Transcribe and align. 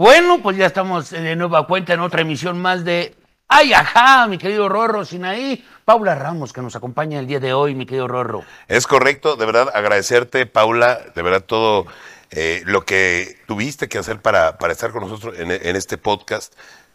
Bueno, 0.00 0.40
pues 0.42 0.56
ya 0.56 0.64
estamos 0.64 1.10
de 1.10 1.36
nueva 1.36 1.66
cuenta 1.66 1.92
en 1.92 2.00
otra 2.00 2.22
emisión 2.22 2.58
más 2.58 2.86
de 2.86 3.14
Ay, 3.48 3.74
ajá, 3.74 4.26
mi 4.28 4.38
querido 4.38 4.66
Rorro 4.66 5.04
Sinaí. 5.04 5.62
Paula 5.84 6.14
Ramos, 6.14 6.54
que 6.54 6.62
nos 6.62 6.74
acompaña 6.74 7.18
el 7.18 7.26
día 7.26 7.38
de 7.38 7.52
hoy, 7.52 7.74
mi 7.74 7.84
querido 7.84 8.08
Rorro. 8.08 8.42
Es 8.66 8.86
correcto, 8.86 9.36
de 9.36 9.44
verdad, 9.44 9.68
agradecerte, 9.74 10.46
Paula, 10.46 10.98
de 11.14 11.20
verdad 11.20 11.44
todo 11.44 11.84
eh, 12.30 12.62
lo 12.64 12.86
que 12.86 13.36
tuviste 13.46 13.90
que 13.90 13.98
hacer 13.98 14.22
para, 14.22 14.56
para 14.56 14.72
estar 14.72 14.90
con 14.90 15.02
nosotros 15.02 15.38
en, 15.38 15.50
en 15.50 15.76
este 15.76 15.98
podcast, 15.98 16.54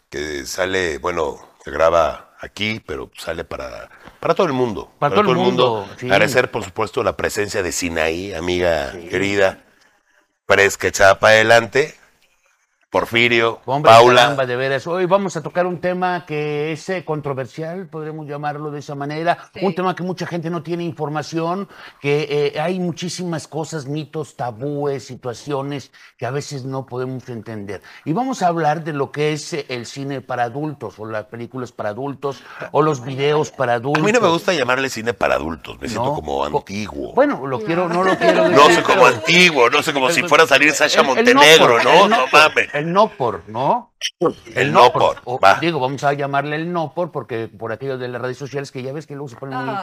que 0.10 0.44
sale, 0.48 0.98
bueno, 0.98 1.38
se 1.64 1.70
graba 1.70 2.32
aquí, 2.40 2.82
pero 2.84 3.12
sale 3.16 3.44
para, 3.44 3.88
para 4.20 4.34
todo 4.34 4.48
el 4.48 4.54
mundo. 4.54 4.92
Para 4.98 5.14
todo 5.14 5.30
el 5.30 5.38
mundo, 5.38 5.88
sí. 5.98 6.08
Agradecer, 6.10 6.50
por 6.50 6.64
supuesto, 6.64 7.04
la 7.04 7.16
presencia 7.16 7.62
de 7.62 7.72
Sinaí, 7.72 8.34
amiga 8.34 8.94
querida, 9.12 9.60
fresca, 10.48 10.88
echada 10.88 11.20
para 11.20 11.36
adelante. 11.36 11.94
Porfirio, 12.90 13.60
Hombre, 13.66 13.92
Paula. 13.92 14.22
caramba, 14.22 14.46
de 14.46 14.56
veras. 14.56 14.88
Hoy 14.88 15.06
vamos 15.06 15.36
a 15.36 15.42
tocar 15.44 15.66
un 15.66 15.82
tema 15.82 16.26
que 16.26 16.72
es 16.72 16.88
eh, 16.88 17.04
controversial, 17.04 17.88
podremos 17.88 18.26
llamarlo 18.26 18.72
de 18.72 18.80
esa 18.80 18.96
manera. 18.96 19.50
Sí. 19.54 19.60
Un 19.66 19.76
tema 19.76 19.94
que 19.96 20.04
mucha 20.04 20.26
gente 20.26 20.50
no 20.50 20.64
tiene 20.64 20.86
información, 20.86 21.68
que 22.00 22.54
eh, 22.56 22.60
hay 22.60 22.80
muchísimas 22.80 23.50
cosas, 23.50 23.86
mitos, 23.86 24.38
tabúes, 24.38 25.06
situaciones 25.06 25.92
que 26.18 26.26
a 26.26 26.32
veces 26.32 26.64
no 26.64 26.86
podemos 26.86 27.28
entender. 27.28 27.82
Y 28.06 28.14
vamos 28.14 28.42
a 28.42 28.48
hablar 28.48 28.84
de 28.86 28.94
lo 28.94 29.12
que 29.12 29.34
es 29.34 29.52
eh, 29.52 29.66
el 29.68 29.86
cine 29.88 30.22
para 30.22 30.44
adultos, 30.44 30.98
o 30.98 31.06
las 31.06 31.26
películas 31.26 31.74
para 31.74 31.90
adultos, 31.90 32.44
o 32.72 32.82
los 32.82 33.04
videos 33.04 33.52
para 33.52 33.74
A 33.74 33.76
adultos. 33.76 34.04
mí 34.04 34.12
no 34.14 34.22
me 34.22 34.30
gusta 34.30 34.54
llamarle 34.54 34.88
cine 34.90 35.14
para 35.14 35.36
adultos, 35.36 35.82
me 35.82 35.90
siento 35.90 36.06
No. 36.12 36.14
como 36.16 36.50
Co- 36.50 36.60
antiguo. 36.60 37.14
Bueno, 37.14 37.46
lo 37.46 37.60
quiero, 37.60 37.90
no 37.90 38.04
lo 38.06 38.18
quiero 38.18 38.48
no 38.48 38.58
decir, 38.60 38.76
sé 38.76 38.84
como 38.84 39.04
pero- 39.04 39.16
antiguo, 39.18 39.70
no 39.70 39.84
sé 39.84 39.92
como 39.92 40.10
si 40.12 40.24
fuera 40.24 40.46
a 40.46 40.48
salir 40.48 40.72
Sasha 40.72 41.02
El- 41.02 41.08
el 41.10 41.16
Montenegro, 41.16 41.84
¿no? 41.84 42.08
No 42.08 42.26
por, 42.32 42.40
mames. 42.40 42.70
El 42.76 42.92
no 42.92 43.08
por, 43.08 43.48
¿no? 43.48 43.94
El 44.54 44.72
no 44.74 44.92
por, 44.92 45.18
O, 45.24 45.40
va. 45.40 45.60
Digo, 45.60 45.80
vamos 45.80 46.04
a 46.04 46.12
llamarle 46.14 46.58
el 46.58 46.72
no 46.72 46.94
por, 46.94 47.12
porque 47.12 47.48
por 47.48 47.72
aquello 47.72 47.98
de 47.98 48.08
las 48.10 48.22
redes 48.22 48.38
sociales 48.38 48.72
que 48.72 48.84
ya 48.84 48.92
ves 48.92 49.08
que 49.08 49.14
luego 49.14 49.30
se 49.30 49.38
ponen 49.38 49.58
muy, 49.58 49.76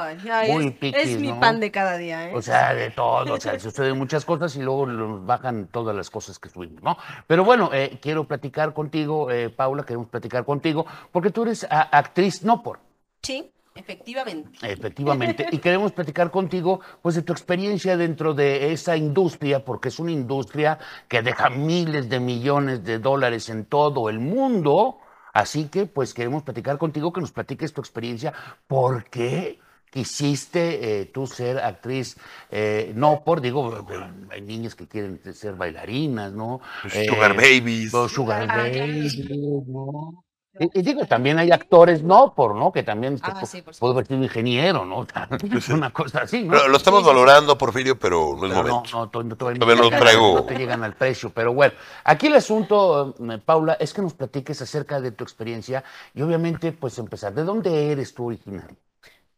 muy 0.51 0.67
es, 0.67 0.73
piquis, 0.75 1.03
es 1.15 1.19
mi 1.21 1.33
¿no? 1.33 1.41
pan 1.41 1.59
de 1.61 1.71
cada 1.71 1.97
día, 1.97 2.29
¿eh? 2.29 2.33
O 2.35 2.43
sea, 2.43 2.75
de 2.75 2.91
todo, 2.91 3.35
o 3.35 3.41
sea, 3.41 3.59
suceden 3.59 3.97
muchas 3.97 4.25
cosas 4.25 4.55
y 4.57 4.61
luego 4.63 4.87
nos 4.87 5.25
bajan 5.25 5.69
todas 5.69 5.97
las 5.97 6.11
cosas 6.11 6.39
que 6.39 6.49
subimos, 6.51 6.83
¿no? 6.83 6.97
Pero 7.27 7.45
bueno, 7.45 7.71
eh, 7.73 7.99
quiero 8.03 8.25
platicar 8.25 8.75
contigo, 8.75 9.31
eh, 9.31 9.49
Paula, 9.49 9.85
queremos 9.85 10.09
platicar 10.09 10.45
contigo, 10.45 10.85
porque 11.11 11.31
tú 11.31 11.43
eres 11.45 11.65
a- 11.71 11.81
actriz 11.97 12.43
no 12.45 12.63
por, 12.63 12.81
sí, 13.23 13.52
efectivamente. 13.75 14.51
Efectivamente, 14.63 15.47
y 15.51 15.59
queremos 15.59 15.93
platicar 15.93 16.31
contigo 16.31 16.81
pues 17.01 17.15
de 17.15 17.23
tu 17.23 17.33
experiencia 17.33 17.97
dentro 17.97 18.35
de 18.35 18.73
esa 18.73 18.97
industria, 18.97 19.65
porque 19.65 19.89
es 19.89 19.99
una 19.99 20.13
industria 20.13 20.79
que 21.09 21.23
deja 21.23 21.51
miles 21.51 22.09
de 22.09 22.21
millones 22.21 22.85
de 22.85 22.99
dólares 22.99 23.49
en 23.49 23.65
todo 23.65 24.09
el 24.09 24.19
mundo, 24.19 24.99
así 25.33 25.69
que 25.69 25.87
pues 25.87 26.15
queremos 26.15 26.43
platicar 26.43 26.79
contigo, 26.79 27.13
que 27.13 27.21
nos 27.21 27.33
platiques 27.33 27.73
tu 27.73 27.81
experiencia, 27.81 28.33
¿por 28.67 29.05
qué 29.05 29.59
quisiste 29.91 31.01
eh, 31.01 31.07
tú 31.07 31.27
ser 31.27 31.59
actriz? 31.59 32.17
Eh, 32.51 32.93
no 32.97 33.23
por, 33.25 33.41
digo, 33.41 33.87
eh, 33.91 34.11
hay 34.31 34.41
niñas 34.41 34.75
que 34.75 34.89
quieren 34.89 35.21
ser 35.35 35.55
bailarinas, 35.55 36.33
¿no? 36.33 36.61
Pues 36.83 37.07
Sugar 37.07 37.35
babies. 37.37 37.93
Sugar 38.11 38.47
babies, 38.47 39.19
¿no? 39.67 40.25
Y, 40.59 40.79
y 40.79 40.83
digo, 40.83 41.07
también 41.07 41.39
hay 41.39 41.51
actores 41.51 42.03
no 42.03 42.35
por, 42.35 42.55
¿no? 42.55 42.73
Que 42.73 42.83
también 42.83 43.19
Ah, 43.23 43.45
sí, 43.47 43.63
por 43.63 43.75
puede 43.77 43.95
vertir 43.95 44.19
un 44.19 44.25
ingeniero, 44.25 44.85
¿no? 44.85 45.07
Una 45.75 45.91
cosa 45.91 46.23
así, 46.23 46.43
¿no? 46.45 46.51
Pero 46.53 46.69
lo 46.69 46.77
estamos 46.77 47.05
valorando, 47.05 47.57
Porfirio, 47.57 47.99
pero 47.99 48.37
no 48.39 48.47
es 48.47 48.53
Pero 48.53 48.63
no, 48.69 48.75
momento. 48.75 48.97
no, 48.99 49.09
todavía 49.37 49.59
Todavía 49.59 49.83
no 49.83 49.89
llegan- 49.89 50.01
traigo. 50.01 50.35
no 50.35 50.45
te 50.45 50.55
llegan 50.59 50.85
al 50.85 50.95
precio, 50.95 51.31
pero 51.31 51.55
bueno. 51.55 51.73
Aquí 52.05 52.27
el 52.27 52.35
asunto, 52.35 53.15
eh, 53.19 53.39
Paula, 53.45 53.75
es 53.81 53.95
que 53.95 54.03
nos 54.03 54.13
platiques 54.13 54.61
acerca 54.61 55.01
de 55.01 55.13
tu 55.13 55.25
experiencia 55.25 55.85
y 56.15 56.21
obviamente, 56.21 56.73
pues 56.73 56.99
empezar. 56.99 57.33
¿De 57.33 57.45
dónde 57.45 57.91
eres 57.91 58.13
tú 58.13 58.27
originario? 58.27 58.77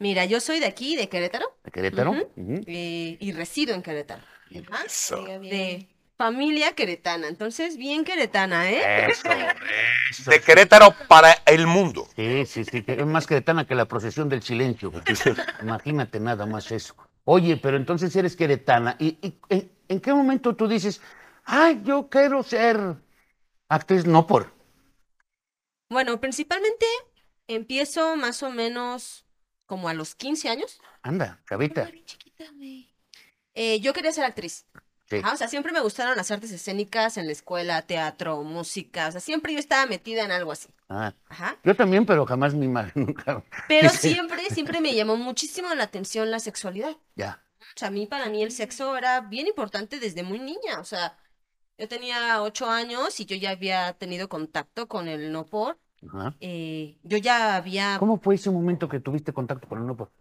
Mira, 0.00 0.24
yo 0.24 0.40
soy 0.40 0.58
de 0.58 0.66
aquí, 0.66 0.96
de 0.96 1.08
Querétaro, 1.08 1.46
¿De 1.62 1.70
Querétaro? 1.70 2.12
Eh, 2.36 3.16
y 3.20 3.32
resido 3.32 3.72
en 3.74 3.82
Querétaro. 3.82 4.22
Eso. 4.84 5.22
De 5.24 5.88
familia 6.16 6.74
queretana, 6.74 7.28
entonces 7.28 7.76
bien 7.76 8.04
queretana, 8.04 8.70
¿eh? 8.70 9.06
Eso, 9.10 9.28
eso. 10.10 10.30
De 10.30 10.40
Querétaro 10.40 10.94
para 11.08 11.32
el 11.46 11.66
mundo. 11.66 12.08
Sí, 12.16 12.46
sí, 12.46 12.64
sí, 12.64 12.84
es 12.86 13.06
más 13.06 13.26
queretana 13.26 13.66
que 13.66 13.74
la 13.74 13.86
procesión 13.86 14.28
del 14.28 14.42
silencio. 14.42 14.92
Imagínate 15.62 16.20
nada 16.20 16.46
más 16.46 16.70
eso. 16.70 16.94
Oye, 17.24 17.56
pero 17.56 17.76
entonces 17.76 18.14
eres 18.14 18.36
queretana. 18.36 18.96
¿Y, 18.98 19.18
y 19.22 19.34
en, 19.48 19.72
en 19.88 20.00
qué 20.00 20.12
momento 20.12 20.54
tú 20.54 20.68
dices, 20.68 21.00
ay, 21.44 21.80
yo 21.84 22.08
quiero 22.08 22.42
ser 22.42 22.96
actriz 23.68 24.06
no 24.06 24.26
por? 24.26 24.52
Bueno, 25.90 26.20
principalmente 26.20 26.86
empiezo 27.46 28.16
más 28.16 28.42
o 28.42 28.50
menos 28.50 29.24
como 29.66 29.88
a 29.88 29.94
los 29.94 30.14
15 30.14 30.48
años. 30.48 30.80
Anda, 31.02 31.40
güey. 31.50 31.72
Eh, 33.54 33.80
yo 33.80 33.92
quería 33.92 34.12
ser 34.12 34.24
actriz. 34.24 34.66
Sí. 35.10 35.16
Ajá, 35.22 35.34
o 35.34 35.36
sea, 35.36 35.48
siempre 35.48 35.72
me 35.72 35.80
gustaron 35.80 36.16
las 36.16 36.30
artes 36.30 36.50
escénicas 36.50 37.16
en 37.18 37.26
la 37.26 37.32
escuela, 37.32 37.82
teatro, 37.82 38.42
música. 38.42 39.08
O 39.08 39.12
sea, 39.12 39.20
siempre 39.20 39.52
yo 39.52 39.58
estaba 39.58 39.86
metida 39.86 40.24
en 40.24 40.32
algo 40.32 40.52
así. 40.52 40.68
Ah, 40.88 41.12
Ajá. 41.28 41.56
yo 41.62 41.74
también, 41.76 42.06
pero 42.06 42.24
jamás 42.26 42.54
mi 42.54 42.68
madre, 42.68 42.92
nunca. 42.96 43.44
Pero 43.68 43.90
siempre, 43.90 44.42
siempre 44.50 44.80
me 44.80 44.94
llamó 44.94 45.16
muchísimo 45.16 45.74
la 45.74 45.84
atención 45.84 46.30
la 46.30 46.40
sexualidad. 46.40 46.96
Ya. 47.16 47.42
O 47.60 47.78
sea, 47.78 47.88
a 47.88 47.90
mí, 47.90 48.06
para 48.06 48.26
mí, 48.30 48.42
el 48.42 48.50
sexo 48.52 48.96
era 48.96 49.20
bien 49.20 49.46
importante 49.46 49.98
desde 50.00 50.22
muy 50.22 50.38
niña. 50.38 50.78
O 50.80 50.84
sea, 50.84 51.18
yo 51.78 51.88
tenía 51.88 52.40
ocho 52.42 52.68
años 52.70 53.18
y 53.20 53.26
yo 53.26 53.36
ya 53.36 53.50
había 53.50 53.92
tenido 53.94 54.28
contacto 54.28 54.88
con 54.88 55.08
el 55.08 55.32
no 55.32 55.44
por. 55.46 55.78
Ajá. 56.06 56.34
eh, 56.40 56.98
yo 57.02 57.16
ya 57.16 57.56
había, 57.56 57.96
¿Cómo 57.98 58.20
fue 58.20 58.34
ese 58.34 58.50
momento 58.50 58.88
que 58.90 59.00
tuviste 59.00 59.32
contacto 59.32 59.66
con 59.68 59.78
el 59.78 59.86
no 59.86 59.96
por? 59.96 60.12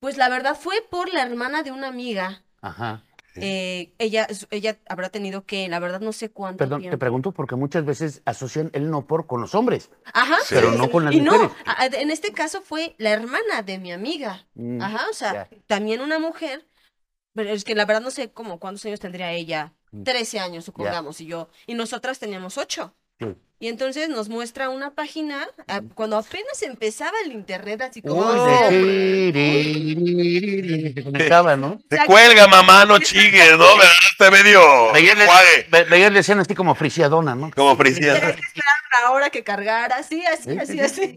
pues 0.00 0.16
la 0.16 0.28
verdad 0.28 0.56
fue 0.56 0.76
por 0.88 1.12
la 1.12 1.22
hermana 1.22 1.64
de 1.64 1.72
una 1.72 1.88
amiga. 1.88 2.44
Ajá. 2.62 3.02
Eh, 3.42 3.92
ella, 3.98 4.26
ella 4.50 4.78
habrá 4.88 5.08
tenido 5.10 5.44
que, 5.44 5.68
la 5.68 5.78
verdad 5.78 6.00
no 6.00 6.12
sé 6.12 6.30
cuánto 6.30 6.58
Perdón, 6.58 6.78
te 6.80 6.82
tiempo. 6.84 6.98
pregunto 6.98 7.32
porque 7.32 7.56
muchas 7.56 7.84
veces 7.84 8.22
asocian 8.24 8.70
el 8.72 8.90
no 8.90 9.06
por 9.06 9.26
con 9.26 9.40
los 9.40 9.54
hombres. 9.54 9.90
Ajá. 10.12 10.36
Sí. 10.44 10.54
Pero 10.54 10.72
no 10.72 10.90
con 10.90 11.04
las 11.04 11.14
y 11.14 11.20
no, 11.20 11.32
mujeres. 11.32 11.52
en 11.94 12.10
este 12.10 12.32
caso 12.32 12.60
fue 12.62 12.94
la 12.98 13.10
hermana 13.10 13.62
de 13.62 13.78
mi 13.78 13.92
amiga. 13.92 14.46
Mm, 14.54 14.80
Ajá, 14.82 15.06
o 15.10 15.14
sea, 15.14 15.48
ya. 15.50 15.58
también 15.66 16.00
una 16.00 16.18
mujer, 16.18 16.66
pero 17.34 17.50
es 17.50 17.64
que 17.64 17.74
la 17.74 17.84
verdad 17.84 18.02
no 18.02 18.10
sé 18.10 18.30
cómo, 18.32 18.58
cuántos 18.58 18.84
años 18.86 19.00
tendría 19.00 19.32
ella. 19.32 19.74
Mm. 19.90 20.02
13 20.02 20.38
años, 20.40 20.64
supongamos, 20.64 21.20
y 21.20 21.26
yo, 21.26 21.48
y 21.66 21.74
nosotras 21.74 22.18
teníamos 22.18 22.58
8. 22.58 22.94
Sí. 23.20 23.26
Y 23.60 23.66
entonces 23.66 24.08
nos 24.08 24.28
muestra 24.28 24.68
una 24.68 24.92
página, 24.92 25.44
ah, 25.66 25.80
cuando 25.94 26.16
apenas 26.16 26.62
empezaba 26.62 27.16
el 27.24 27.32
internet, 27.32 27.80
así 27.82 28.02
como... 28.02 28.20
"Oh, 28.22 28.68
tiri, 29.48 30.92
se 30.94 31.02
conectaba, 31.04 31.56
¿no? 31.56 31.80
Te 31.88 31.98
cuelga, 32.06 32.46
mamá, 32.46 32.84
no 32.84 32.98
chigues, 33.00 33.50
¿no? 33.58 33.76
¿Verdad? 33.76 33.90
Está 34.12 34.30
medio 34.30 34.94
Ayer 34.94 35.16
le, 36.12 36.18
escena 36.20 36.42
así 36.42 36.54
como 36.54 36.74
friciadona, 36.76 37.34
¿no? 37.34 37.50
como 37.50 37.76
Tenías 37.76 37.96
Priscila. 37.96 38.20
que 38.20 38.26
esperar 38.42 38.74
una 39.02 39.10
hora 39.10 39.30
que 39.30 39.42
cargara, 39.42 39.96
así, 39.96 40.24
así, 40.26 40.52
Sí, 40.52 40.58
así, 40.58 40.72
sí, 40.74 40.80
así. 40.80 41.16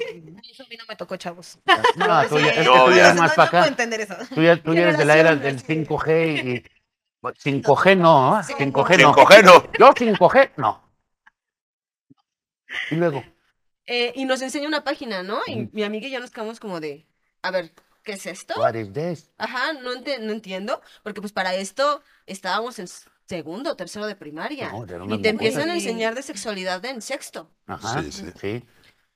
Eso 0.52 0.64
a 0.64 0.68
mí 0.68 0.78
no 0.78 0.86
me 0.90 0.96
tocó, 0.96 1.16
chavos. 1.18 1.60
No, 1.96 2.24
tú 2.30 2.40
ya, 2.40 2.48
es 2.48 2.54
que 2.58 2.64
No, 2.64 2.86
tú 2.86 2.92
ya 2.94 3.14
más 3.14 3.34
para 3.34 3.52
puedo 3.52 3.62
acá. 3.64 3.70
entender 3.70 4.02
eso. 4.02 4.16
Tú 4.34 4.42
ya, 4.42 4.58
tú 4.58 4.74
ya 4.74 4.82
eres 4.82 4.98
de 4.98 5.06
la 5.06 5.18
era 5.18 5.36
del 5.36 5.60
Generaciones. 5.62 5.88
5G 5.90 6.46
y... 6.46 6.64
5G 7.22 7.98
no, 7.98 8.36
¿ah? 8.36 8.42
5G 8.44 8.96
Sin 8.96 9.02
no. 9.04 9.14
coger, 9.14 9.46
no. 9.46 9.64
Yo 9.78 9.94
5G 9.94 10.52
no. 10.58 10.82
Y 12.90 12.96
luego, 12.96 13.24
Eh, 13.88 14.14
y 14.16 14.26
nos 14.26 14.42
enseña 14.42 14.68
una 14.68 14.84
página, 14.84 15.24
¿no? 15.24 15.42
Y 15.48 15.62
Ujú. 15.64 15.70
mi 15.74 15.84
amiga 15.84 16.08
y 16.08 16.12
yo 16.12 16.20
nos 16.20 16.32
quedamos 16.32 16.60
como 16.60 16.80
de, 16.80 17.06
a 17.42 17.52
ver, 17.52 17.74
¿qué 18.04 18.14
es 18.14 18.26
esto? 18.26 18.54
what 18.60 18.76
is 18.76 18.94
this? 18.94 19.30
Ajá, 19.38 19.74
no, 19.74 19.92
ente- 19.94 20.20
no 20.20 20.32
entiendo, 20.32 20.82
porque 21.04 21.20
pues 21.20 21.34
para 21.34 21.56
esto 21.56 22.02
estábamos 22.26 22.78
en 22.80 22.88
segundo, 23.28 23.76
tercero 23.76 24.06
de 24.06 24.16
primaria. 24.16 24.70
No, 24.72 24.86
y 25.16 25.22
te 25.22 25.30
empiezan 25.30 25.70
a 25.70 25.76
enseñar 25.76 26.16
de 26.16 26.22
sexualidad 26.22 26.84
en 26.86 27.02
sexto. 27.02 27.52
Ajá, 27.66 28.02
Sí, 28.04 28.12
sí. 28.12 28.28
sí. 28.40 28.64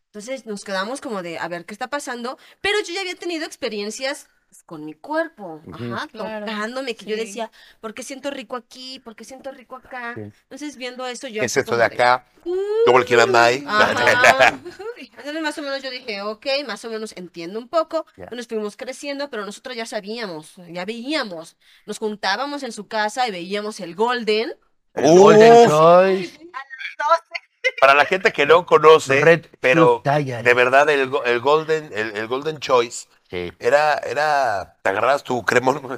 Entonces 0.07 0.45
nos 0.45 0.63
quedamos 0.63 1.01
como 1.01 1.21
de, 1.21 1.37
a 1.37 1.47
ver, 1.47 1.65
¿qué 1.65 1.73
está 1.73 1.89
pasando? 1.89 2.37
Pero 2.61 2.77
yo 2.85 2.93
ya 2.93 3.01
había 3.01 3.15
tenido 3.15 3.45
experiencias 3.45 4.27
pues, 4.55 4.63
con 4.63 4.85
mi 4.85 4.93
cuerpo, 4.93 5.61
Ujú. 5.65 5.93
ajá, 5.95 6.07
Claro, 6.07 6.45
tocándome, 6.45 6.95
que 6.95 7.05
yo 7.05 7.15
sí. 7.15 7.21
decía, 7.25 7.51
¿por 7.81 7.93
qué 7.93 8.03
siento 8.03 8.31
rico 8.31 8.55
aquí? 8.55 8.99
¿Por 8.99 9.15
qué 9.15 9.25
siento 9.25 9.51
rico 9.51 9.75
acá? 9.75 10.13
Sí. 10.15 10.21
Entonces 10.43 10.77
viendo 10.77 11.05
eso 11.07 11.27
yo... 11.27 11.41
¿Qué 11.41 11.45
es 11.47 11.57
esto 11.57 11.75
de 11.75 11.83
acá? 11.83 12.25
¿Cómo 12.85 12.99
el 12.99 13.05
que 13.05 13.19
anda 13.19 13.45
ahí? 13.45 13.65
Entonces 15.17 15.41
más 15.41 15.57
o 15.57 15.61
menos 15.61 15.81
yo 15.81 15.89
dije, 15.89 16.21
ok, 16.21 16.45
más 16.65 16.85
o 16.85 16.89
menos 16.89 17.13
entiendo 17.17 17.59
un 17.59 17.67
poco. 17.67 18.05
Ya. 18.15 18.27
Nos 18.31 18.47
fuimos 18.47 18.77
creciendo, 18.77 19.29
pero 19.29 19.45
nosotros 19.45 19.75
ya 19.75 19.85
sabíamos, 19.85 20.53
ya 20.69 20.85
veíamos. 20.85 21.57
Nos 21.85 21.97
juntábamos 21.97 22.63
en 22.63 22.71
su 22.71 22.87
casa 22.87 23.27
y 23.27 23.31
veíamos 23.31 23.79
el 23.79 23.95
Golden. 23.95 24.53
El 24.93 25.19
Golden 25.19 25.53
Uf. 25.53 25.67
Choice, 25.69 26.39
Para 27.81 27.95
la 27.95 28.05
gente 28.05 28.31
que 28.31 28.45
no 28.45 28.65
conoce, 28.65 29.19
Red 29.21 29.47
pero 29.59 30.01
de 30.05 30.53
verdad 30.53 30.89
el, 30.89 31.11
el 31.25 31.39
Golden, 31.39 31.89
el, 31.93 32.15
el 32.15 32.27
Golden 32.27 32.59
Choice 32.59 33.07
Sí. 33.29 33.51
era, 33.59 33.95
era, 33.99 34.75
te 34.81 34.89
agarrabas 34.89 35.23
tu 35.23 35.43
cremón, 35.43 35.81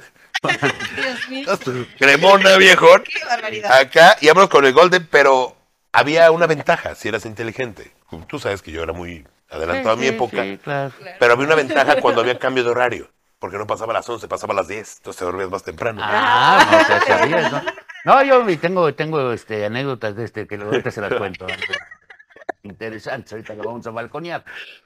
Dios 0.96 1.28
mío, 1.28 1.56
tu 1.58 1.86
cremona, 1.98 2.56
viejo, 2.56 2.86
qué 3.02 3.24
barbaridad. 3.26 3.72
acá, 3.72 4.16
y 4.20 4.28
vámonos 4.28 4.48
con 4.48 4.64
el 4.64 4.72
Golden, 4.72 5.06
pero 5.10 5.56
había 5.92 6.30
una 6.30 6.46
ventaja 6.46 6.94
si 6.94 7.08
eras 7.08 7.26
inteligente. 7.26 7.92
Tú 8.28 8.38
sabes 8.38 8.62
que 8.62 8.70
yo 8.72 8.82
era 8.82 8.92
muy 8.94 9.26
adelantado 9.50 9.90
a 9.92 9.96
mi 9.96 10.02
Sí, 10.04 10.08
época, 10.08 10.42
sí, 10.42 10.58
claro. 10.62 10.92
pero 11.18 11.32
había 11.34 11.46
una 11.46 11.54
ventaja 11.54 12.00
cuando 12.00 12.20
había 12.22 12.38
cambio 12.38 12.64
de 12.64 12.70
horario, 12.70 13.10
porque 13.38 13.58
no 13.58 13.66
pasaba 13.66 13.92
a 13.92 13.94
las 13.94 14.08
11, 14.08 14.26
pasaba 14.28 14.54
a 14.54 14.56
las 14.56 14.68
10, 14.68 14.96
entonces 14.98 15.18
te 15.18 15.24
dormías 15.26 15.50
más 15.50 15.62
temprano. 15.62 16.00
Ah, 16.02 16.66
no, 16.88 16.98
te 17.00 17.06
sabías, 17.06 17.52
¿no? 17.52 17.62
No, 18.04 18.22
yo 18.22 18.58
tengo, 18.58 18.94
tengo 18.94 19.32
este, 19.32 19.66
anécdotas 19.66 20.16
de 20.16 20.24
este 20.24 20.46
que 20.46 20.54
ahorita 20.54 20.90
se 20.90 21.00
las 21.02 21.12
cuento. 21.14 21.46
Interesantes, 22.70 23.32
ahorita 23.32 23.54
lo 23.54 23.64
vamos 23.64 23.86
a 23.86 23.90
balconear. 23.90 24.44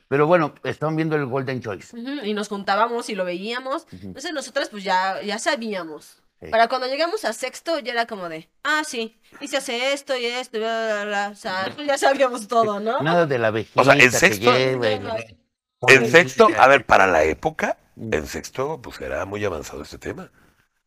Pero 0.09 0.27
bueno, 0.27 0.55
estaban 0.65 0.97
viendo 0.97 1.17
el 1.17 1.27
Golden 1.27 1.61
Choice. 1.61 1.97
Y 2.25 2.35
nos 2.35 2.49
juntábamos 2.49 3.09
y 3.09 3.15
lo 3.15 3.25
veíamos. 3.25 3.87
Entonces 3.93 4.33
nosotras 4.33 4.69
pues 4.69 4.85
ya, 4.85 5.21
ya 5.23 5.39
sabíamos. 5.39 6.23
Sí. 6.41 6.49
Para 6.51 6.69
cuando 6.69 6.89
llegamos 6.89 7.25
a 7.25 7.33
sexto 7.33 7.79
ya 7.79 7.93
era 7.93 8.07
como 8.07 8.29
de, 8.29 8.49
ah, 8.65 8.83
sí, 8.85 9.17
y 9.41 9.47
se 9.47 9.59
hace 9.59 9.93
esto 9.93 10.17
y 10.17 10.27
esto, 10.27 10.57
y 10.57 10.61
bla, 10.61 10.87
bla, 10.87 11.05
bla. 11.05 11.29
O 11.33 11.37
sea, 11.37 11.71
pues 11.75 11.87
ya 11.87 11.97
sabíamos 11.97 12.49
todo, 12.49 12.81
¿no? 12.81 13.01
Nada 13.01 13.27
de 13.27 13.39
la 13.39 13.53
vejita 13.53 13.81
O 13.81 13.85
sea, 13.85 13.95
en 13.95 14.01
que 14.01 14.11
sexto- 14.11 14.53
En 15.89 16.11
sexto, 16.11 16.49
a 16.59 16.67
ver, 16.69 16.85
para 16.85 17.07
la 17.07 17.23
época, 17.25 17.79
en 17.97 18.27
sexto, 18.27 18.81
pues 18.83 19.01
era 19.01 19.25
muy 19.25 19.45
avanzado 19.45 19.83
este 19.83 19.99
tema, 19.99 20.31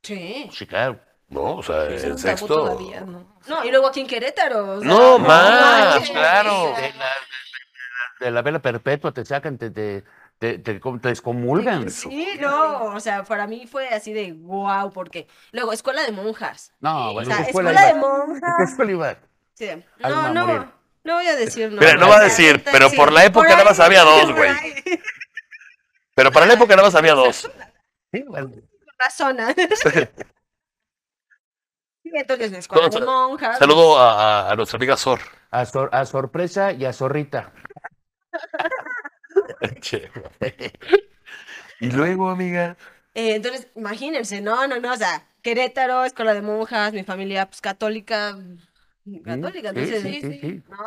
Sí. 0.04 0.50
Sí, 0.54 0.68
claro. 0.68 1.00
¿No? 1.30 1.56
O 1.58 1.64
sea, 1.64 1.88
Es 1.90 2.04
en 2.04 2.18
sexto... 2.18 2.48
todavía, 2.48 3.02
¿no? 3.02 3.36
No, 3.48 3.64
y 3.66 3.70
luego 3.72 3.88
aquí 3.88 4.02
en 4.02 4.08
Querétaro. 4.08 4.78
o 4.78 4.80
sea, 4.82 4.88
No, 4.90 5.20
más, 5.20 5.94
manches. 5.94 6.10
claro. 6.12 6.74
De 6.76 6.94
la, 6.94 7.12
de 8.20 8.32
la 8.32 8.42
vela 8.42 8.60
perpetua 8.60 9.12
te 9.12 9.26
sacan, 9.26 9.58
te, 9.58 9.70
te, 9.72 10.04
te, 10.40 10.58
te- 10.60 10.80
te 10.80 11.10
excomulgan. 11.10 11.90
Sí, 11.90 12.38
no, 12.40 12.86
o 12.86 13.00
sea, 13.00 13.24
para 13.24 13.46
mí 13.48 13.68
fue 13.68 13.90
así 13.90 14.14
de 14.14 14.34
wow, 14.34 14.92
porque 14.92 15.28
luego 15.52 15.74
escuela 15.74 16.04
de 16.04 16.12
monjas. 16.12 16.72
No, 16.80 17.10
O 17.10 17.14
bueno, 17.14 17.28
sea, 17.30 17.44
¿qué 17.44 17.50
escuela, 17.50 17.72
escuela 17.72 17.94
de 17.94 18.00
monjas. 18.00 18.54
qué 18.58 18.64
escuela 18.64 18.92
ibas? 18.92 19.18
Sí. 19.54 19.70
No, 20.00 20.34
no, 20.34 20.48
morir. 20.48 20.68
no 21.04 21.14
voy 21.16 21.28
a 21.28 21.36
decir 21.36 21.72
no. 21.72 21.80
Mira, 21.80 21.96
no 21.96 22.08
va 22.10 22.18
a 22.18 22.24
decir, 22.24 22.64
pero 22.72 22.90
por 22.92 23.12
la 23.12 23.26
época 23.26 23.50
nada 23.50 23.64
más 23.66 23.80
había 23.80 24.04
dos, 24.04 24.32
güey. 24.34 24.52
Pero 26.16 26.32
para 26.32 26.46
la 26.46 26.54
época 26.54 26.76
nada 26.76 26.88
más 26.88 26.96
había 26.96 27.14
dos. 27.16 27.50
Sí, 28.12 28.24
bueno. 28.28 28.52
Razón. 28.98 29.38
Entonces 32.14 32.52
de 32.52 32.62
Todos- 32.62 33.06
monjas. 33.06 33.60
Saludo 33.60 34.00
a, 34.00 34.48
a- 34.48 34.52
a 34.52 34.56
nuestra 34.56 34.78
amiga 34.78 34.96
Sor. 34.98 35.20
A, 35.52 35.66
sor- 35.66 35.90
a 35.94 36.06
sorpresa 36.06 36.72
y 36.72 36.86
a 36.86 36.94
zorrita. 36.94 37.52
y 41.80 41.92
luego, 41.92 42.30
amiga. 42.30 42.78
Eh, 43.14 43.36
entonces, 43.36 43.68
imagínense, 43.76 44.42
no, 44.42 44.68
no, 44.68 44.80
no, 44.80 44.94
o 44.94 44.98
sea, 44.98 45.28
Querétaro, 45.42 46.04
escuela 46.06 46.34
de 46.34 46.42
monjas, 46.42 46.94
mi 46.94 47.04
familia, 47.04 47.46
pues, 47.48 47.62
católica, 47.62 48.38
católica, 49.24 49.70
entonces, 49.70 50.02
sí, 50.02 50.22
sí, 50.22 50.40
sí, 50.40 50.64
no, 50.68 50.78
no, 50.78 50.84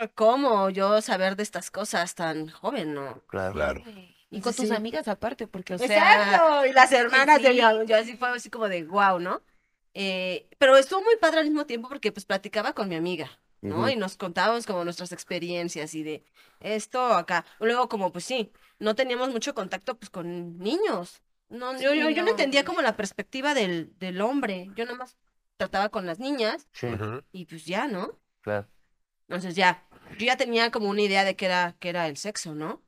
no, 0.00 0.10
¿cómo 0.14 0.70
yo 0.70 1.00
saber 1.00 1.36
de 1.36 1.42
estas 1.42 1.70
cosas 1.70 2.14
tan 2.14 2.48
joven, 2.50 2.94
no? 2.94 3.22
claro. 3.26 3.54
Claro. 3.54 3.82
Y 4.30 4.40
con 4.40 4.52
Sí, 4.52 4.62
tus 4.62 4.68
sí. 4.70 4.74
amigas 4.74 5.08
aparte, 5.08 5.46
porque, 5.46 5.74
o 5.74 5.78
sea, 5.78 5.86
Exacto, 5.86 6.66
y 6.66 6.72
las 6.72 6.92
hermanas 6.92 7.40
de 7.40 7.48
sí. 7.48 7.54
mi 7.54 7.86
yo 7.86 7.96
así 7.96 8.16
fue 8.16 8.28
así 8.30 8.50
como 8.50 8.68
de 8.68 8.84
wow, 8.84 9.18
¿no? 9.18 9.40
Eh, 9.98 10.46
pero 10.58 10.76
estuvo 10.76 11.00
muy 11.02 11.16
padre 11.16 11.38
al 11.40 11.46
mismo 11.46 11.64
tiempo 11.64 11.88
porque 11.88 12.12
pues 12.12 12.26
platicaba 12.26 12.74
con 12.74 12.86
mi 12.90 12.96
amiga, 12.96 13.30
¿no? 13.62 13.88
Y 13.88 13.96
nos 13.96 14.18
contábamos 14.18 14.66
como 14.66 14.84
nuestras 14.84 15.10
experiencias 15.10 15.94
y 15.94 16.02
de 16.02 16.22
esto 16.60 17.00
acá. 17.14 17.46
Luego 17.60 17.88
como 17.88 18.12
pues 18.12 18.26
sí, 18.26 18.52
no 18.78 18.94
teníamos 18.94 19.30
mucho 19.30 19.54
contacto 19.54 19.96
pues 19.98 20.10
con 20.10 20.58
niños. 20.58 21.22
No, 21.48 21.72
yo, 21.80 21.92
Sí, 21.92 21.98
yo, 22.00 22.10
yo 22.10 22.16
no 22.16 22.24
no. 22.24 22.30
entendía 22.32 22.64
como 22.66 22.82
la 22.82 22.94
perspectiva 22.94 23.54
del, 23.54 23.96
del 23.98 24.20
hombre. 24.20 24.68
Yo 24.76 24.84
nada 24.84 24.98
más 24.98 25.16
trataba 25.56 25.88
con 25.88 26.04
las 26.04 26.18
niñas 26.18 26.68
Sí, 26.72 26.88
Ujú. 26.88 27.22
y 27.32 27.46
pues 27.46 27.64
ya, 27.64 27.86
¿no? 27.88 28.18
claro. 28.42 28.68
Entonces 29.28 29.56
ya, 29.56 29.82
yo 30.18 30.26
ya 30.26 30.36
tenía 30.36 30.70
como 30.70 30.90
una 30.90 31.00
idea 31.00 31.24
de 31.24 31.36
qué 31.36 31.46
era, 31.46 31.74
qué 31.80 31.88
era 31.88 32.06
el 32.06 32.18
sexo, 32.18 32.54
¿no? 32.54 32.82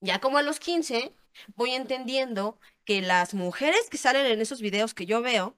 Ya 0.00 0.20
como 0.20 0.36
a 0.36 0.42
los 0.42 0.60
15 0.60 1.12
voy 1.56 1.70
entendiendo 1.70 2.60
que 2.84 3.00
las 3.00 3.32
mujeres 3.32 3.88
que 3.90 3.96
salen 3.96 4.26
en 4.26 4.40
esos 4.42 4.60
videos 4.60 4.92
que 4.92 5.06
yo 5.06 5.22
veo 5.22 5.56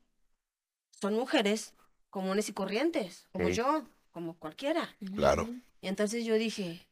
son 1.00 1.14
mujeres 1.14 1.74
comunes 2.10 2.48
y 2.48 2.52
corrientes, 2.52 3.28
como 3.32 3.48
Sí. 3.48 3.54
yo, 3.54 3.84
como 4.10 4.36
cualquiera. 4.38 4.96
Claro. 5.14 5.48
Y 5.80 5.88
entonces 5.88 6.24
yo 6.24 6.34
dije, 6.34 6.86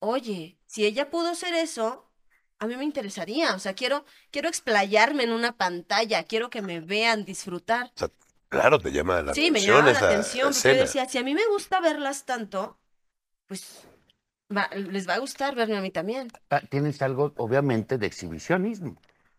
oye, 0.00 0.58
si 0.66 0.84
ella 0.84 1.10
pudo 1.10 1.28
hacer 1.28 1.54
eso, 1.54 2.10
a 2.58 2.66
mí 2.66 2.76
me 2.76 2.84
interesaría, 2.84 3.54
o 3.54 3.58
sea, 3.58 3.74
quiero, 3.74 4.04
quiero 4.30 4.48
explayarme 4.48 5.22
en 5.24 5.30
una 5.30 5.56
pantalla, 5.56 6.24
quiero 6.24 6.50
que 6.50 6.60
me 6.62 6.80
vean 6.80 7.24
disfrutar. 7.24 7.92
Claro, 8.48 8.78
te 8.78 8.90
llama 8.90 9.22
la 9.22 9.34
Sí, 9.34 9.50
me 9.50 9.58
atención 9.60 9.76
llamaba 9.76 9.92
la 9.92 9.96
esa 9.98 10.06
atención, 10.08 10.52
porque 10.52 10.74
yo 10.74 10.80
decía, 10.80 11.08
si 11.08 11.18
a 11.18 11.22
mí 11.22 11.34
me 11.34 11.46
gusta 11.46 11.80
verlas 11.80 12.24
tanto, 12.24 12.78
pues 13.46 13.86
va- 14.54 14.70
les 14.74 15.08
va 15.08 15.14
a 15.14 15.18
gustar 15.18 15.54
verme 15.54 15.76
a 15.76 15.80
mí 15.80 15.90
también. 15.90 16.28
Ah, 16.50 16.60
Tienes 16.68 17.00
algo, 17.02 17.32
obviamente, 17.36 17.98
de 17.98 18.06
exhibicionismo. 18.06 18.96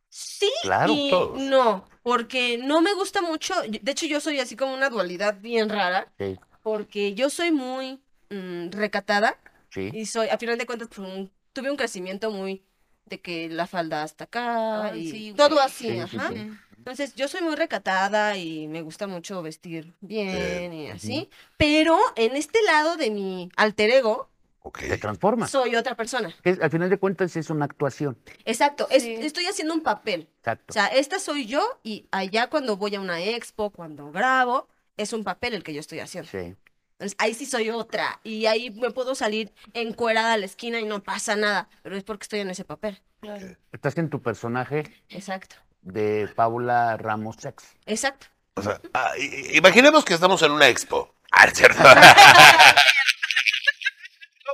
Sí 0.09 0.49
Claro, 0.63 0.93
y 0.93 1.09
todos. 1.09 1.39
no, 1.41 1.85
porque 2.03 2.57
no 2.57 2.81
me 2.81 2.93
gusta 2.93 3.21
mucho, 3.21 3.53
de 3.67 3.91
hecho 3.91 4.05
yo 4.05 4.19
soy 4.19 4.39
así 4.39 4.55
como 4.55 4.73
una 4.73 4.89
dualidad 4.89 5.39
bien 5.39 5.69
rara, 5.69 6.11
Sí, 6.17 6.37
porque 6.63 7.13
yo 7.13 7.29
soy 7.29 7.51
muy 7.51 8.01
mm, 8.29 8.69
recatada 8.71 9.39
sí. 9.69 9.91
y 9.93 10.05
soy, 10.07 10.29
a 10.29 10.37
final 10.37 10.57
de 10.57 10.65
cuentas, 10.65 10.87
pues, 10.93 10.99
un- 11.07 11.31
tuve 11.53 11.69
un 11.71 11.77
crecimiento 11.77 12.31
muy 12.31 12.63
de 13.05 13.19
que 13.21 13.49
la 13.49 13.67
falda 13.67 14.03
hasta 14.03 14.25
acá 14.25 14.89
Ay, 14.89 15.01
y 15.07 15.11
sí, 15.11 15.33
todo 15.35 15.59
así, 15.59 15.85
Sí, 15.87 15.93
sí, 16.09 16.17
ajá. 16.17 16.27
sí. 16.29 16.35
Entonces 16.77 17.13
yo 17.15 17.27
soy 17.27 17.41
muy 17.41 17.55
recatada 17.55 18.37
y 18.37 18.67
me 18.67 18.81
gusta 18.81 19.05
mucho 19.07 19.41
vestir 19.41 19.93
bien 20.01 20.73
y 20.73 20.87
así, 20.89 21.29
pero 21.57 21.97
en 22.15 22.35
este 22.35 22.61
lado 22.63 22.97
de 22.97 23.11
mi 23.11 23.49
alter 23.57 23.89
ego 23.91 24.28
Ok. 24.61 24.79
Te 24.79 24.97
transformas. 24.97 25.49
soy 25.51 25.75
otra 25.75 25.95
persona. 25.95 26.33
Es- 26.43 26.59
al 26.61 26.69
final 26.69 26.89
de 26.89 26.97
cuentas 26.97 27.35
es 27.35 27.49
una 27.49 27.65
actuación. 27.65 28.17
Exacto, 28.45 28.87
es- 28.91 29.03
Sí. 29.03 29.13
estoy 29.13 29.45
haciendo 29.45 29.73
un 29.73 29.81
papel. 29.81 30.27
Exacto. 30.39 30.65
O 30.69 30.73
sea, 30.73 30.87
esta 30.87 31.17
soy 31.19 31.45
yo 31.45 31.61
y 31.83 32.07
allá 32.11 32.47
cuando 32.49 32.75
voy 32.77 32.95
a 32.95 32.99
una 33.01 33.21
expo, 33.21 33.69
cuando 33.71 34.11
grabo, 34.11 34.67
es 34.97 35.13
un 35.13 35.23
papel 35.23 35.53
el 35.53 35.63
que 35.63 35.73
yo 35.73 35.79
estoy 35.79 35.99
haciendo. 36.01 36.29
Sí. 36.29 36.55
Entonces, 36.99 37.15
ahí 37.19 37.33
sí 37.33 37.45
soy 37.45 37.69
otra. 37.69 38.19
Y 38.25 38.45
ahí 38.47 38.71
me 38.71 38.91
puedo 38.91 39.15
salir 39.15 39.53
encuerada 39.73 40.33
a 40.33 40.37
la 40.37 40.45
esquina 40.45 40.81
y 40.81 40.85
no 40.85 41.01
pasa 41.01 41.37
nada. 41.37 41.69
Pero 41.81 41.95
es 41.95 42.03
porque 42.03 42.23
estoy 42.23 42.41
en 42.41 42.49
ese 42.49 42.65
papel. 42.65 43.01
Estás 43.71 43.97
en 43.97 44.09
tu 44.09 44.21
personaje 44.21 44.83
Exacto. 45.07 45.55
de 45.81 46.27
Paula 46.35 46.97
Ramos 46.97 47.37
Sex. 47.39 47.63
Exacto. 47.85 48.27
O 48.55 48.61
sea, 48.61 48.81
ah, 48.93 49.11
imaginemos 49.53 50.03
que 50.03 50.13
estamos 50.13 50.41
en 50.41 50.51
una 50.51 50.67
expo. 50.67 51.15
Ah, 51.31 51.45
es 51.45 51.53
cierto. 51.57 51.81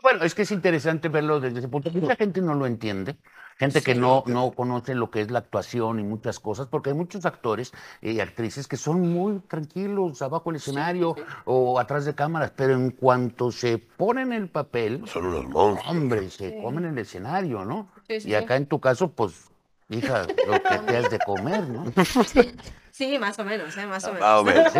No, 0.05 0.11
Bueno, 0.11 0.25
es 0.25 0.35
que 0.35 0.43
es 0.43 0.51
interesante 0.51 1.09
verlo 1.09 1.39
desde 1.39 1.59
ese 1.59 1.67
punto. 1.67 1.89
Mucha 1.91 2.15
gente 2.15 2.41
no 2.41 2.53
lo 2.53 2.65
entiende. 2.65 3.15
Gente 3.57 3.81
que 3.81 3.95
no, 3.95 4.23
no 4.27 4.51
conoce 4.51 4.95
lo 4.95 5.09
que 5.09 5.21
es 5.21 5.31
la 5.31 5.39
actuación 5.39 5.99
y 5.99 6.03
muchas 6.03 6.39
cosas, 6.41 6.67
porque 6.67 6.89
hay 6.89 6.95
muchos 6.95 7.25
actores 7.25 7.71
y 8.01 8.19
actrices 8.19 8.67
que 8.67 8.75
son 8.75 9.09
muy 9.13 9.39
tranquilos 9.39 10.21
abajo 10.21 10.49
del 10.51 10.57
escenario 10.57 11.15
o 11.45 11.79
atrás 11.79 12.03
de 12.03 12.13
cámaras, 12.13 12.51
pero 12.53 12.73
en 12.73 12.91
cuanto 12.91 13.51
se 13.53 13.77
ponen 13.77 14.33
el 14.33 14.49
papel, 14.49 15.03
Son 15.07 15.25
unos 15.25 15.47
monstruos. 15.47 15.89
hombre, 15.89 16.29
se 16.29 16.61
comen 16.61 16.83
el 16.85 16.97
escenario, 16.97 17.63
¿no? 17.63 17.89
Sí, 18.09 18.19
sí, 18.19 18.29
Y 18.29 18.35
acá 18.35 18.57
en 18.57 18.65
tu 18.65 18.81
caso, 18.81 19.09
pues, 19.11 19.49
hija, 19.89 20.27
lo 20.47 20.61
que 20.61 20.77
te 20.85 20.97
has 20.97 21.09
de 21.09 21.19
comer, 21.19 21.67
¿no? 21.69 21.85
Sí, 22.91 23.17
más 23.19 23.37
o 23.39 23.43
menos, 23.43 23.75
¿eh? 23.77 23.85
Más 23.87 24.05
o 24.05 24.13
menos. 24.13 24.21
Más 24.21 24.39
o 24.39 24.43
menos. 24.45 24.71
Sí. 24.71 24.79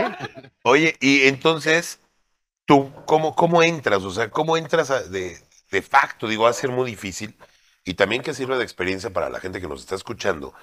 Oye, 0.63 0.95
y 1.01 1.27
entonces, 1.27 1.99
¿tú 2.65 2.91
cómo, 3.05 3.35
cómo 3.35 3.63
entras? 3.63 4.03
O 4.03 4.11
sea, 4.11 4.29
¿cómo 4.31 4.57
entras 4.57 4.89
a- 4.91 5.03
de, 5.03 5.37
de 5.71 5.81
facto? 5.81 6.27
Digo, 6.27 6.43
va 6.43 6.49
a 6.49 6.53
ser 6.53 6.71
muy 6.71 6.89
difícil. 6.89 7.35
Y 7.83 7.93
también 7.93 8.23
que 8.23 8.33
sirva 8.33 8.57
de 8.57 8.63
experiencia 8.63 9.11
para 9.11 9.29
la 9.29 9.39
gente 9.39 9.61
que 9.61 9.67
nos 9.67 9.81
está 9.81 9.95
escuchando. 9.95 10.53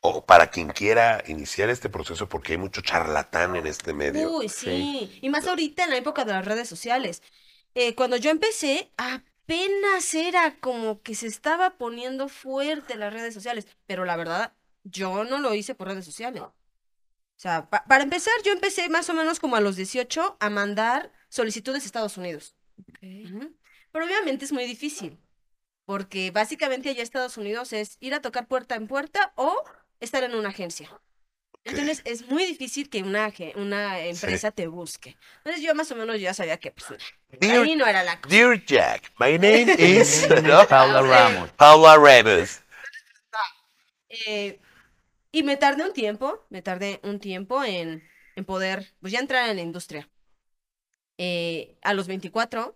O 0.00 0.24
para 0.24 0.48
quien 0.50 0.68
quiera 0.70 1.22
iniciar 1.28 1.70
este 1.70 1.88
proceso, 1.88 2.28
porque 2.28 2.52
hay 2.52 2.58
mucho 2.58 2.80
charlatán 2.80 3.54
en 3.56 3.66
este 3.68 3.92
medio. 3.92 4.32
Uy, 4.32 4.48
sí. 4.48 5.18
Y 5.22 5.28
más 5.30 5.46
ahorita 5.46 5.84
en 5.84 5.90
la 5.90 5.96
época 5.96 6.24
de 6.24 6.32
las 6.32 6.44
redes 6.44 6.68
sociales. 6.68 7.22
Eh, 7.74 7.94
cuando 7.94 8.16
yo 8.16 8.30
empecé, 8.30 8.90
apenas 8.96 10.12
era 10.14 10.58
como 10.58 11.02
que 11.02 11.14
se 11.14 11.26
estaba 11.28 11.70
poniendo 11.78 12.28
fuerte 12.28 12.96
las 12.96 13.12
redes 13.12 13.32
sociales. 13.32 13.66
Pero 13.86 14.04
la 14.04 14.16
verdad, 14.16 14.52
yo 14.82 15.22
no 15.24 15.38
lo 15.38 15.54
hice 15.54 15.74
por 15.76 15.88
redes 15.88 16.04
sociales. 16.04 16.42
O 16.42 16.52
sea, 17.36 17.68
pa- 17.70 17.84
para 17.84 18.04
empezar, 18.04 18.32
yo 18.44 18.52
empecé 18.52 18.88
más 18.88 19.08
o 19.08 19.14
menos 19.14 19.38
como 19.40 19.56
a 19.56 19.60
los 19.60 19.76
18 19.76 20.36
a 20.40 20.50
mandar 20.50 21.12
solicitudes 21.32 21.82
a 21.82 21.86
Estados 21.86 22.16
Unidos. 22.18 22.54
Ujú. 23.00 23.56
Pero 23.90 24.04
obviamente 24.04 24.44
es 24.44 24.52
muy 24.52 24.64
difícil. 24.64 25.18
Porque 25.86 26.30
básicamente 26.30 26.90
allá 26.90 26.98
en 27.00 27.04
Estados 27.04 27.36
Unidos 27.38 27.72
es 27.72 27.96
ir 28.00 28.14
a 28.14 28.20
tocar 28.20 28.46
puerta 28.46 28.76
en 28.76 28.86
puerta 28.86 29.32
o 29.36 29.64
estar 30.00 30.22
en 30.22 30.34
una 30.34 30.50
agencia. 30.50 30.90
Entonces 31.64 32.02
es 32.04 32.28
muy 32.28 32.44
difícil 32.44 32.90
que 32.90 33.02
una, 33.02 33.32
una 33.56 34.00
empresa 34.00 34.50
te 34.50 34.66
busque. 34.66 35.16
Entonces 35.38 35.62
yo 35.62 35.74
más 35.74 35.90
o 35.92 35.96
menos 35.96 36.20
ya 36.20 36.34
sabía 36.34 36.58
que 36.58 36.72
pues, 36.72 37.00
Dear, 37.40 37.62
ahí 37.64 37.76
no 37.76 37.86
era 37.86 38.02
la 38.02 38.20
cosa. 38.20 38.34
dear 38.34 38.64
Jack, 38.64 39.12
my 39.18 39.32
name 39.38 39.74
is 39.78 40.28
¿no? 40.42 40.66
Paula 40.66 41.02
Ramos. 41.02 41.50
Paula 41.52 41.96
Ramos. 41.96 42.60
Eh, 44.08 44.60
y 45.32 45.42
me 45.42 45.56
tardé 45.56 45.84
un 45.84 45.92
tiempo, 45.94 46.44
me 46.50 46.62
tardé 46.62 47.00
un 47.02 47.18
tiempo 47.18 47.64
en, 47.64 48.02
en 48.36 48.44
poder, 48.44 48.92
pues 49.00 49.12
ya 49.12 49.20
entrar 49.20 49.48
en 49.48 49.56
la 49.56 49.62
industria. 49.62 50.08
Eh, 51.24 51.76
a 51.82 51.94
los 51.94 52.08
24 52.08 52.74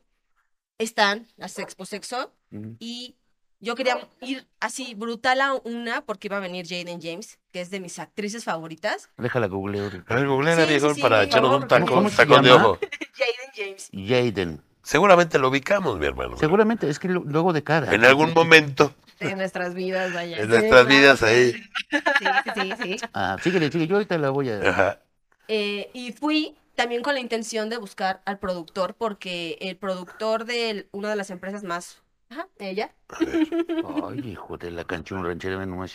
están 0.78 1.26
las 1.36 1.58
Expo 1.58 1.84
Sexo 1.84 2.32
Ujú. 2.52 2.76
y 2.78 3.16
yo 3.58 3.74
quería 3.74 3.98
ir 4.20 4.46
así 4.60 4.94
brutal 4.94 5.40
a 5.40 5.54
una 5.64 6.04
porque 6.04 6.28
iba 6.28 6.36
a 6.36 6.40
venir 6.40 6.64
Jaden 6.68 7.00
James, 7.02 7.38
que 7.52 7.60
es 7.62 7.70
de 7.70 7.80
mis 7.80 7.98
actrices 7.98 8.44
favoritas. 8.44 9.08
Déjala 9.16 9.46
googleo. 9.48 9.86
A 10.06 10.14
ver, 10.14 10.68
Sí, 10.68 10.78
sí, 10.80 10.94
sí, 10.94 11.00
para 11.02 11.24
echarnos 11.24 11.62
un 11.62 11.66
taco, 11.66 11.86
¿Cómo 11.94 12.08
se 12.10 12.16
tacón 12.16 12.44
de 12.44 12.52
ojo. 12.52 12.78
Jaden 13.18 13.50
James. 13.56 13.90
Jaden. 13.92 14.62
Seguramente 14.82 15.38
lo 15.40 15.48
ubicamos, 15.48 15.98
mi 15.98 16.06
hermano. 16.06 16.36
Seguramente, 16.36 16.88
es 16.88 17.00
que 17.00 17.08
lo- 17.08 17.24
luego 17.24 17.52
de 17.52 17.64
cara. 17.64 17.92
En 17.92 18.04
algún 18.04 18.32
momento 18.34 18.94
En 19.18 19.38
nuestras 19.38 19.74
vidas, 19.74 20.12
vaya. 20.14 20.38
en 20.38 20.48
nuestras 20.48 20.86
vidas 20.86 21.22
ahí. 21.24 21.52
Sí, 21.90 22.26
sí, 22.54 22.70
sí. 22.82 22.96
Ah, 23.12 23.36
síguele, 23.42 23.66
síguele. 23.72 23.88
Yo 23.88 23.96
ahorita 23.96 24.16
la 24.18 24.30
voy 24.30 24.50
a. 24.50 24.60
Ajá. 24.70 25.00
Eh, 25.48 25.90
y 25.94 26.12
fui 26.12 26.54
también 26.76 27.02
con 27.02 27.14
la 27.14 27.20
intención 27.20 27.68
de 27.70 27.78
buscar 27.78 28.22
al 28.24 28.38
productor, 28.38 28.94
porque 28.94 29.58
el 29.60 29.76
productor 29.76 30.44
de 30.44 30.88
una 30.92 31.10
de 31.10 31.16
las 31.16 31.30
empresas 31.30 31.64
más... 31.64 32.02
Ajá, 32.30 32.48
ella. 32.58 32.92
Ay, 33.20 34.20
hijo 34.24 34.56
de 34.58 34.70
la 34.70 34.84
canción 34.84 35.24
ranchera, 35.24 35.56
ven 35.58 35.70
nomás. 35.70 35.92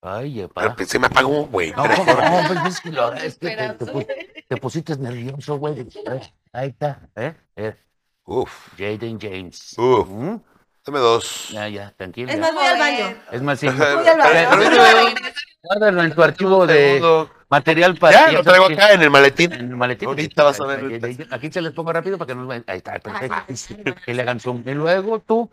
Ay, 0.00 0.34
ya, 0.34 0.48
pa. 0.48 0.74
Se 0.84 0.98
me 0.98 1.06
apagó, 1.06 1.46
güey. 1.46 1.70
No, 1.72 1.84
no, 1.86 1.94
no, 1.96 2.48
pues 2.48 2.74
es 2.74 2.80
que, 2.80 2.90
lo- 2.90 3.12
es 3.14 3.38
que 3.38 3.48
te, 3.50 3.56
te 3.56 3.62
Esperanza. 3.62 3.92
pus- 3.92 4.06
te 4.48 4.56
pusiste 4.56 4.96
nervioso, 4.96 5.56
güey. 5.58 5.80
Eh, 5.80 6.20
Ahí 6.52 6.68
está, 6.70 7.08
¿eh? 7.14 7.34
eh. 7.56 7.76
Uf, 8.24 8.50
Jaden 8.76 9.18
James. 9.20 9.78
Uf. 9.78 10.08
¿Mm? 10.08 10.40
dame 10.84 10.98
dos. 10.98 11.50
Ya, 11.50 11.68
ya, 11.68 11.92
tranquilo. 11.96 12.32
Es 12.32 12.38
más, 12.40 12.52
voy 12.52 12.64
al 12.64 12.78
baño. 12.80 13.16
Es 13.30 13.42
más, 13.42 13.60
sí. 13.60 13.68
Voy 13.68 13.80
al 13.86 14.18
baño. 14.18 15.14
Guárdalo 15.62 16.02
en 16.02 16.12
tu 16.14 16.22
archivo 16.24 16.66
de 16.66 16.94
Segundo. 16.94 17.30
Material 17.52 17.96
para. 17.98 18.26
Ya, 18.26 18.32
lo 18.32 18.42
traigo 18.42 18.64
acá 18.64 18.92
en 18.94 19.02
el 19.02 19.10
maletín. 19.10 19.52
En 19.52 19.70
el 19.70 19.76
maletín. 19.76 20.08
Ahorita 20.08 20.42
vas 20.42 20.60
a 20.60 20.66
ver. 20.66 21.00
Aquí 21.30 21.52
se 21.52 21.60
les 21.60 21.72
pongo 21.72 21.92
rápido 21.92 22.18
para 22.18 22.28
que 22.28 22.34
no 22.34 22.46
vayan. 22.46 22.64
Ahí 22.66 22.78
está, 22.78 22.98
perfecto. 22.98 23.94
Que 24.04 24.14
le 24.14 24.22
hagan 24.22 24.40
zoom. 24.40 24.62
Y 24.66 24.72
luego 24.72 25.20
tú. 25.20 25.50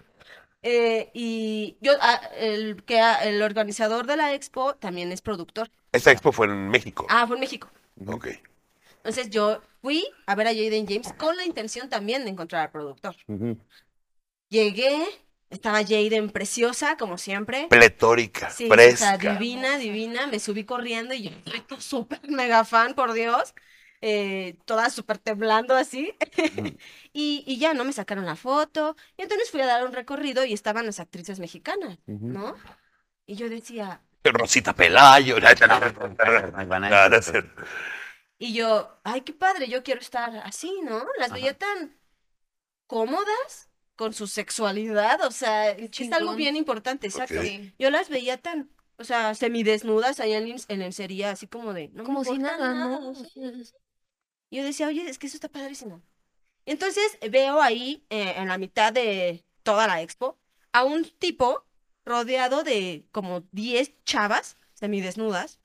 Eh, 0.62 1.10
y 1.14 1.78
yo, 1.80 1.94
ah, 2.02 2.20
el, 2.38 2.84
que, 2.84 3.00
ah, 3.00 3.24
el 3.24 3.42
organizador 3.42 4.06
de 4.06 4.18
la 4.18 4.34
expo 4.34 4.76
también 4.76 5.12
es 5.12 5.22
productor. 5.22 5.70
Esta 5.92 6.12
expo 6.12 6.32
fue 6.32 6.48
en 6.48 6.70
México. 6.70 7.06
Ah, 7.10 7.26
fue 7.28 7.38
en 7.38 7.42
México. 7.42 7.70
Ok. 8.08 8.28
Entonces 8.98 9.30
yo 9.30 9.62
fui 9.82 10.06
a 10.26 10.36
ver 10.36 10.48
a 10.48 10.54
Jaden 10.54 10.86
James 10.86 11.14
con 11.14 11.38
la 11.38 11.46
intención 11.46 11.90
también 11.90 12.24
de 12.26 12.32
encontrar 12.32 12.64
al 12.64 12.72
productor. 12.72 13.16
Llegué, 14.50 15.06
estaba 15.50 15.80
Jaden 15.84 16.30
preciosa, 16.30 16.98
como 16.98 17.18
siempre. 17.18 17.68
Pletórica, 17.70 18.50
Sí, 18.50 18.66
o 18.66 18.68
sea, 18.68 18.76
fresca. 18.76 19.18
divina, 19.18 19.78
divina. 19.78 20.28
Me 20.28 20.40
subí 20.40 20.64
corriendo 20.64 21.14
y 21.14 21.24
yo 21.24 21.32
súper 21.80 22.22
mega 22.30 22.66
fan, 22.66 22.94
por 22.94 23.14
Dios. 23.14 23.54
Eh, 24.02 24.58
toda 24.66 24.90
súper 24.90 25.18
temblando 25.18 25.76
así. 25.76 26.16
y, 27.14 27.44
y 27.46 27.58
ya, 27.60 27.74
¿no? 27.74 27.84
Me 27.84 27.94
sacaron 27.94 28.26
la 28.26 28.36
foto. 28.36 28.96
Y 29.18 29.24
entonces 29.24 29.52
fui 29.52 29.62
a 29.62 29.66
dar 29.66 29.86
un 29.86 29.94
recorrido 29.94 30.46
y 30.46 30.54
estaban 30.54 30.86
las 30.86 31.00
actrices 31.00 31.40
mexicanas. 31.40 31.98
¿no? 32.06 32.56
Y 33.26 33.36
yo 33.36 33.50
decía, 33.50 34.02
Rosita 34.24 34.74
Pelayo. 34.74 35.38
Y 38.38 38.54
yo, 38.54 39.00
ay, 39.04 39.22
qué 39.22 39.34
padre, 39.34 39.68
yo 39.68 39.84
quiero 39.84 40.00
estar 40.02 40.36
así, 40.38 40.80
¿no? 40.84 41.06
Las 41.18 41.32
veía 41.32 41.58
tan 41.58 41.98
cómodas 42.88 43.69
con 44.00 44.14
su 44.14 44.28
sexualidad, 44.28 45.20
o 45.26 45.32
sea, 45.32 45.72
es 45.72 46.12
algo 46.14 46.34
bien 46.34 46.56
importante, 46.56 47.06
exacto. 47.06 47.42
Yo 47.78 47.90
las 47.90 48.08
veía 48.08 48.38
tan, 48.38 48.72
o 48.98 49.04
sea, 49.04 49.36
semidesnudas 49.36 50.22
ahí 50.22 50.32
en, 50.32 50.56
en 50.70 50.80
lencería, 50.80 51.32
así 51.32 51.48
como 51.48 51.74
de, 51.74 51.90
no 51.90 52.04
me 52.04 52.04
Como 52.06 52.24
si 52.24 52.32
importa 52.32 52.58
nada, 52.58 52.74
¿no? 53.02 53.14
yo 54.52 54.64
decía, 54.64 54.88
oye, 54.88 55.10
es 55.10 55.20
que 55.20 55.28
eso 55.28 55.36
está 55.36 55.50
padrísimo. 55.50 56.02
Entonces 56.66 57.18
veo 57.30 57.62
ahí, 57.62 58.06
eh, 58.10 58.36
en 58.38 58.48
la 58.48 58.58
mitad 58.58 58.94
de 58.94 59.44
toda 59.64 59.86
la 59.86 60.02
expo, 60.02 60.40
a 60.72 60.86
un 60.86 61.04
tipo 61.04 61.66
rodeado 62.06 62.64
de 62.64 63.06
como 63.12 63.42
10 63.52 64.02
chavas 64.06 64.56
semidesnudas 64.76 65.60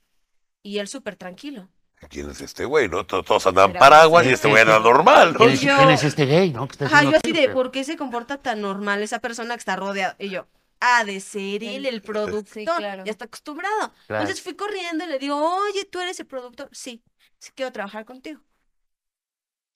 y 0.60 0.78
él 0.78 0.88
súper 0.88 1.14
tranquilo. 1.14 1.70
¿Quién 2.10 2.30
es 2.30 2.40
este 2.42 2.64
güey? 2.66 2.88
¿No? 2.88 3.06
Todos, 3.06 3.46
Era- 3.46 3.72
paraguas 3.72 4.26
y 4.26 4.30
este 4.30 4.48
güey 4.48 4.60
era 4.62 4.78
normal, 4.78 5.32
¿no? 5.32 5.38
¿Quién 5.38 5.50
es, 5.50 5.60
yo- 5.62 5.76
quién 5.76 5.90
es 5.90 6.04
este 6.04 6.26
gay, 6.26 6.50
no? 6.50 6.66
Que 6.68 6.72
está 6.72 6.84
Ajá, 6.86 6.96
haciendo 6.98 7.18
yo 7.18 7.20
así 7.24 7.32
de. 7.32 7.48
¿por 7.48 7.70
qué 7.70 7.82
se 7.84 7.96
comporta 7.96 8.38
tan 8.42 8.60
normal 8.60 9.02
esa 9.02 9.20
persona 9.20 9.54
que 9.54 9.60
está 9.60 9.76
rodeada? 9.76 10.14
Y 10.18 10.28
yo, 10.28 10.46
ah, 10.80 11.04
de 11.04 11.18
ser 11.20 11.64
él 11.64 11.86
el 11.86 12.02
productor. 12.02 12.64
claro. 12.76 13.04
Ya 13.04 13.10
está 13.10 13.24
acostumbrado. 13.24 13.92
Claro. 14.06 14.22
Entonces 14.22 14.42
fui 14.42 14.54
corriendo 14.54 15.04
y 15.04 15.08
le 15.08 15.18
digo, 15.18 15.36
oye, 15.38 15.86
¿tú 15.86 16.00
eres 16.00 16.20
el 16.20 16.26
productor? 16.26 16.68
Sí, 16.72 17.02
sí 17.38 17.52
quiero 17.54 17.72
trabajar 17.72 18.04
contigo. 18.04 18.40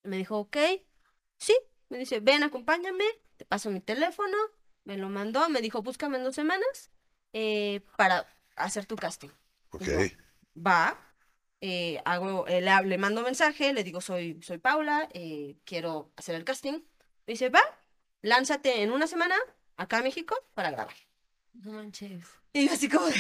Me 0.02 0.16
dijo, 0.18 0.38
ok, 0.38 0.56
sí. 1.38 1.56
Me 1.88 1.96
dice, 1.98 2.20
ven, 2.20 2.42
acompáñame, 2.42 3.04
te 3.38 3.46
paso 3.46 3.70
mi 3.70 3.80
teléfono. 3.80 4.36
Me 4.84 4.98
lo 4.98 5.08
mandó, 5.08 5.48
me 5.48 5.60
dijo, 5.62 5.82
búscame 5.82 6.18
en 6.18 6.24
dos 6.24 6.34
semanas 6.34 6.90
eh, 7.32 7.80
para 7.96 8.26
hacer 8.56 8.84
tu 8.86 8.96
casting. 8.96 9.28
Ok. 9.70 9.80
Dijo, 9.82 10.16
va, 10.56 10.98
eh, 11.60 12.00
hago, 12.04 12.46
eh, 12.46 12.60
le, 12.60 12.82
le 12.84 12.98
mando 12.98 13.22
mensaje, 13.22 13.72
le 13.72 13.84
digo, 13.84 14.00
soy, 14.00 14.40
soy 14.42 14.58
Paula, 14.58 15.08
eh, 15.12 15.56
quiero 15.64 16.10
hacer 16.16 16.34
el 16.34 16.44
casting. 16.44 16.74
Me 17.26 17.32
dice, 17.34 17.48
va, 17.48 17.62
lánzate 18.22 18.82
en 18.82 18.92
una 18.92 19.06
semana 19.06 19.36
acá 19.76 19.98
a 19.98 20.02
México 20.02 20.36
para 20.54 20.70
grabar. 20.70 20.94
No 21.52 21.72
manches. 21.72 22.24
Y 22.52 22.66
yo 22.66 22.72
así 22.72 22.88
como 22.88 23.06
de, 23.06 23.16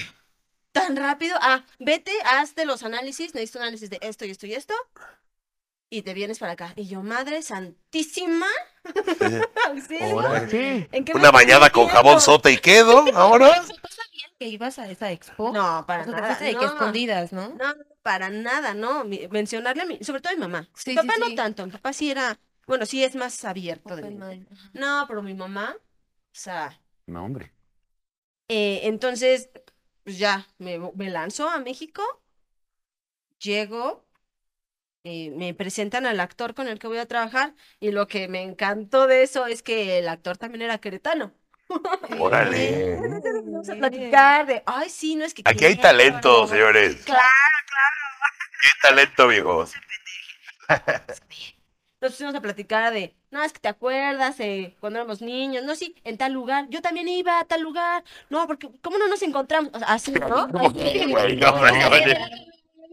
tan 0.72 0.96
rápido, 0.96 1.36
ah, 1.40 1.64
vete, 1.78 2.12
hazte 2.24 2.64
los 2.64 2.82
análisis, 2.82 3.34
necesito 3.34 3.60
análisis 3.60 3.90
de 3.90 3.98
esto 4.02 4.24
y 4.24 4.30
esto 4.30 4.46
y 4.46 4.54
esto, 4.54 4.74
y 5.90 6.02
te 6.02 6.14
vienes 6.14 6.38
para 6.38 6.52
acá. 6.52 6.72
Y 6.76 6.86
yo, 6.86 7.02
madre 7.02 7.42
santísima. 7.42 8.46
auxilio, 9.66 10.20
Ahora 10.20 10.48
sí. 10.48 10.86
¿en 10.92 11.04
qué 11.04 11.12
Una 11.14 11.30
bañada 11.30 11.70
con 11.70 11.88
jabón 11.88 12.20
sota 12.20 12.50
y 12.50 12.58
quedo, 12.58 13.04
ahora. 13.14 13.62
Que 14.38 14.48
ibas 14.48 14.78
a 14.78 14.88
esa 14.90 15.10
expo. 15.10 15.50
No, 15.52 15.84
para 15.86 16.02
O 16.02 16.04
sea, 16.04 16.14
te 16.14 16.20
nada. 16.20 16.38
de 16.38 16.50
que 16.50 16.56
no. 16.56 16.66
escondidas, 16.66 17.32
¿no? 17.32 17.48
No, 17.48 17.74
para 18.08 18.30
nada, 18.30 18.74
no. 18.74 19.04
Mencionarle 19.38 19.82
a 19.82 19.86
mi, 19.86 19.98
sobre 20.08 20.20
todo 20.20 20.32
a 20.32 20.36
mi 20.36 20.40
mamá. 20.40 20.60
Sí, 20.74 20.90
mi 20.90 20.94
sí, 20.94 20.94
papá 20.96 21.14
no 21.20 21.26
sí. 21.26 21.34
tanto, 21.34 21.66
mi 21.66 21.72
papá 21.72 21.92
sí 21.92 22.10
era, 22.10 22.38
bueno, 22.66 22.86
sí 22.86 23.04
es 23.04 23.14
más 23.14 23.44
abierto 23.44 23.96
de. 23.96 24.02
Ajá. 24.06 24.70
No, 24.74 25.04
pero 25.08 25.22
mi 25.22 25.34
mamá, 25.34 25.76
o 25.76 25.80
sea, 26.32 26.64
No, 27.06 27.24
hombre. 27.24 27.50
eh, 28.48 28.80
entonces, 28.84 29.50
pues 30.04 30.18
ya, 30.18 30.46
me, 30.58 30.78
me 30.94 31.10
lanzo 31.10 31.48
a 31.48 31.58
México, 31.60 32.02
llego, 33.40 34.06
eh, 35.04 35.30
me 35.32 35.54
presentan 35.54 36.06
al 36.06 36.20
actor 36.20 36.54
con 36.54 36.68
el 36.68 36.78
que 36.78 36.88
voy 36.88 36.98
a 36.98 37.06
trabajar, 37.08 37.54
y 37.80 37.92
lo 37.92 38.08
que 38.08 38.28
me 38.28 38.42
encantó 38.42 39.06
de 39.08 39.22
eso 39.24 39.46
es 39.46 39.62
que 39.62 39.98
el 39.98 40.08
actor 40.08 40.38
también 40.38 40.62
era 40.62 40.78
queretano. 40.80 41.34
Órale. 42.18 42.98
Vamos 43.44 43.68
a 43.68 43.74
platicar 43.74 44.46
de, 44.46 44.62
ay, 44.66 44.88
sí, 44.88 45.14
no 45.16 45.24
es 45.24 45.34
que... 45.34 45.42
Aquí 45.44 45.64
hay 45.64 45.74
quiero, 45.74 45.88
talento, 45.88 46.42
no". 46.42 46.48
señores. 46.48 46.96
Claro, 47.04 47.22
Qué 48.62 48.68
talento, 48.82 49.28
viejos. 49.28 49.72
Nos 52.00 52.12
pusimos 52.12 52.34
a 52.34 52.40
platicar 52.40 52.92
de, 52.92 53.14
no, 53.30 53.42
es 53.42 53.52
que 53.52 53.58
te 53.58 53.68
acuerdas 53.68 54.36
cuando 54.80 55.00
éramos 55.00 55.20
niños, 55.20 55.64
no, 55.64 55.74
sí, 55.74 55.94
en 56.04 56.16
tal 56.16 56.32
lugar, 56.32 56.66
yo 56.70 56.80
también 56.80 57.08
iba 57.08 57.40
a 57.40 57.44
tal 57.44 57.62
lugar, 57.62 58.04
no, 58.30 58.46
porque, 58.46 58.68
¿cómo 58.82 58.98
no 58.98 59.08
nos 59.08 59.22
encontramos? 59.22 59.72
O 59.74 59.78
sea, 59.78 59.88
Así, 59.88 60.12
¿no? 60.12 60.48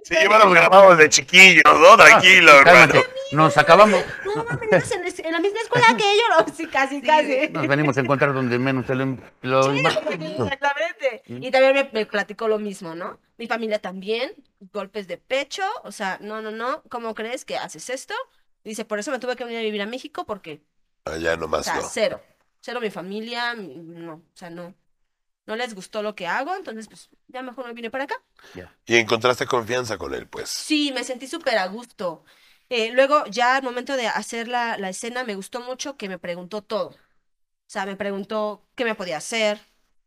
Sí, 0.06 0.16
ya 0.20 0.38
los 0.40 0.54
grabamos 0.54 0.98
de 1.00 1.10
chiquillos, 1.10 1.64
¿no? 1.66 1.98
Tranquilo, 1.98 2.60
hermano. 2.60 3.02
Nos 3.36 3.58
acabamos. 3.58 4.04
No, 4.26 4.44
no, 4.44 4.58
venías 4.60 4.92
en, 4.92 5.26
en 5.26 5.32
la 5.32 5.40
misma 5.40 5.60
escuela 5.62 5.88
que 5.98 6.14
ellos, 6.14 6.26
no, 6.48 6.54
sí, 6.54 6.68
casi, 6.68 7.02
casi. 7.02 7.50
Nos 7.50 7.68
venimos 7.68 7.98
a 7.98 8.02
encontrar 8.02 8.34
donde 8.34 8.58
menos 8.60 8.86
te 8.86 8.96
lo, 8.96 9.18
lo 9.42 9.72
Exactamente. 9.74 11.24
Y 11.28 11.52
también 11.52 11.74
me, 11.74 11.90
me 11.92 12.06
platicó 12.06 12.48
lo 12.48 12.60
mismo, 12.60 12.96
¿no? 12.96 13.20
Mi 13.38 13.48
familia 13.48 13.80
también, 13.80 14.34
golpes 14.72 15.08
de 15.08 15.18
pecho, 15.18 15.64
o 15.84 15.92
sea, 15.92 16.18
no, 16.22 16.42
no, 16.42 16.52
no, 16.52 16.84
¿cómo 16.90 17.14
crees 17.16 17.46
que 17.46 17.58
haces 17.58 17.90
esto? 17.90 18.14
Dice, 18.64 18.86
por 18.86 19.00
eso 19.00 19.12
me 19.12 19.20
tuve 19.20 19.36
que 19.36 19.44
venir 19.44 19.60
a 19.60 19.64
vivir 19.64 19.82
a 19.82 19.86
México, 19.86 20.26
porque 20.26 20.62
Allá 21.06 21.34
O 21.34 21.38
nomás 21.38 21.66
sea, 21.66 21.76
no. 21.76 21.82
cero. 21.84 22.22
Cero 22.62 22.82
mi 22.82 22.90
familia, 22.90 23.54
mi- 23.54 23.76
no, 23.76 24.14
o 24.16 24.22
sea, 24.38 24.50
no. 24.50 24.74
No 25.46 25.56
les 25.56 25.76
gustó 25.76 26.02
lo 26.02 26.16
que 26.16 26.26
hago, 26.26 26.56
entonces 26.56 26.88
pues 26.88 27.10
ya 27.28 27.44
mejor 27.44 27.68
me 27.68 27.74
vine 27.74 27.92
para 27.92 28.06
acá. 28.06 28.16
Y 28.88 28.96
encontraste 28.96 29.46
confianza 29.46 29.98
con 29.98 30.16
él, 30.16 30.28
pues. 30.28 30.50
Sí, 30.50 30.92
me 30.96 31.04
sentí 31.04 31.28
súper 31.28 31.60
a 31.60 31.68
gusto. 31.68 32.24
Eh, 32.70 32.92
luego, 32.92 33.26
ya 33.28 33.56
al 33.58 33.64
momento 33.64 33.96
de 33.96 34.08
hacer 34.08 34.48
la, 34.48 34.78
la 34.78 34.90
escena, 34.90 35.24
me 35.24 35.36
gustó 35.36 35.62
mucho 35.62 35.98
que 35.98 36.10
me 36.10 36.18
preguntó 36.18 36.62
todo. 36.62 36.90
O 36.90 36.98
sea, 37.68 37.86
me 37.86 37.96
preguntó 37.96 38.64
qué 38.76 38.86
me 38.86 38.96
podía 38.96 39.18
hacer, 39.18 39.60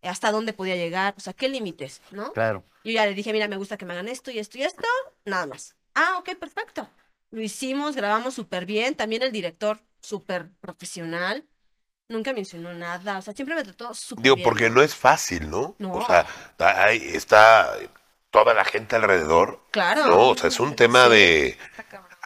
hasta 0.02 0.30
dónde 0.30 0.52
podía 0.52 0.76
llegar, 0.76 1.14
o 1.16 1.20
sea, 1.20 1.32
qué 1.32 1.48
límites, 1.48 2.00
¿no? 2.10 2.32
Claro. 2.32 2.64
Yo 2.84 2.92
ya 2.92 3.04
le 3.06 3.14
dije, 3.14 3.32
mira, 3.32 3.48
me 3.48 3.56
gusta 3.56 3.76
que 3.76 3.84
me 3.84 3.92
hagan 3.92 4.08
esto 4.08 4.30
y 4.30 4.38
esto 4.38 4.58
y 4.58 4.62
esto, 4.62 4.82
nada 5.24 5.46
más. 5.46 5.74
Ah, 5.94 6.16
ok, 6.18 6.36
perfecto. 6.38 6.88
Lo 7.30 7.42
hicimos, 7.42 7.96
grabamos 7.96 8.34
súper 8.34 8.64
bien. 8.64 8.94
También 8.94 9.22
el 9.22 9.32
director, 9.32 9.80
súper 10.00 10.48
profesional. 10.60 11.44
Nunca 12.08 12.32
mencionó 12.32 12.72
nada, 12.72 13.18
o 13.18 13.22
sea, 13.22 13.34
siempre 13.34 13.54
me 13.54 13.64
trató 13.64 13.92
súper 13.92 14.22
Digo, 14.22 14.36
bien. 14.36 14.44
porque 14.44 14.70
no 14.70 14.80
es 14.80 14.94
fácil, 14.94 15.50
¿no? 15.50 15.74
No. 15.78 15.92
O 15.92 16.06
sea, 16.06 16.26
ahí 16.58 17.02
está 17.12 17.76
toda 18.30 18.54
la 18.54 18.64
gente 18.64 18.96
alrededor. 18.96 19.60
Claro. 19.72 20.06
No, 20.06 20.28
o 20.30 20.36
sea, 20.36 20.48
es 20.48 20.58
un 20.60 20.74
tema 20.74 21.08
de... 21.08 21.58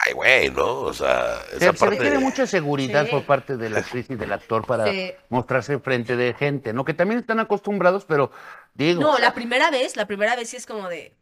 ay, 0.06 0.12
güey, 0.14 0.50
¿no? 0.50 0.80
O 0.80 0.92
sea, 0.94 1.40
Se, 1.50 1.56
esa 1.56 1.72
se 1.72 1.78
parte. 1.78 1.96
requiere 1.96 2.18
mucha 2.18 2.46
seguridad 2.46 3.04
Sí. 3.04 3.10
por 3.10 3.24
parte 3.24 3.56
de 3.56 3.70
la 3.70 3.78
actriz 3.80 4.06
y 4.10 4.16
del 4.16 4.32
actor 4.32 4.66
para 4.66 4.90
Sí. 4.90 5.12
mostrarse 5.28 5.78
frente 5.78 6.16
de 6.16 6.34
gente, 6.34 6.72
¿no? 6.72 6.84
Que 6.84 6.94
también 6.94 7.20
están 7.20 7.40
acostumbrados, 7.40 8.04
pero 8.04 8.30
digo, 8.74 9.00
No, 9.00 9.18
la 9.18 9.34
primera 9.34 9.70
vez, 9.70 9.96
la 9.96 10.06
primera 10.06 10.34
vez 10.36 10.50
sí 10.50 10.56
es 10.56 10.66
como 10.66 10.88
de. 10.88 11.14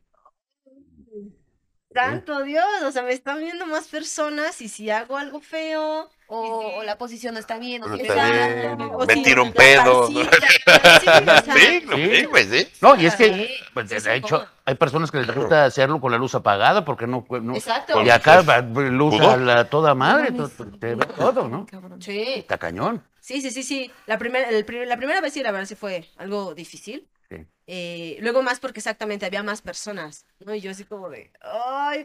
Santo 1.92 2.42
Dios, 2.44 2.64
o 2.84 2.92
sea, 2.92 3.02
me 3.02 3.12
están 3.12 3.40
viendo 3.40 3.66
más 3.66 3.88
personas 3.88 4.60
y 4.62 4.68
si 4.68 4.90
hago 4.90 5.16
algo 5.16 5.40
feo. 5.40 6.08
O, 6.32 6.76
o 6.78 6.82
la 6.84 6.96
posición 6.96 7.34
no 7.34 7.40
está 7.40 7.58
bien. 7.58 7.82
o 7.82 7.88
No 7.88 7.96
está 7.96 8.30
bien, 8.30 8.78
me 8.78 9.14
si 9.14 9.22
tiro 9.24 9.42
un 9.42 9.52
pedo. 9.52 10.06
sí, 10.06 10.14
Sí, 10.14 11.80
Sí. 11.84 12.44
sí, 12.50 12.68
no, 12.80 12.94
y 12.96 13.06
es 13.06 13.16
que, 13.16 13.50
pues, 13.74 13.88
de 13.88 14.14
hecho, 14.16 14.46
hay 14.64 14.74
personas 14.76 15.10
que 15.10 15.18
les 15.18 15.34
gusta 15.34 15.64
hacerlo 15.64 16.00
con 16.00 16.12
la 16.12 16.18
luz 16.18 16.34
apagada 16.36 16.84
porque 16.84 17.06
no, 17.08 17.26
no 17.42 17.54
Exacto. 17.56 18.00
y 18.02 18.10
acá 18.10 18.42
va, 18.42 18.60
luz 18.60 19.20
a 19.20 19.36
la 19.36 19.64
toda 19.68 19.94
madre, 19.94 20.32
te 20.80 20.94
ve 20.94 21.04
todo, 21.16 21.48
¿no? 21.48 21.66
Sí, 21.98 22.34
Está 22.36 22.58
cañón. 22.58 23.04
sí, 23.20 23.40
sí, 23.40 23.50
sí, 23.50 23.62
sí. 23.64 23.90
La 24.06 24.16
primera, 24.18 24.50
la 24.50 24.96
primera 24.96 25.20
vez 25.20 25.32
sí, 25.32 25.42
la 25.42 25.50
verdad 25.50 25.66
sí 25.66 25.74
fue 25.74 26.08
algo 26.16 26.54
difícil. 26.54 27.08
Sí. 27.28 27.36
Eh, 27.66 28.18
luego 28.20 28.42
más 28.42 28.60
porque 28.60 28.80
exactamente 28.80 29.26
había 29.26 29.42
más 29.42 29.62
personas, 29.62 30.26
¿no? 30.40 30.54
Y 30.54 30.60
yo 30.60 30.70
así 30.70 30.84
como 30.84 31.08
de, 31.10 31.32
ay. 31.42 32.04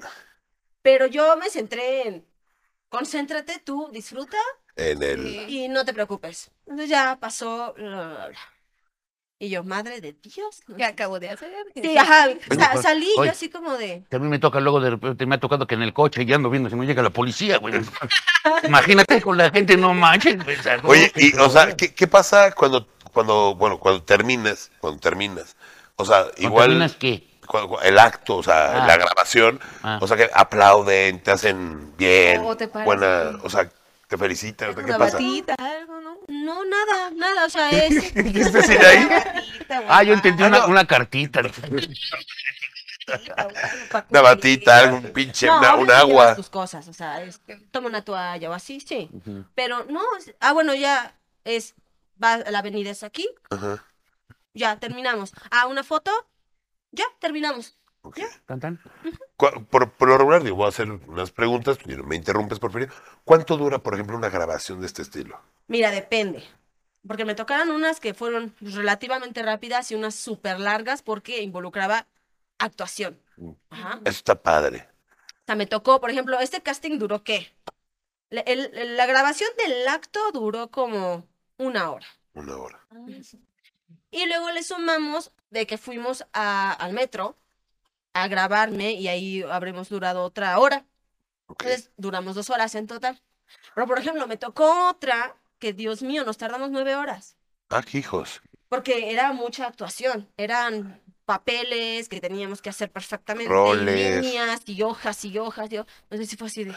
Pero 0.81 1.07
yo 1.07 1.35
me 1.37 1.49
centré 1.49 2.07
en, 2.07 2.25
concéntrate 2.97 3.59
tú, 3.63 3.89
disfruta 3.91 4.37
En 4.75 5.03
el. 5.03 5.49
Y 5.49 5.67
no 5.67 5.83
te 5.85 5.93
preocupes. 5.93 6.51
Ya 6.87 7.17
pasó, 7.19 7.73
bla, 7.75 7.89
bla, 7.89 8.27
bla. 8.27 8.39
Y 9.37 9.49
yo, 9.49 9.65
madre 9.65 9.99
de 9.99 10.13
Dios. 10.13 10.61
¿Qué 10.77 10.85
acabo 10.85 11.19
de 11.19 11.29
hacer? 11.29 11.51
Sí, 11.75 11.97
ajá, 11.97 12.29
sa- 12.57 12.71
pues, 12.71 12.83
salí 12.83 13.09
yo 13.17 13.23
así 13.23 13.49
como 13.49 13.77
de, 13.77 14.05
Que 14.09 14.15
a 14.15 14.19
mí 14.19 14.29
me 14.29 14.39
toca 14.39 14.61
luego 14.61 14.79
de 14.79 14.91
repente, 14.91 15.25
me 15.25 15.35
ha 15.35 15.39
tocado 15.41 15.67
que 15.67 15.75
en 15.75 15.81
el 15.81 15.93
coche 15.93 16.25
ya 16.25 16.37
ando 16.37 16.49
viendo 16.49 16.69
si 16.69 16.75
no 16.77 16.85
llega 16.85 17.03
la 17.03 17.09
policía, 17.09 17.57
güey. 17.57 17.73
Imagínate 18.63 19.21
con 19.21 19.37
la 19.37 19.49
gente, 19.51 19.75
no 19.75 19.93
manches. 19.93 20.37
güey, 20.43 20.57
Oye, 20.85 21.11
qué 21.11 21.25
y, 21.27 21.33
o 21.33 21.49
sea. 21.49 21.75
¿qué, 21.75 21.93
qué 21.93 22.07
pasa 22.07 22.53
cuando, 22.53 22.87
cuando, 23.11 23.55
bueno, 23.55 23.77
cuando 23.77 24.03
terminas, 24.03 24.71
cuando 24.79 25.01
terminas? 25.01 25.57
O 25.97 26.05
sea, 26.05 26.23
¿Cuándo 26.23 26.41
igual 26.41 26.67
terminas 26.69 26.95
qué? 26.95 27.27
El 27.83 27.99
acto, 27.99 28.37
o 28.37 28.43
sea, 28.43 28.83
Ah. 28.83 28.87
la 28.87 28.97
grabación, 28.97 29.59
Ah. 29.83 29.99
o 30.01 30.07
sea, 30.07 30.17
que 30.17 30.29
aplauden, 30.33 31.21
te 31.23 31.31
hacen 31.31 31.95
bien, 31.97 32.41
O 32.43 32.55
te 32.57 32.67
buena, 32.67 33.37
o 33.43 33.49
sea, 33.49 33.69
te 34.07 34.17
felicitan, 34.17 34.73
¿qué 34.75 34.81
Una 34.81 34.97
pasa? 34.97 35.13
batita, 35.13 35.55
algo, 35.57 35.99
¿no? 36.01 36.17
no, 36.27 36.65
nada, 36.65 37.11
nada, 37.15 37.45
o 37.45 37.49
sea, 37.49 37.69
es... 37.71 38.11
¿Qué 38.13 38.23
quieres 38.23 38.53
decir 38.53 38.79
ahí? 38.79 39.05
Batita, 39.05 39.83
Ah, 39.87 40.03
yo 40.03 40.13
entendí 40.13 40.43
Ah, 40.43 40.47
una, 40.47 40.59
no. 40.59 40.67
una 40.67 40.85
cartita. 40.85 41.41
Una 44.09 44.21
batita, 44.21 44.79
algún 44.79 45.03
pinche, 45.13 45.45
No, 45.47 45.57
una- 45.59 45.75
un 45.75 45.91
agua. 45.91 46.35
tus 46.35 46.49
cosas, 46.49 46.87
o 46.87 46.93
sea, 46.93 47.21
es, 47.23 47.39
toma 47.71 47.87
una 47.87 48.03
toalla 48.03 48.49
o 48.49 48.53
así, 48.53 48.79
sí. 48.79 49.09
Pero 49.53 49.85
no, 49.85 50.01
es- 50.17 50.33
ah, 50.39 50.53
bueno, 50.53 50.73
ya 50.73 51.13
es, 51.43 51.75
va, 52.23 52.37
la 52.37 52.59
avenida 52.59 52.89
es 52.89 53.03
aquí, 53.03 53.29
Ajá, 53.51 53.83
ya 54.55 54.77
terminamos. 54.79 55.33
Ah, 55.51 55.67
una 55.67 55.83
foto, 55.83 56.11
ya 56.95 57.05
terminamos. 57.19 57.77
ok. 58.01 58.19
Tan, 58.45 58.59
tan. 58.59 58.79
Por, 59.37 59.91
por 59.91 60.07
lo 60.07 60.17
regular, 60.17 60.43
digo, 60.43 60.55
voy 60.55 60.65
a 60.65 60.69
hacer 60.69 60.89
unas 60.89 61.31
preguntas, 61.31 61.77
me 61.85 62.15
interrumpes, 62.15 62.59
por 62.59 62.71
favor. 62.71 62.89
¿Cuánto 63.23 63.57
dura, 63.57 63.79
por 63.79 63.93
ejemplo, 63.93 64.15
una 64.17 64.29
grabación 64.29 64.79
de 64.79 64.87
este 64.87 65.01
estilo? 65.01 65.39
Mira, 65.67 65.91
depende. 65.91 66.43
Porque 67.07 67.25
me 67.25 67.35
tocaron 67.35 67.69
unas 67.69 67.99
que 67.99 68.13
fueron 68.13 68.55
relativamente 68.61 69.43
rápidas 69.43 69.91
y 69.91 69.95
unas 69.95 70.15
súper 70.15 70.59
largas 70.59 71.01
porque 71.03 71.41
involucraba 71.43 72.07
actuación. 72.57 73.19
Mm. 73.37 73.51
Ajá. 73.69 73.99
Eso 74.05 74.17
está 74.17 74.41
padre. 74.41 74.87
O 75.41 75.45
sea, 75.45 75.55
me 75.55 75.67
tocó, 75.67 75.99
por 76.01 76.09
ejemplo, 76.09 76.39
este 76.39 76.61
casting 76.61 76.97
duró 76.97 77.23
qué? 77.23 77.51
La, 78.31 78.41
el- 78.41 78.71
el- 78.73 78.97
la 78.97 79.05
grabación 79.05 79.49
del 79.57 79.87
acto 79.87 80.19
duró 80.33 80.69
como 80.69 81.27
una 81.57 81.91
hora. 81.91 82.07
Una 82.33 82.55
hora. 82.57 82.79
Y 84.11 84.25
luego 84.27 84.51
le 84.51 84.63
sumamos 84.63 85.31
de 85.49 85.67
que 85.67 85.77
fuimos 85.77 86.25
a- 86.33 86.71
al 86.71 86.93
metro 86.93 87.37
a 88.13 88.27
grabarme 88.27 88.93
y 88.93 89.07
ahí 89.07 89.43
habremos 89.43 89.89
durado 89.89 90.23
otra 90.23 90.57
hora. 90.59 90.85
Entonces 91.49 91.91
duramos 91.97 92.35
dos 92.35 92.49
horas 92.49 92.73
en 92.75 92.87
total. 92.87 93.21
Pero, 93.73 93.87
por 93.87 93.99
ejemplo, 93.99 94.25
me 94.27 94.37
tocó 94.37 94.89
otra 94.89 95.35
que, 95.59 95.73
Dios 95.73 96.01
mío, 96.01 96.23
nos 96.23 96.37
tardamos 96.37 96.71
nueve 96.71 96.95
horas. 96.95 97.37
Ah, 97.69 97.83
hijos. 97.93 98.41
Porque 98.69 99.11
era 99.11 99.31
mucha 99.33 99.67
actuación. 99.67 100.31
Eran 100.37 101.01
papeles 101.25 102.07
que 102.09 102.21
teníamos 102.21 102.61
que 102.61 102.69
hacer 102.69 102.91
perfectamente. 102.91 103.51
Roles. 103.51 104.23
líneas 104.23 104.61
y 104.65 104.81
hojas 104.81 105.23
y 105.25 105.37
hojas. 105.37 105.71
y 105.71 105.75
Entonces 105.75 106.29
sí 106.29 106.37
fue 106.37 106.47
así 106.47 106.63
de, 106.63 106.75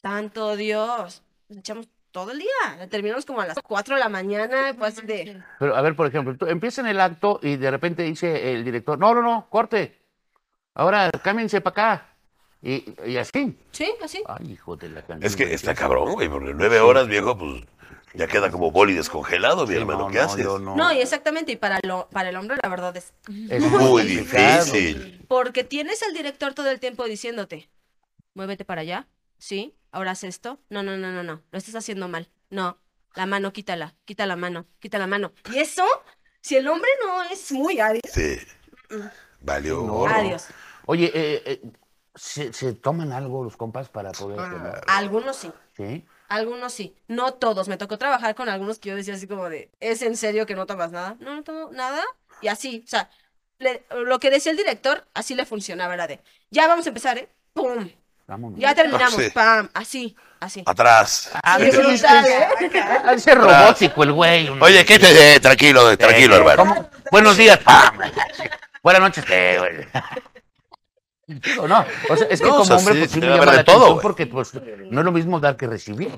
santo 0.00 0.56
Dios. 0.56 1.22
Nos 1.48 1.58
echamos 1.58 1.88
todo 2.10 2.32
el 2.32 2.38
día. 2.38 2.88
Terminamos 2.90 3.24
como 3.26 3.40
a 3.40 3.46
las 3.46 3.58
4 3.62 3.94
de 3.94 4.00
la 4.00 4.08
mañana. 4.08 4.74
así 4.80 5.06
de, 5.06 5.42
Pero 5.58 5.76
a 5.76 5.80
ver, 5.82 5.94
por 5.96 6.06
ejemplo, 6.06 6.36
tú 6.36 6.46
empieza 6.46 6.80
en 6.80 6.88
el 6.88 7.00
acto 7.00 7.40
y 7.42 7.56
de 7.56 7.70
repente 7.70 8.02
dice 8.02 8.52
el 8.52 8.64
director, 8.64 8.98
no, 8.98 9.14
no, 9.14 9.22
no, 9.22 9.48
corte. 9.50 9.98
Ahora 10.74 11.10
cámbiense 11.22 11.60
para 11.60 11.92
acá. 11.94 12.06
Y, 12.62 12.94
y 13.06 13.16
así. 13.16 13.56
sí, 13.72 13.90
así. 14.02 14.22
Ay, 14.26 14.52
hijo 14.52 14.76
de 14.76 14.88
la 14.90 15.00
canción. 15.02 15.24
Es 15.24 15.34
que 15.34 15.54
está 15.54 15.74
cabrón, 15.74 16.12
güey, 16.12 16.28
porque 16.28 16.52
nueve 16.54 16.78
horas, 16.80 17.08
viejo, 17.08 17.36
pues 17.38 17.62
ya 18.12 18.26
queda 18.26 18.50
como 18.50 18.70
boli 18.70 18.92
descongelado, 18.92 19.66
mi 19.66 19.72
Sí, 19.74 19.78
hermano. 19.80 20.00
no, 20.00 20.08
¿Qué 20.08 20.18
no, 20.18 20.24
haces? 20.24 20.44
yo 20.44 20.58
no. 20.58 20.76
No, 20.76 20.92
y 20.92 21.00
exactamente, 21.00 21.52
y 21.52 21.56
para, 21.56 21.78
lo, 21.84 22.08
para 22.10 22.28
el 22.28 22.36
hombre 22.36 22.58
la 22.62 22.68
verdad 22.68 22.94
es 22.96 23.12
Es 23.48 23.62
Muy 23.62 24.02
difícil. 24.02 25.24
porque 25.28 25.64
tienes 25.64 26.02
al 26.02 26.12
director 26.12 26.52
todo 26.52 26.70
el 26.70 26.80
tiempo 26.80 27.04
diciéndote, 27.04 27.70
muévete 28.34 28.64
para 28.66 28.82
allá, 28.82 29.06
sí, 29.40 29.74
ahora 29.90 30.12
haz 30.12 30.22
esto, 30.22 30.60
no, 30.68 30.82
no, 30.84 30.96
no, 30.96 31.10
no, 31.10 31.22
no, 31.24 31.42
lo 31.50 31.58
estás 31.58 31.74
haciendo 31.74 32.06
mal, 32.08 32.30
no, 32.50 32.78
la 33.16 33.26
mano 33.26 33.52
quítala, 33.52 33.96
quita 34.04 34.26
la 34.26 34.36
mano, 34.36 34.66
quita 34.78 34.98
la 34.98 35.08
mano. 35.08 35.32
Y 35.52 35.58
eso, 35.58 35.84
si 36.40 36.54
el 36.56 36.68
hombre 36.68 36.88
no 37.04 37.22
es 37.24 37.50
muy 37.50 37.80
hábil, 37.80 38.02
Sí. 38.08 38.38
Valió. 39.40 39.82
No. 39.82 40.06
adiós. 40.06 40.46
Oye, 40.86 41.10
eh, 41.14 41.42
eh, 41.46 41.62
¿se, 42.14 42.52
se 42.52 42.72
toman 42.74 43.12
algo 43.12 43.42
los 43.44 43.56
compas 43.56 43.88
para 43.88 44.12
poder 44.12 44.38
hacerlo? 44.40 44.72
Algunos 44.88 45.36
sí, 45.36 45.52
¿Sí? 45.76 46.04
algunos 46.28 46.72
sí, 46.72 46.96
no 47.08 47.34
todos, 47.34 47.68
me 47.68 47.76
tocó 47.76 47.98
trabajar 47.98 48.34
con 48.34 48.48
algunos 48.48 48.78
que 48.78 48.90
yo 48.90 48.96
decía 48.96 49.14
así 49.14 49.26
como 49.26 49.48
de, 49.48 49.70
¿es 49.80 50.02
en 50.02 50.16
serio 50.16 50.46
que 50.46 50.54
no 50.54 50.66
tomas 50.66 50.92
nada? 50.92 51.16
No, 51.20 51.34
no 51.36 51.42
tomo 51.42 51.70
nada, 51.72 52.02
y 52.42 52.48
así, 52.48 52.82
o 52.84 52.88
sea, 52.88 53.10
le- 53.58 53.84
lo 54.04 54.18
que 54.18 54.30
decía 54.30 54.52
el 54.52 54.58
director, 54.58 55.06
así 55.14 55.34
le 55.34 55.46
funcionaba, 55.46 55.94
era 55.94 56.06
de, 56.06 56.20
ya 56.50 56.66
vamos 56.66 56.86
a 56.86 56.90
empezar, 56.90 57.18
¿eh? 57.18 57.28
¡Pum! 57.52 57.90
Vámonos. 58.30 58.60
Ya 58.60 58.72
terminamos, 58.76 59.14
sí. 59.14 59.28
pam, 59.34 59.68
así, 59.74 60.16
así. 60.38 60.62
Atrás. 60.64 61.32
Ah, 61.42 61.58
Sí, 61.58 61.64
sí, 61.64 61.72
sí, 61.72 61.78
brutal. 61.82 62.24
¿eh? 62.28 63.34
Robótico 63.34 64.02
el 64.04 64.12
güey. 64.12 64.48
Oye, 64.60 64.84
¿qué 64.84 65.00
te 65.00 65.34
eh, 65.34 65.40
tranquilo, 65.40 65.98
tranquilo, 65.98 66.36
Eh, 66.36 66.38
hermano? 66.38 66.56
¿cómo? 66.76 66.90
Buenos 67.10 67.36
días. 67.36 67.58
¡pam! 67.58 67.98
Buenas 68.84 69.02
noches. 69.02 69.24
eh, 69.28 69.56
güey. 69.58 70.04
Digo, 71.26 71.66
no, 71.66 71.84
o 72.08 72.16
sea, 72.16 72.28
es 72.28 72.40
que 72.40 72.46
No, 72.46 72.52
o 72.54 72.58
como 72.58 72.64
sea, 72.66 72.76
hombre, 72.76 72.94
sí, 72.94 72.98
pues 73.00 73.10
sí 73.10 73.20
me 73.20 73.26
llama 73.26 73.46
la 73.46 73.52
de 73.58 73.64
todo, 73.64 73.76
atención 73.76 74.00
porque 74.00 74.26
pues 74.28 74.54
no 74.54 75.00
es 75.00 75.04
lo 75.04 75.10
mismo 75.12 75.40
dar 75.40 75.56
que 75.56 75.66
recibir. 75.66 76.16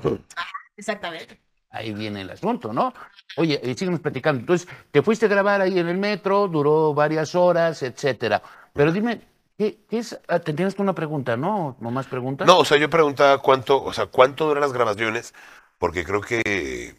Exactamente. 0.76 1.40
Ahí 1.70 1.94
viene 1.94 2.20
el 2.20 2.30
asunto, 2.30 2.74
¿no? 2.74 2.92
Oye, 3.36 3.58
y 3.64 3.72
síguenos 3.74 4.00
platicando. 4.00 4.40
Entonces, 4.40 4.68
te 4.90 5.00
fuiste 5.00 5.24
a 5.24 5.28
grabar 5.30 5.62
ahí 5.62 5.78
en 5.78 5.88
el 5.88 5.96
metro, 5.96 6.46
duró 6.46 6.92
varias 6.92 7.34
horas, 7.34 7.82
etcétera. 7.82 8.42
Pero 8.74 8.92
dime, 8.92 9.22
¿qué, 9.58 9.78
qué 9.88 9.98
es? 9.98 10.18
Ah, 10.28 10.38
te 10.38 10.52
tienes 10.52 10.78
una 10.78 10.94
pregunta, 10.94 11.36
¿no? 11.36 11.76
¿No 11.80 11.90
más 11.90 12.06
preguntas? 12.06 12.46
No, 12.46 12.58
o 12.58 12.64
sea, 12.64 12.78
yo 12.78 12.90
preguntaba 12.90 13.38
cuánto, 13.38 13.82
o 13.82 13.92
sea, 13.92 14.06
cuánto 14.06 14.46
duran 14.46 14.62
las 14.62 14.72
grabaciones, 14.72 15.34
porque 15.78 16.04
creo 16.04 16.20
que 16.20 16.96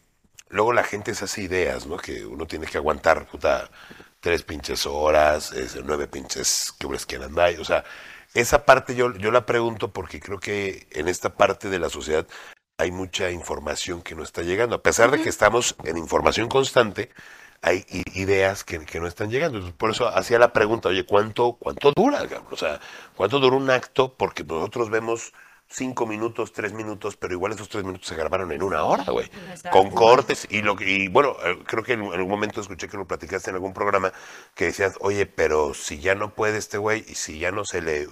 luego 0.50 0.74
la 0.74 0.84
gente 0.84 1.16
se 1.16 1.26
hace 1.26 1.42
ideas, 1.42 1.88
¿no? 1.88 1.98
Que 1.98 2.26
uno 2.26 2.46
tiene 2.46 2.68
que 2.68 2.78
aguantar, 2.78 3.26
puta, 3.28 3.70
tres 4.20 4.44
pinches 4.44 4.86
horas, 4.86 5.52
es, 5.52 5.78
nueve 5.84 6.08
pinches 6.08 6.74
que 6.80 6.88
que 7.08 7.16
andáis. 7.24 7.60
O 7.60 7.66
sea, 7.66 7.84
esa 8.34 8.66
parte 8.66 8.96
yo, 8.96 9.14
yo 9.18 9.32
la 9.32 9.46
pregunto 9.46 9.92
porque 9.92 10.20
creo 10.20 10.40
que 10.40 10.88
en 10.92 11.08
esta 11.08 11.36
parte 11.36 11.70
de 11.70 11.80
la 11.80 11.90
sociedad 11.90 12.26
hay 12.78 12.92
mucha 12.92 13.32
información 13.32 14.02
que 14.02 14.16
no 14.16 14.24
está 14.24 14.42
llegando. 14.42 14.76
A 14.76 14.84
pesar 14.84 15.12
de 15.12 15.22
que 15.22 15.30
estamos 15.30 15.76
en 15.84 15.98
información 15.98 16.50
constante, 16.50 17.10
hay 17.64 17.86
ideas 18.14 18.66
que, 18.66 18.80
que 18.86 19.00
no 19.00 19.08
están 19.08 19.32
llegando. 19.32 19.58
Entonces, 19.58 19.78
por 19.78 19.90
eso 19.90 20.08
hacía 20.10 20.38
la 20.38 20.52
pregunta, 20.52 20.90
oye, 20.90 21.06
¿cuánto, 21.06 21.54
cuánto 21.54 21.94
dura? 21.94 22.22
O 22.52 22.58
sea, 22.58 22.80
¿cuánto 23.16 23.40
dura 23.40 23.56
un 23.56 23.70
acto? 23.70 24.14
Porque 24.14 24.44
nosotros 24.44 24.90
vemos 24.90 25.34
cinco 25.70 26.06
minutos, 26.06 26.52
tres 26.52 26.74
minutos, 26.74 27.16
pero 27.16 27.34
igual 27.34 27.54
esos 27.54 27.70
tres 27.70 27.86
minutos 27.86 28.08
se 28.08 28.16
grabaron 28.16 28.52
en 28.52 28.62
una 28.62 28.84
hora, 28.84 29.06
güey. 29.06 29.32
Con 29.72 29.92
cortes 29.92 30.46
y 30.50 30.62
lo 30.62 30.76
que, 30.76 30.90
y 30.90 31.08
bueno, 31.08 31.38
eh, 31.42 31.58
creo 31.66 31.84
que 31.84 31.94
en 31.94 32.02
algún 32.02 32.30
momento 32.30 32.60
escuché 32.60 32.90
que 32.90 32.98
lo 32.98 33.08
platicaste 33.08 33.50
en 33.50 33.56
algún 33.56 33.74
programa 33.74 34.12
que 34.56 34.66
decías, 34.66 34.96
oye, 35.00 35.26
pero 35.26 35.74
si 35.74 36.00
ya 36.00 36.16
no 36.16 36.34
puede 36.36 36.58
este 36.58 36.78
güey 36.78 37.06
y 37.08 37.16
si 37.16 37.40
ya 37.40 37.52
no 37.52 37.64
se 37.64 37.82
le, 37.82 38.10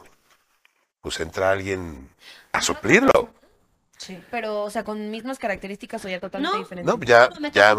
pues 1.01 1.19
entra 1.19 1.51
alguien 1.51 2.09
a 2.53 2.61
suplirlo. 2.61 3.33
Sí. 4.01 4.19
Pero, 4.31 4.63
o 4.63 4.69
sea, 4.71 4.83
con 4.83 5.11
mismas 5.11 5.37
características 5.37 6.03
o 6.05 6.09
ya 6.09 6.19
totalmente 6.19 6.55
No. 6.57 6.63
diferentes. 6.63 6.95
No, 6.95 7.03
ya, 7.03 7.29
ya, 7.51 7.75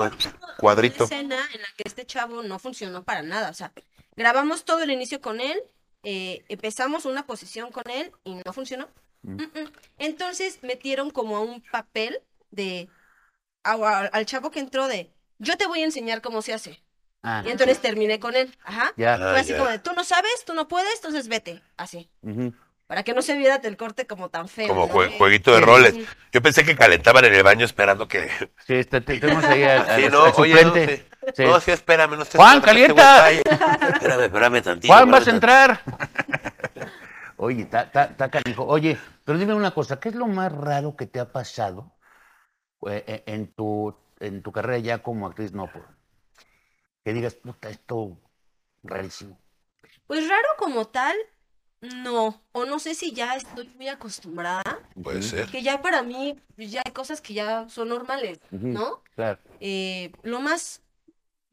cuadrito. 0.58 1.04
Una 1.04 1.16
escena 1.16 1.36
en 1.52 1.62
la 1.62 1.68
que 1.76 1.82
este 1.84 2.06
chavo 2.06 2.42
no 2.42 2.58
funcionó 2.60 3.02
para 3.02 3.22
nada. 3.22 3.50
O 3.50 3.54
sea, 3.54 3.72
grabamos 4.14 4.64
todo 4.64 4.82
el 4.84 4.90
inicio 4.92 5.20
con 5.20 5.40
él, 5.40 5.58
eh, 6.04 6.44
empezamos 6.48 7.06
una 7.06 7.26
posición 7.26 7.72
con 7.72 7.90
él 7.90 8.12
y 8.22 8.34
no 8.36 8.52
funcionó. 8.52 8.88
Mm, 9.22 9.34
mm. 9.42 9.72
Entonces 9.98 10.60
metieron 10.62 11.10
como 11.10 11.36
a 11.36 11.40
un 11.40 11.60
papel 11.72 12.20
de 12.50 12.88
a- 13.64 13.72
a- 13.74 14.06
al 14.06 14.26
chavo 14.26 14.50
que 14.50 14.60
entró 14.60 14.86
de 14.88 15.10
yo 15.38 15.56
te 15.56 15.66
voy 15.66 15.80
a 15.82 15.84
enseñar 15.84 16.22
cómo 16.22 16.40
se 16.42 16.52
hace. 16.52 16.80
Ah, 17.24 17.42
Y 17.46 17.50
entonces 17.50 17.80
terminé 17.80 18.18
con 18.20 18.34
él. 18.36 18.56
Ajá. 18.64 18.92
ya. 18.96 19.16
Fue 19.16 19.40
así 19.40 19.50
ya. 19.50 19.58
como 19.58 19.70
de 19.70 19.78
tú 19.78 19.92
no 19.94 20.02
sabes, 20.04 20.44
tú 20.44 20.54
no 20.54 20.66
puedes, 20.68 20.94
entonces 20.96 21.26
vete. 21.28 21.62
Así. 21.76 22.08
Para 22.92 23.04
que 23.04 23.14
no 23.14 23.22
se 23.22 23.34
viera 23.38 23.56
el 23.64 23.78
corte 23.78 24.06
como 24.06 24.28
tan 24.28 24.48
feo. 24.48 24.68
Como 24.68 24.86
¿no? 24.86 24.92
jue- 24.92 25.16
jueguito 25.16 25.50
de 25.52 25.60
Sí. 25.60 25.64
roles. 25.64 25.94
Yo 26.30 26.42
pensé 26.42 26.62
que 26.62 26.76
calentaban 26.76 27.24
en 27.24 27.32
el 27.32 27.42
baño 27.42 27.64
esperando 27.64 28.06
que. 28.06 28.28
Sí, 28.66 28.84
te- 28.84 29.00
tenemos 29.00 29.42
ahí 29.44 29.62
al, 29.62 29.78
al- 29.88 29.96
Sí, 30.02 30.08
no, 30.10 30.24
al 30.26 30.32
oye, 30.36 30.62
no, 30.62 30.74
sí. 30.74 31.42
No, 31.42 31.58
sí, 31.60 31.70
espérame, 31.70 32.16
no 32.16 32.22
estés 32.24 32.36
Juan, 32.38 32.60
calienta. 32.60 33.30
está. 33.30 33.88
Espérame, 33.94 34.24
espérame 34.24 34.60
tantito. 34.62 34.92
Juan, 34.92 35.10
vas 35.10 35.26
a 35.26 35.30
entrar. 35.30 35.80
Oye, 37.38 37.62
está 37.62 37.80
está- 37.84 38.04
está 38.04 38.30
canijo. 38.30 38.66
Oye, 38.66 38.98
pero 39.24 39.38
dime 39.38 39.54
una 39.54 39.70
cosa, 39.70 39.98
¿qué 39.98 40.10
es 40.10 40.14
lo 40.14 40.26
más 40.26 40.52
raro 40.52 40.94
que 40.94 41.06
te 41.06 41.18
ha 41.18 41.32
pasado 41.32 41.92
eh, 42.86 43.04
eh, 43.06 43.22
en 43.24 43.54
tu, 43.54 43.96
en 44.20 44.42
tu 44.42 44.52
carrera 44.52 44.76
ya 44.80 44.98
como 45.02 45.26
actriz 45.26 45.52
no 45.52 45.66
por 45.66 45.86
que 47.06 47.14
digas, 47.14 47.36
puta, 47.36 47.70
esto 47.70 48.18
rarísimo. 48.82 49.40
Pues 50.06 50.28
raro 50.28 50.48
como 50.58 50.88
tal, 50.88 51.16
no. 51.82 52.40
O 52.52 52.64
no 52.64 52.78
sé 52.78 52.94
si 52.94 53.12
ya 53.12 53.36
estoy 53.36 53.68
muy 53.76 53.88
acostumbrada. 53.88 54.80
Puede 55.02 55.22
ser. 55.22 55.50
Que 55.50 55.62
ya 55.62 55.82
para 55.82 56.02
mí 56.02 56.40
pues, 56.56 56.70
ya 56.70 56.82
hay 56.84 56.92
cosas 56.92 57.20
que 57.20 57.34
ya 57.34 57.68
son 57.68 57.88
normales, 57.88 58.40
¿no? 58.50 59.02
Claro. 59.14 59.40
Eh, 59.60 60.12
lo 60.22 60.40
más, 60.40 60.80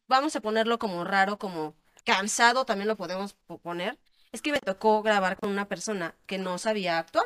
vamos 0.07 0.35
a 0.35 0.41
ponerlo 0.41 0.79
como 0.79 1.03
raro, 1.03 1.37
como 1.37 1.75
cansado, 2.05 2.65
también 2.65 2.87
lo 2.87 2.95
podemos 2.95 3.33
po- 3.33 3.57
poner, 3.57 3.99
es 4.31 4.41
que 4.41 4.51
me 4.51 4.59
tocó 4.59 5.01
grabar 5.03 5.37
con 5.37 5.49
una 5.49 5.67
persona 5.67 6.15
que 6.25 6.37
no 6.37 6.57
sabía 6.57 6.97
actuar, 6.99 7.25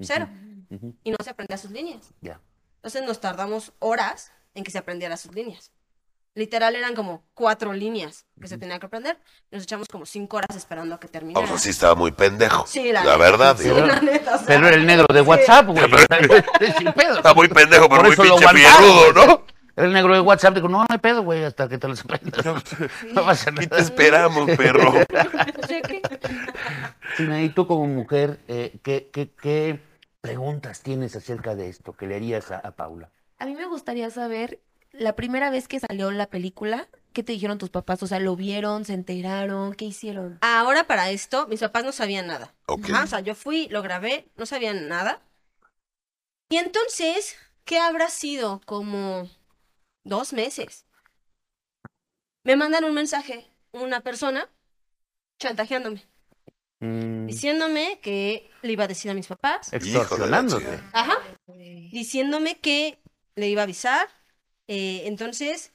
cero, 0.00 0.28
y 1.04 1.10
no 1.10 1.16
se 1.22 1.30
aprendía 1.30 1.56
sus 1.56 1.70
líneas. 1.70 2.12
Ya. 2.20 2.40
Entonces 2.76 3.04
nos 3.04 3.20
tardamos 3.20 3.72
horas 3.78 4.32
en 4.54 4.64
que 4.64 4.70
se 4.70 4.78
aprendiera 4.78 5.16
sus 5.16 5.34
líneas. 5.34 5.72
Literal 6.36 6.76
eran 6.76 6.94
como 6.94 7.24
cuatro 7.32 7.72
líneas 7.72 8.26
que 8.38 8.46
se 8.46 8.58
tenía 8.58 8.78
que 8.78 8.84
aprender. 8.84 9.18
Nos 9.50 9.62
echamos 9.62 9.88
como 9.88 10.04
cinco 10.04 10.36
horas 10.36 10.54
esperando 10.54 10.94
a 10.94 11.00
que 11.00 11.08
terminara. 11.08 11.46
Vamos, 11.46 11.62
sí 11.62 11.70
estaba 11.70 11.94
muy 11.94 12.12
pendejo. 12.12 12.66
Sí, 12.66 12.92
la 12.92 13.02
la, 13.02 13.16
verdad, 13.16 13.56
Sí, 13.58 13.70
la 13.70 14.00
neta, 14.00 14.34
o 14.34 14.38
sea, 14.38 14.46
Pero 14.46 14.68
era 14.68 14.76
el 14.76 14.84
negro 14.86 15.06
de 15.12 15.22
WhatsApp, 15.22 15.66
güey. 15.66 15.82
Sin 16.78 16.92
pedo. 16.92 17.16
Está 17.16 17.32
muy 17.32 17.48
pendejo, 17.48 17.88
pero 17.88 18.02
Por 18.02 18.16
muy 18.18 18.28
lo 18.28 18.36
pinche 18.36 18.52
güey. 18.52 19.26
¿no? 19.26 19.46
Era 19.76 19.86
el 19.86 19.92
negro 19.94 20.12
de 20.12 20.20
WhatsApp. 20.20 20.54
Digo, 20.56 20.68
no, 20.68 20.80
no 20.80 20.86
hay 20.90 20.98
pedo, 20.98 21.22
güey, 21.22 21.42
hasta 21.42 21.70
que 21.70 21.78
te 21.78 21.88
los 21.88 22.00
aprendas. 22.02 22.44
No 23.14 23.24
pasa 23.24 23.48
Aquí 23.50 23.60
te 23.60 23.68
nada. 23.68 23.82
esperamos, 23.82 24.50
perro. 24.58 24.92
sí, 25.66 25.80
Sinaí, 27.16 27.48
tú 27.48 27.66
como 27.66 27.86
mujer, 27.86 28.40
eh, 28.48 28.78
¿qué, 28.82 29.08
qué, 29.10 29.30
qué 29.40 29.80
preguntas 30.20 30.82
tienes 30.82 31.16
acerca 31.16 31.54
de 31.54 31.70
esto 31.70 31.94
que 31.94 32.06
le 32.06 32.16
harías 32.16 32.50
a, 32.50 32.58
a 32.58 32.72
Paula? 32.72 33.10
A 33.38 33.46
mí 33.46 33.54
me 33.54 33.66
gustaría 33.66 34.10
saber, 34.10 34.60
la 34.98 35.14
primera 35.16 35.50
vez 35.50 35.68
que 35.68 35.80
salió 35.80 36.10
la 36.10 36.26
película, 36.28 36.88
¿qué 37.12 37.22
te 37.22 37.32
dijeron 37.32 37.58
tus 37.58 37.70
papás? 37.70 38.02
O 38.02 38.06
sea, 38.06 38.18
¿lo 38.20 38.36
vieron, 38.36 38.84
se 38.84 38.94
enteraron, 38.94 39.74
qué 39.74 39.84
hicieron? 39.86 40.38
Ahora 40.40 40.86
para 40.86 41.10
esto, 41.10 41.46
mis 41.48 41.60
papás 41.60 41.84
no 41.84 41.92
sabían 41.92 42.26
nada. 42.26 42.54
Ok. 42.66 42.90
Ajá, 42.90 43.04
o 43.04 43.06
sea, 43.06 43.20
yo 43.20 43.34
fui, 43.34 43.68
lo 43.68 43.82
grabé, 43.82 44.28
no 44.36 44.46
sabían 44.46 44.88
nada. 44.88 45.22
Y 46.48 46.56
entonces, 46.58 47.36
¿qué 47.64 47.78
habrá 47.78 48.08
sido? 48.08 48.60
Como 48.66 49.28
dos 50.04 50.32
meses. 50.32 50.86
Me 52.44 52.56
mandan 52.56 52.84
un 52.84 52.94
mensaje, 52.94 53.50
una 53.72 54.00
persona, 54.00 54.48
chantajeándome, 55.40 56.02
Mm, 56.78 57.24
diciéndome 57.26 58.00
que 58.02 58.50
le 58.60 58.72
iba 58.72 58.84
a 58.84 58.88
decir 58.88 59.10
a 59.10 59.14
mis 59.14 59.26
papás. 59.26 59.72
extorsionándote. 59.72 60.78
Ajá. 60.92 61.16
Diciéndome 61.46 62.58
que 62.60 62.98
le 63.34 63.48
iba 63.48 63.62
a 63.62 63.64
avisar. 63.64 64.06
Eh, 64.68 65.02
entonces, 65.06 65.72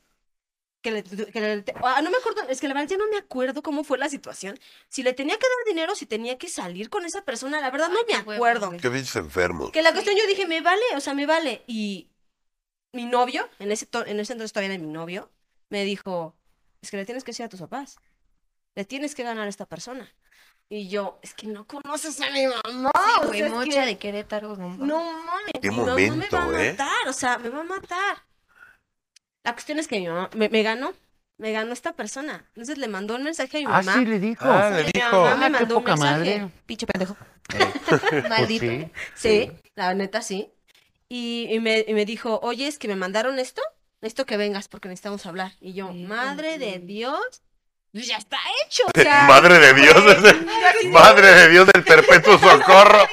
que 0.81 0.91
le, 0.91 1.03
que 1.03 1.39
le- 1.41 1.63
ah, 1.83 2.01
no 2.01 2.09
me 2.09 2.17
acuerdo, 2.17 2.41
es 2.49 2.59
que 2.59 2.67
la 2.67 2.73
verdad 2.73 2.89
ya 2.89 2.97
no 2.97 3.07
me 3.07 3.17
acuerdo 3.17 3.61
cómo 3.61 3.83
fue 3.83 3.97
la 3.99 4.09
situación. 4.09 4.59
Si 4.89 5.03
le 5.03 5.13
tenía 5.13 5.37
que 5.37 5.45
dar 5.47 5.73
dinero, 5.73 5.93
si 5.95 6.05
tenía 6.05 6.37
que 6.37 6.49
salir 6.49 6.89
con 6.89 7.05
esa 7.05 7.23
persona, 7.23 7.61
la 7.61 7.69
verdad 7.69 7.89
no 7.89 7.99
me 8.01 8.05
qué 8.07 8.15
acuerdo. 8.15 8.67
güey. 8.67 8.79
Qué 8.79 8.89
bichos 8.89 9.15
enfermos. 9.17 9.71
Que 9.71 9.81
la 9.83 9.91
cuestión 9.93 10.15
yo 10.17 10.25
dije, 10.27 10.47
me 10.47 10.61
vale, 10.61 10.81
o 10.95 10.99
sea, 10.99 11.13
me 11.13 11.25
vale. 11.27 11.63
Y 11.67 12.09
mi 12.93 13.05
novio, 13.05 13.47
en 13.59 13.71
ese, 13.71 13.85
to- 13.85 14.05
en 14.05 14.19
ese 14.19 14.33
entonces 14.33 14.53
todavía 14.53 14.73
era 14.75 14.83
mi 14.83 14.91
novio, 14.91 15.29
me 15.69 15.85
dijo, 15.85 16.35
es 16.81 16.89
que 16.89 16.97
le 16.97 17.05
tienes 17.05 17.23
que 17.23 17.31
decir 17.31 17.45
a 17.45 17.49
tus 17.49 17.59
papás, 17.61 17.97
le 18.75 18.83
tienes 18.83 19.13
que 19.13 19.23
ganar 19.23 19.45
a 19.45 19.49
esta 19.49 19.65
persona. 19.67 20.11
Y 20.67 20.87
yo, 20.87 21.19
es 21.21 21.33
que 21.33 21.47
no 21.47 21.67
conoces 21.67 22.19
a 22.21 22.29
mi 22.31 22.47
mamá. 22.47 22.91
o 23.21 23.27
Güey, 23.27 23.39
sea, 23.39 23.47
es 23.47 23.53
mocha 23.53 23.81
que- 23.81 23.85
de 23.85 23.97
Querétaro. 23.97 24.55
No, 24.55 24.69
no 24.77 25.11
mames, 25.25 25.51
Qué 25.61 25.69
mi 25.69 25.77
mamá 25.77 25.95
me 25.95 26.09
momento, 26.09 26.35
va 26.37 26.43
a 26.45 26.65
¿eh? 26.65 26.71
matar, 26.71 27.07
o 27.07 27.13
sea, 27.13 27.37
me 27.37 27.49
va 27.49 27.59
a 27.59 27.63
matar. 27.65 28.23
La 29.43 29.53
cuestión 29.53 29.79
es 29.79 29.87
que 29.87 29.99
mi 29.99 30.07
mamá 30.07 30.29
me, 30.35 30.49
me 30.49 30.63
ganó, 30.63 30.93
me 31.37 31.51
ganó 31.51 31.73
esta 31.73 31.93
persona. 31.93 32.45
Entonces 32.49 32.77
le 32.77 32.87
mandó 32.87 33.15
un 33.15 33.23
mensaje 33.23 33.57
a 33.57 33.59
mi 33.61 33.65
Ah, 33.67 33.81
mamá. 33.83 33.93
sí, 33.95 34.05
le 34.05 34.19
dijo. 34.19 34.45
Ah, 34.45 34.69
le 34.69 34.83
Mi 34.85 34.91
dijo. 34.93 35.11
mamá 35.11 35.35
me 35.35 35.45
Ah, 35.45 35.47
qué 35.47 35.49
mandó 35.51 35.77
un 35.77 35.83
poca 35.83 35.95
mensaje. 35.95 36.39
madre. 36.39 36.49
Pinche 36.65 36.85
pendejo. 36.87 37.17
Pues 37.47 38.29
Maldito. 38.29 38.65
sí. 38.65 38.87
Sí, 39.15 39.51
la 39.75 39.93
neta 39.93 40.21
sí. 40.21 40.51
Y, 41.09 41.47
y 41.49 41.59
me, 41.59 41.83
y 41.87 41.93
me 41.93 42.05
dijo, 42.05 42.39
oye, 42.43 42.67
es 42.67 42.77
que 42.79 42.87
me 42.87 42.95
mandaron 42.95 43.37
esto, 43.39 43.61
necesito 44.01 44.25
que 44.25 44.37
vengas 44.37 44.67
porque 44.69 44.87
necesitamos 44.87 45.25
hablar. 45.25 45.53
Y 45.59 45.73
yo, 45.73 45.91
Sí, 45.91 46.03
madre 46.05 46.57
de. 46.57 46.79
Dios, 46.79 47.19
ya 47.93 48.17
está 48.17 48.37
hecho. 48.65 48.83
O 48.95 48.99
sea, 49.01 49.23
Madre 49.23 49.59
de 49.59 49.73
Dios, 49.73 49.97
ese- 50.17 50.87
madre 50.89 51.27
de 51.33 51.49
Dios 51.49 51.67
del 51.73 51.83
perpetuo 51.83 52.37
socorro. 52.39 53.05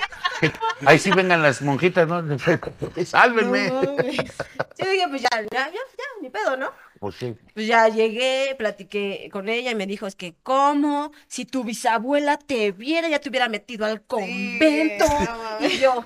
Ahí 0.87 1.01
sí 1.01 1.11
vengan 1.11 1.43
las 1.43 1.62
monjitas, 1.62 2.07
¿no? 2.07 2.23
Sálvenme. 3.05 3.69
no. 3.71 3.83
Yo 3.83 4.91
dije, 4.91 5.09
pues 5.09 5.23
ya, 5.23 5.29
ya, 5.51 5.67
ya, 5.67 5.73
ya, 5.73 6.05
ni 6.23 6.31
pedo, 6.31 6.57
¿no? 6.57 6.73
Pues 7.01 7.17
sí. 7.17 7.35
Pues 7.55 7.67
ya 7.67 7.88
llegué, 7.88 8.55
platiqué 8.57 9.29
con 9.33 9.49
ella 9.49 9.73
y 9.73 9.75
me 9.75 9.87
dijo, 9.88 10.07
es 10.07 10.14
que, 10.14 10.37
¿cómo? 10.45 11.11
Si 11.27 11.45
tu 11.45 11.64
bisabuela 11.64 12.38
te 12.38 12.71
viera, 12.71 13.09
ya 13.09 13.19
te 13.21 13.29
hubiera 13.31 13.49
metido 13.49 13.85
al 13.85 14.03
convento. 14.07 15.05
y 15.61 15.79
yo, 15.79 16.05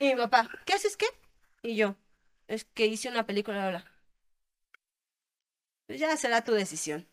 y 0.00 0.06
mi 0.08 0.16
papá, 0.16 0.48
¿qué 0.64 0.72
haces 0.72 0.96
qué? 0.96 1.06
Y 1.62 1.76
yo, 1.76 1.94
es 2.48 2.64
que 2.64 2.86
hice 2.86 3.08
una 3.08 3.24
película 3.26 3.64
ahora. 3.64 3.84
Pues 5.86 6.00
ya 6.00 6.16
será 6.16 6.42
tu 6.42 6.52
decisión. 6.52 7.06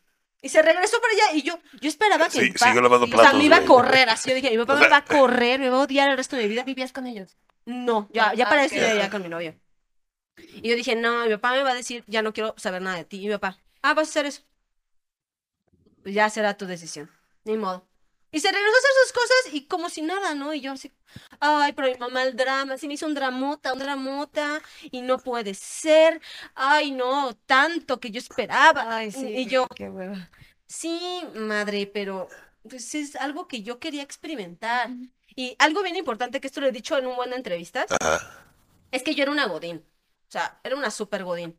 Y 0.47 0.49
se 0.49 0.62
regresó 0.62 1.01
para 1.01 1.12
allá 1.12 1.38
y 1.38 1.41
yo, 1.41 1.60
yo 1.81 1.89
esperaba 1.89 2.29
que 2.29 2.39
Sí, 2.39 2.39
mi 2.39 2.51
papá, 2.51 2.71
o 2.71 3.21
sea, 3.21 3.33
me 3.33 3.43
iba 3.43 3.57
a 3.57 3.65
correr 3.65 4.07
así. 4.10 4.29
Yo 4.29 4.36
dije, 4.38 4.49
mi 4.49 4.57
papá 4.60 4.75
O 4.75 4.77
me 4.77 4.88
va 4.88 4.95
a 4.95 5.03
correr, 5.19 5.60
me 5.60 5.69
va 5.69 5.75
a 5.75 5.81
odiar 5.81 6.10
el 6.10 6.15
resto 6.15 6.38
de 6.38 6.43
mi 6.43 6.47
vida. 6.47 6.63
¿Vivías 6.63 6.93
con 6.93 7.05
ellos? 7.05 7.36
No, 7.65 8.07
ya, 8.13 8.33
ya 8.33 8.47
para 8.47 8.63
eso 8.63 8.75
yo 8.75 8.95
ya 8.95 9.10
con 9.10 9.23
mi 9.23 9.27
novio. 9.27 9.60
Y 10.38 10.69
yo 10.69 10.77
dije, 10.77 10.95
no, 10.95 11.25
mi 11.25 11.31
papá 11.31 11.51
me 11.51 11.63
va 11.63 11.71
a 11.71 11.73
decir, 11.73 12.05
ya 12.07 12.21
no 12.21 12.31
quiero 12.31 12.55
saber 12.55 12.81
nada 12.81 12.95
de 12.95 13.03
ti. 13.03 13.17
Y 13.17 13.27
mi 13.27 13.33
papá, 13.33 13.60
ah, 13.81 13.93
vas 13.93 14.07
a 14.07 14.12
hacer 14.12 14.25
eso. 14.25 14.43
Pues 16.01 16.15
ya 16.15 16.29
será 16.29 16.55
tu 16.55 16.65
decisión. 16.65 17.12
Ni 17.43 17.57
modo. 17.57 17.86
Y 18.31 18.39
se 18.39 18.49
regresó 18.49 18.73
a 18.73 18.79
hacer 18.79 18.91
sus 19.03 19.12
cosas 19.12 19.53
y 19.53 19.65
como 19.65 19.89
si 19.89 20.01
nada, 20.01 20.33
¿no? 20.33 20.53
Y 20.53 20.62
yo 20.62 20.71
así, 20.71 20.93
ay, 21.39 21.74
pero 21.74 21.88
mi 21.88 21.96
mamá 21.96 22.24
el 22.24 22.36
drama, 22.36 22.78
sí 22.78 22.88
me 22.88 22.96
hizo 22.96 23.06
un 23.06 23.13
dramota, 23.13 23.74
un 23.74 23.80
dramota, 23.80 24.62
y 24.91 25.02
no 25.02 25.17
puede 25.17 25.54
ser. 25.54 26.22
Ay, 26.56 26.91
no, 26.91 27.36
tanto 27.46 28.00
que 28.00 28.12
yo 28.12 28.20
esperaba. 28.20 28.98
Ay, 28.98 29.12
sí. 29.12 29.28
Y 29.28 29.46
yo, 29.48 29.67
Qué 29.76 29.89
hueva. 29.89 30.30
Sí, 30.67 31.24
madre, 31.34 31.88
pero 31.88 32.28
pues 32.70 32.93
es 32.96 33.15
algo 33.15 33.48
que 33.48 33.63
yo 33.63 33.80
quería 33.80 34.04
experimentar. 34.04 34.89
Y 35.36 35.56
algo 35.60 35.84
bien 35.84 35.96
importante 35.96 36.41
que 36.41 36.48
esto 36.48 36.62
lo 36.62 36.67
he 36.67 36.72
dicho 36.72 36.98
en 36.98 37.08
un 37.08 37.15
buen 37.15 37.32
entrevistas, 37.32 37.86
Ajá. 38.02 38.20
es 38.91 39.04
que 39.04 39.15
yo 39.15 39.24
era 39.24 39.32
una 39.32 39.48
godín. 39.48 39.86
O 40.28 40.32
sea, 40.32 40.60
era 40.63 40.76
una 40.76 40.91
super 40.91 41.24
godín. 41.24 41.58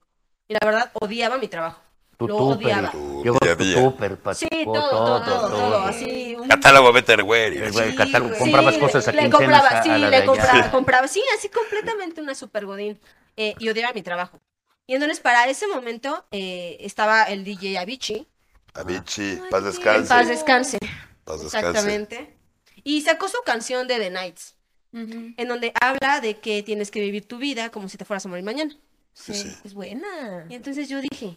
Y 0.48 0.54
la 0.54 0.60
verdad, 0.62 0.90
odiaba 1.00 1.38
mi 1.38 1.48
trabajo. 1.48 1.80
Tu 2.18 2.26
Lo 2.26 2.36
tupper. 2.36 2.66
odiaba. 2.66 2.92
Día 3.22 3.52
a 3.52 3.56
tu 3.56 4.34
Sí, 4.34 4.48
todo, 4.64 4.90
todo, 4.90 4.90
todo, 4.90 5.24
todo, 5.24 5.48
todo. 5.50 5.78
así. 5.84 6.34
un- 6.38 6.48
Catálogo 6.48 6.92
Betterware. 6.92 7.52
El 7.62 7.72
güey, 7.72 7.90
Sí, 7.92 7.96
catálogo, 7.96 8.28
güey. 8.30 8.40
comprabas 8.40 8.74
Sí, 8.74 8.80
cosas 8.80 9.08
a 9.08 9.12
le 9.12 9.30
compraba, 9.30 9.68
a- 9.68 9.82
sí, 9.84 9.88
a 9.90 9.98
la 9.98 10.10
le 10.10 10.24
compraba, 10.24 10.70
compraba, 10.70 11.08
sí, 11.08 11.22
así 11.36 11.48
completamente 11.48 12.20
una 12.20 12.34
super 12.34 12.66
godín. 12.66 12.98
Eh, 13.36 13.54
y 13.60 13.68
odiaba 13.68 13.92
mi 13.92 14.02
trabajo. 14.02 14.40
Y 14.88 14.94
entonces 14.94 15.20
para 15.20 15.46
ese 15.48 15.68
momento 15.68 16.24
eh, 16.32 16.76
estaba 16.80 17.22
el 17.24 17.44
DJ 17.44 17.78
Avicii. 17.78 18.26
Avicii, 18.74 19.40
paz 19.50 19.62
descanse. 19.64 20.08
paz 20.08 20.26
descanse. 20.28 20.78
Paz 21.24 21.40
descanse. 21.42 21.68
Exactamente. 21.68 22.36
Y 22.82 23.02
sacó 23.02 23.28
su 23.28 23.38
canción 23.44 23.86
de 23.86 23.98
The 23.98 24.10
Nights. 24.10 24.54
Ujú. 24.90 25.34
en 25.36 25.48
donde 25.48 25.70
habla 25.78 26.20
de 26.22 26.38
que 26.38 26.62
tienes 26.62 26.90
que 26.90 26.98
vivir 27.02 27.28
tu 27.28 27.36
vida 27.36 27.68
como 27.68 27.90
si 27.90 27.98
te 27.98 28.06
fueras 28.06 28.24
a 28.24 28.30
morir 28.30 28.42
mañana. 28.42 28.74
Sí, 29.12 29.34
sí. 29.34 29.54
Es 29.62 29.74
buena. 29.74 30.46
Y 30.48 30.54
entonces 30.54 30.88
yo 30.88 31.02
dije, 31.02 31.36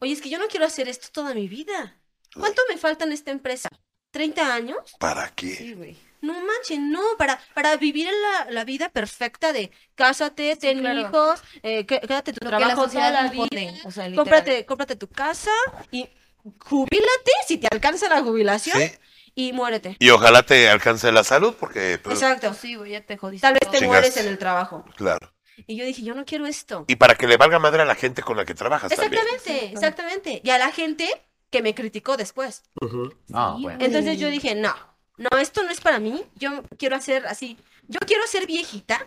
oye, 0.00 0.12
es 0.12 0.20
que 0.22 0.30
yo 0.30 0.38
no 0.38 0.46
quiero 0.48 0.66
hacer 0.66 0.88
esto 0.88 1.08
toda 1.12 1.34
mi 1.34 1.48
vida. 1.48 1.96
¿Cuánto 2.34 2.62
me 2.68 2.76
falta 2.76 3.04
en 3.04 3.12
esta 3.12 3.30
empresa? 3.30 3.68
¿30 4.12 4.38
años? 4.40 4.78
¿Para 4.98 5.28
qué? 5.34 5.54
Sí, 5.54 5.74
güey. 5.74 5.96
No 6.20 6.32
manches, 6.34 6.78
no, 6.80 7.00
para, 7.16 7.38
para 7.54 7.76
vivir 7.76 8.08
la, 8.10 8.50
la 8.50 8.64
vida 8.64 8.88
perfecta 8.88 9.52
de 9.52 9.70
cásate, 9.94 10.56
ten 10.56 10.80
claro. 10.80 11.00
hijos, 11.00 11.40
eh, 11.62 11.86
qué- 11.86 12.00
quédate 12.00 12.32
tu 12.32 12.44
Lo 12.44 12.50
trabajo 12.50 12.88
toda 12.88 13.10
la 13.10 13.28
vida, 13.30 13.46
o 13.84 13.90
sea, 13.92 14.08
literal. 14.08 14.14
cómprate, 14.16 14.66
cómprate 14.66 14.96
tu 14.96 15.06
casa 15.08 15.52
y 15.92 16.08
jubílate 16.58 17.32
si 17.46 17.58
te 17.58 17.68
alcanza 17.70 18.08
la 18.08 18.22
jubilación 18.22 18.80
Sí. 18.80 18.92
y 19.34 19.52
muérete. 19.52 19.96
Y 20.00 20.10
ojalá 20.10 20.42
te 20.42 20.68
alcance 20.68 21.12
la 21.12 21.22
salud, 21.22 21.54
porque, 21.58 22.00
pues, 22.02 22.20
Exacto. 22.20 22.52
Sí, 22.54 22.74
güey, 22.74 22.92
ya 22.92 23.00
te 23.06 23.16
jodiste. 23.16 23.42
Tal 23.46 23.54
vez 23.54 23.60
te. 23.70 23.78
Chingaste. 23.78 23.86
mueres 23.86 24.16
en 24.16 24.26
el 24.26 24.38
trabajo. 24.38 24.84
claro. 24.96 25.32
Y 25.66 25.76
yo 25.76 25.84
dije, 25.84 26.02
yo 26.02 26.14
no 26.14 26.24
quiero 26.24 26.46
esto. 26.46 26.84
Y 26.88 26.96
para 26.96 27.14
que 27.14 27.26
le 27.26 27.36
valga 27.36 27.58
madre 27.58 27.82
a 27.82 27.84
la 27.84 27.94
gente 27.94 28.22
con 28.22 28.36
la 28.36 28.44
que 28.44 28.54
trabajas 28.54 28.90
también. 28.90 29.22
Exactamente, 29.22 29.72
exactamente. 29.72 30.40
Y 30.44 30.50
a 30.50 30.58
la 30.58 30.70
gente 30.72 31.08
que 31.50 31.62
me 31.62 31.74
criticó 31.74 32.16
después. 32.16 32.62
Sí, 32.80 32.86
bueno. 33.28 33.78
Entonces 33.80 34.18
yo 34.18 34.28
dije, 34.28 34.54
no, 34.54 34.74
no, 35.16 35.38
esto 35.38 35.62
no 35.62 35.70
es 35.70 35.80
para 35.80 35.98
mí. 35.98 36.24
Yo 36.36 36.62
quiero 36.78 36.96
hacer 36.96 37.26
así. 37.26 37.58
Yo 37.88 37.98
quiero 38.06 38.26
ser 38.26 38.46
viejita 38.46 39.06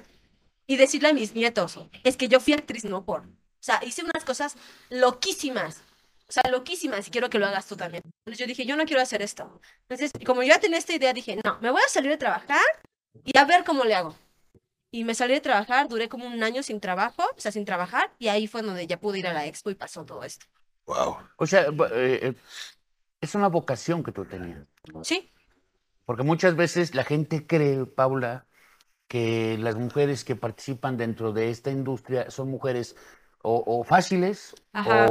y 0.67 0.77
decirle 0.77 1.09
a 1.09 1.13
mis 1.13 1.33
nietos, 1.33 1.79
es 2.03 2.17
que 2.17 2.27
yo 2.27 2.39
fui 2.39 2.53
actriz 2.53 2.85
no 2.85 3.03
por. 3.03 3.21
O 3.21 3.63
sea, 3.63 3.79
hice 3.85 4.03
unas 4.03 4.25
cosas 4.25 4.55
loquísimas. 4.89 5.81
O 6.27 6.31
sea, 6.31 6.43
loquísimas 6.49 7.07
y 7.07 7.11
quiero 7.11 7.29
que 7.29 7.39
lo 7.39 7.45
hagas 7.45 7.67
tú 7.67 7.75
también. 7.75 8.01
Entonces 8.25 8.39
yo 8.39 8.47
dije, 8.47 8.65
yo 8.65 8.75
no 8.77 8.85
quiero 8.85 9.01
hacer 9.01 9.21
esto. 9.21 9.59
Entonces, 9.81 10.11
como 10.25 10.43
yo 10.43 10.49
ya 10.49 10.59
tenía 10.59 10.79
esta 10.79 10.93
idea, 10.93 11.13
dije, 11.13 11.37
no, 11.43 11.59
me 11.59 11.69
voy 11.69 11.81
a 11.85 11.89
salir 11.89 12.09
de 12.09 12.17
trabajar 12.17 12.61
y 13.25 13.37
a 13.37 13.43
ver 13.43 13.65
cómo 13.65 13.83
le 13.83 13.95
hago. 13.95 14.15
Y 14.91 15.03
me 15.05 15.15
salí 15.15 15.33
de 15.33 15.41
trabajar, 15.41 15.87
duré 15.87 16.09
como 16.09 16.27
un 16.27 16.43
año 16.43 16.63
sin 16.63 16.79
trabajo, 16.81 17.23
o 17.23 17.39
sea, 17.39 17.51
sin 17.51 17.65
trabajar, 17.65 18.13
y 18.19 18.27
ahí 18.27 18.47
fue 18.47 18.61
donde 18.61 18.87
ya 18.87 18.99
pude 18.99 19.19
ir 19.19 19.27
a 19.27 19.33
la 19.33 19.45
expo 19.45 19.69
y 19.69 19.75
pasó 19.75 20.05
todo 20.05 20.23
esto. 20.23 20.45
Wow. 20.85 21.17
O 21.37 21.47
sea, 21.47 21.61
eh, 21.67 22.19
eh, 22.23 22.35
es 23.21 23.35
una 23.35 23.47
vocación 23.49 24.03
que 24.03 24.11
tú 24.11 24.25
tenías. 24.27 24.67
Sí, 25.03 25.31
Porque 26.05 26.23
muchas 26.23 26.55
veces 26.55 26.95
la 26.95 27.03
gente 27.03 27.47
cree, 27.47 27.85
Paula, 27.85 28.47
que 29.07 29.57
las 29.59 29.75
mujeres 29.77 30.25
que 30.25 30.35
participan 30.35 30.97
dentro 30.97 31.33
de 31.33 31.49
esta 31.51 31.71
industria 31.71 32.31
son 32.31 32.49
mujeres 32.51 32.97
o, 33.43 33.63
o 33.65 33.83
fáciles 33.83 34.55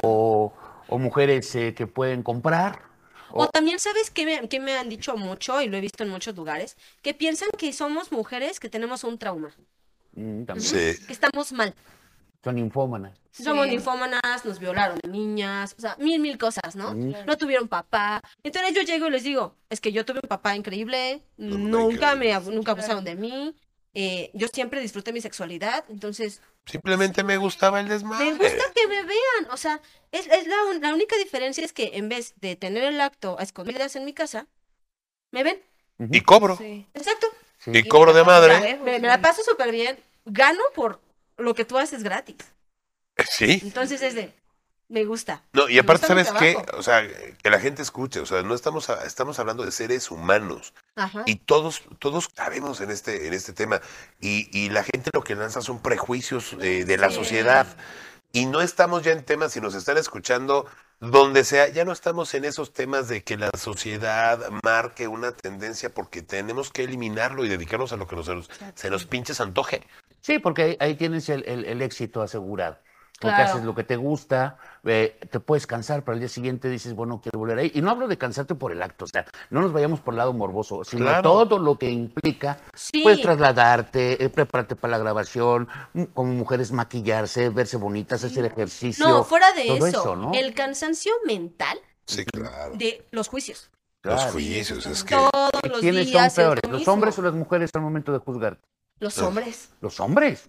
o, 0.03 0.55
o 0.88 0.99
mujeres 0.99 1.55
eh, 1.57 1.75
que 1.75 1.87
pueden 1.87 2.23
comprar. 2.23 2.89
O 3.33 3.45
O- 3.45 3.49
también, 3.49 3.79
¿sabes 3.79 4.11
qué 4.11 4.25
me, 4.27 4.49
qué 4.49 4.61
me 4.61 4.77
han 4.77 4.88
dicho 4.88 5.16
mucho? 5.16 5.61
Y 5.61 5.69
lo 5.69 5.77
he 5.77 5.81
visto 5.81 6.03
en 6.05 6.11
muchos 6.11 6.35
lugares, 6.37 6.77
que 7.03 7.14
piensan 7.14 7.49
que 7.59 7.73
somos 7.73 8.12
mujeres 8.12 8.61
que 8.61 8.69
tenemos 8.69 9.05
un 9.05 9.19
trauma, 9.19 9.55
Mm, 10.14 10.45
también. 10.45 10.61
Sí. 10.69 11.07
que 11.07 11.12
estamos 11.12 11.53
mal. 11.53 11.75
Son 12.43 12.59
infómanas. 12.59 13.16
Somos 13.33 13.66
Sí. 13.66 13.71
ninfómanas, 13.73 14.45
nos 14.45 14.59
violaron 14.59 14.99
de 15.03 15.09
niñas, 15.09 15.75
o 15.79 15.81
sea, 15.81 15.95
mil, 16.01 16.19
mil 16.21 16.37
cosas, 16.38 16.75
¿no? 16.75 16.93
Mm. 16.95 17.27
No 17.27 17.37
tuvieron 17.37 17.69
papá. 17.69 18.21
Entonces 18.43 18.75
yo 18.75 18.83
llego 18.83 19.07
y 19.07 19.11
les 19.11 19.23
digo, 19.23 19.55
es 19.69 19.81
que 19.81 19.93
yo 19.93 20.05
tuve 20.05 20.21
un 20.23 20.29
papá 20.29 20.57
increíble, 20.57 21.23
No, 21.37 21.57
nunca 21.59 22.16
me 22.16 22.31
increíble. 22.31 22.57
nunca 22.57 22.73
abusaron 22.73 23.05
de 23.05 23.14
mí, 23.14 23.55
eh, 23.94 24.31
yo 24.35 24.48
siempre 24.48 24.81
disfruté 24.81 25.12
mi 25.12 25.20
sexualidad, 25.20 25.85
entonces 25.88 26.40
Simplemente 26.66 27.24
me 27.24 27.37
gustaba 27.38 27.81
el 27.81 27.87
me 27.87 27.92
desmadre. 27.94 28.31
gusta 28.33 28.64
que 28.74 28.87
me 28.87 29.03
vean, 29.03 29.50
o 29.50 29.57
sea, 29.57 29.81
es, 30.12 30.26
es 30.29 30.46
la, 30.46 30.64
un- 30.66 30.81
la 30.81 30.92
única 30.94 31.16
diferencia 31.16 31.64
es 31.64 31.72
que 31.72 31.92
en 31.94 32.09
vez 32.09 32.35
de 32.37 32.55
tener 32.57 32.85
el 32.85 33.00
acto 33.00 33.37
a 33.38 33.42
escondidas 33.42 33.96
en 33.96 34.05
mi 34.05 34.12
casa, 34.12 34.46
me 35.33 35.42
ven. 35.42 35.61
Y 35.98 36.20
cobro. 36.20 36.57
Sí. 36.57 36.87
Exacto. 36.94 37.26
Sí. 37.59 37.70
Y 37.74 37.83
cobro 37.85 38.12
de 38.12 38.24
madre. 38.24 38.79
Me, 38.79 38.98
me 39.00 39.09
la 39.09 39.20
paso 39.20 39.42
súper 39.42 39.70
bien. 39.72 39.98
Gano 40.24 40.62
por 40.74 41.00
lo 41.37 41.55
que 41.55 41.64
tú 41.64 41.76
haces 41.79 42.03
gratis. 42.03 42.37
Sí. 43.29 43.61
Entonces 43.62 44.00
es 44.03 44.14
de, 44.14 44.33
me 44.90 45.05
gusta. 45.05 45.42
No, 45.53 45.68
y 45.68 45.79
aparte, 45.79 46.07
¿sabes 46.07 46.31
qué? 46.33 46.57
O 46.76 46.83
sea, 46.83 47.07
que 47.42 47.48
la 47.50 47.61
gente 47.61 47.81
escuche, 47.81 48.20
o 48.20 48.26
sea, 48.26 48.42
no 48.42 48.55
estamos, 48.55 48.90
a- 48.90 49.05
estamos 49.07 49.38
hablando 49.38 49.64
de 49.64 49.70
seres 49.72 50.11
humanos 50.11 50.74
Ajá. 50.96 51.22
y 51.26 51.37
todos, 51.37 51.83
todos 51.98 52.29
cabemos 52.29 52.81
en 52.81 52.90
este, 52.90 53.26
en 53.29 53.33
este 53.33 53.53
tema 53.53 53.81
y, 54.20 54.50
y 54.53 54.68
la 54.68 54.83
gente 54.85 55.11
lo 55.14 55.22
que 55.24 55.35
lanza 55.37 55.62
son 55.62 55.81
prejuicios 55.81 56.57
eh, 56.61 56.85
de 56.85 56.96
la 56.98 57.09
Sí. 57.09 57.14
sociedad 57.14 57.66
y 58.33 58.46
no 58.46 58.61
estamos 58.61 59.03
ya 59.03 59.12
en 59.12 59.24
temas, 59.24 59.53
si 59.53 59.61
nos 59.61 59.74
están 59.74 59.96
escuchando, 59.96 60.66
donde 61.00 61.44
sea, 61.44 61.68
ya 61.68 61.85
no 61.85 61.92
estamos 61.92 62.35
en 62.35 62.44
esos 62.44 62.72
temas 62.72 63.09
de 63.09 63.22
que 63.24 63.37
la 63.37 63.50
sociedad 63.57 64.38
marque 64.64 65.09
una 65.09 65.33
tendencia 65.33 65.94
porque 65.94 66.20
tenemos 66.22 66.70
que 66.70 66.83
eliminarlo 66.85 67.44
y 67.44 67.48
dedicarnos 67.48 67.92
a 67.92 67.96
lo 67.96 68.07
que 68.07 68.16
nos, 68.16 68.26
se 68.74 68.90
nos, 68.90 69.07
pinches 69.07 69.40
antoje. 69.40 69.83
Sí, 70.20 70.38
porque 70.38 70.62
ahí, 70.62 70.76
ahí 70.81 70.94
tienes 70.96 71.29
el, 71.29 71.44
el- 71.48 71.64
el 71.64 71.81
éxito 71.83 72.22
asegurado. 72.22 72.79
Porque 73.20 73.37
Claro. 73.37 73.50
haces 73.52 73.64
lo 73.64 73.74
que 73.74 73.85
te 73.85 73.96
gusta, 73.96 74.56
eh, 74.83 75.20
te 75.30 75.40
puedes 75.40 75.66
cansar, 75.66 76.02
pero 76.02 76.14
al 76.14 76.20
día 76.20 76.28
siguiente 76.30 76.70
dices, 76.70 76.94
bueno, 76.94 77.20
quiero 77.22 77.38
volver 77.38 77.59
ahí. 77.59 77.70
Y 77.74 77.83
no 77.83 77.90
hablo 77.90 78.09
de 78.09 78.16
cansarte 78.16 78.54
por 78.54 78.72
el 78.72 78.83
acto, 78.83 79.04
o 79.04 79.09
sea, 79.09 79.26
no 79.50 79.61
nos 79.61 79.72
vayamos 79.74 80.00
por 80.00 80.14
el 80.14 80.18
lado 80.18 80.33
morboso, 80.33 80.85
sino 80.85 81.04
Claro. 81.04 81.22
todo 81.22 81.59
lo 81.59 81.76
que 81.78 81.90
implica. 81.90 82.56
Sí. 82.74 83.02
Puedes 83.02 83.20
trasladarte, 83.20 84.24
eh, 84.24 84.28
prepararte 84.30 84.74
para 84.74 84.92
la 84.92 84.98
grabación, 84.98 85.68
mm, 85.92 86.04
como 86.14 86.33
mujeres 86.33 86.72
maquillarse, 86.72 87.50
verse 87.50 87.76
bonitas, 87.76 88.24
hacer 88.24 88.46
ejercicio. 88.46 89.06
No, 89.06 89.22
fuera 89.24 89.52
de 89.52 89.66
todo 89.66 89.87
eso, 89.87 90.16
¿no? 90.16 90.33
el 90.33 90.54
cansancio 90.54 91.12
mental 91.26 91.78
Sí, 92.06 92.24
claro. 92.24 92.72
de 92.74 93.06
los 93.11 93.28
juicios. 93.28 93.70
Los 94.02 94.24
juicios, 94.33 94.87
es 94.87 95.04
que... 95.04 95.14
Todos 95.14 95.50
¿Y 95.62 95.68
los 95.68 95.80
¿Quiénes 95.80 96.04
son 96.04 96.12
días. 96.12 96.38
el 96.38 96.44
peores, 96.44 96.70
los 96.70 96.88
hombres 96.88 97.18
o 97.18 97.22
las 97.22 97.35
mujeres 97.35 97.70
al 97.74 97.83
momento 97.83 98.12
de 98.12 98.18
juzgar? 98.18 98.59
Los 98.98 99.18
hombres. 99.18 99.68
Los 99.83 100.00
hombres. 100.00 100.48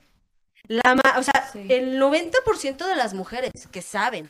La 0.72 0.96
ma- 0.96 1.18
o 1.20 1.24
sea, 1.24 1.50
Sí. 1.52 1.66
el 1.70 2.00
90% 2.00 2.88
de 2.88 2.96
las 2.96 3.14
mujeres 3.14 3.52
que 3.72 3.82
saben 3.82 4.30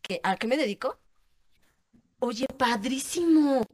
que 0.00 0.20
a 0.22 0.36
qué 0.36 0.46
me 0.46 0.56
dedico, 0.56 0.96
oye, 2.20 2.46
padrísimo. 2.56 3.64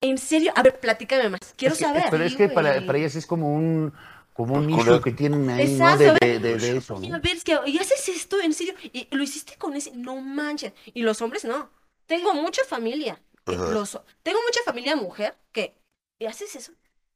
En 0.00 0.18
serio, 0.18 0.52
a 0.56 0.62
ver, 0.62 0.80
platícame 0.80 1.28
más. 1.28 1.40
Quiero 1.56 1.74
Es 1.74 1.78
que- 1.78 1.84
saber. 1.84 2.04
Pero 2.10 2.24
es 2.24 2.34
que 2.36 2.48
para, 2.48 2.76
ellas 2.78 3.14
es 3.14 3.26
como 3.26 3.52
un 3.54 3.92
como 4.34 4.54
un 4.54 4.66
nicho 4.68 5.00
que 5.00 5.10
tienen 5.12 5.48
ahí, 5.50 5.74
¿no? 5.76 5.96
De, 5.96 6.12
de, 6.20 6.38
de- 6.38 6.56
de 6.56 6.76
eso, 6.76 6.94
Oye, 6.94 7.08
¿no? 7.08 7.16
a 7.16 7.18
ver, 7.18 7.36
es 7.36 7.42
que 7.44 7.58
y 7.66 7.78
haces 7.78 8.08
esto, 8.08 8.40
en 8.40 8.54
serio, 8.54 8.74
y 8.92 9.08
lo 9.10 9.22
hiciste 9.24 9.56
con 9.56 9.74
ese, 9.74 9.90
no 9.92 10.16
manches. 10.16 10.72
Y 10.94 11.02
los 11.02 11.20
hombres 11.22 11.44
no. 11.44 11.70
Tengo 12.06 12.34
mucha 12.34 12.62
familia. 12.64 13.20
Los, 13.46 13.98
tengo 14.22 14.38
mucha 14.46 14.60
familia 14.64 14.94
mujer 14.96 15.36
que 15.52 15.74
y 16.20 16.26
haces 16.26 16.54
eso. 16.54 16.72